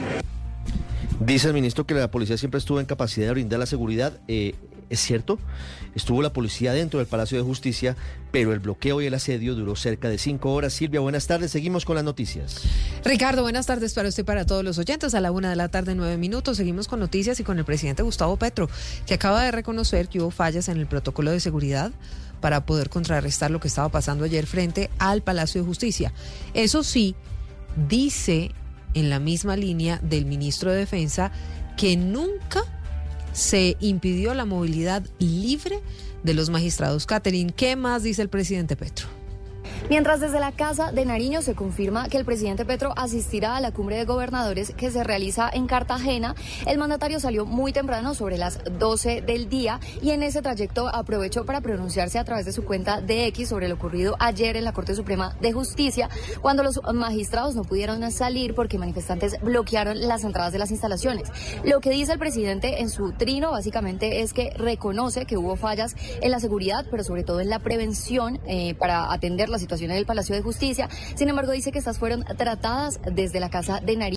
[1.19, 4.19] Dice el ministro que la policía siempre estuvo en capacidad de brindar la seguridad.
[4.27, 4.53] Eh,
[4.89, 5.39] es cierto,
[5.95, 7.97] estuvo la policía dentro del Palacio de Justicia,
[8.31, 10.73] pero el bloqueo y el asedio duró cerca de cinco horas.
[10.73, 11.51] Silvia, buenas tardes.
[11.51, 12.61] Seguimos con las noticias.
[13.03, 15.15] Ricardo, buenas tardes para usted para todos los oyentes.
[15.15, 16.57] A la una de la tarde, nueve minutos.
[16.57, 18.69] Seguimos con noticias y con el presidente Gustavo Petro,
[19.05, 21.91] que acaba de reconocer que hubo fallas en el protocolo de seguridad
[22.39, 26.13] para poder contrarrestar lo que estaba pasando ayer frente al Palacio de Justicia.
[26.53, 27.15] Eso sí,
[27.89, 28.51] dice
[28.97, 31.31] en la misma línea del ministro de Defensa
[31.77, 32.63] que nunca
[33.31, 35.79] se impidió la movilidad libre
[36.23, 37.05] de los magistrados.
[37.05, 39.16] Catherine, ¿qué más dice el presidente Petro?
[39.89, 43.71] Mientras desde la Casa de Nariño se confirma que el presidente Petro asistirá a la
[43.71, 48.59] cumbre de gobernadores que se realiza en Cartagena, el mandatario salió muy temprano sobre las
[48.79, 52.99] 12 del día y en ese trayecto aprovechó para pronunciarse a través de su cuenta
[52.99, 56.09] de X sobre lo ocurrido ayer en la Corte Suprema de Justicia,
[56.41, 61.29] cuando los magistrados no pudieron salir porque manifestantes bloquearon las entradas de las instalaciones.
[61.63, 65.95] Lo que dice el presidente en su trino básicamente es que reconoce que hubo fallas
[66.21, 69.91] en la seguridad, pero sobre todo en la prevención eh, para atender la situación en
[69.91, 70.89] el Palacio de Justicia.
[71.15, 74.07] Sin embargo, dice que estas fueron tratadas desde la Casa de Nariz.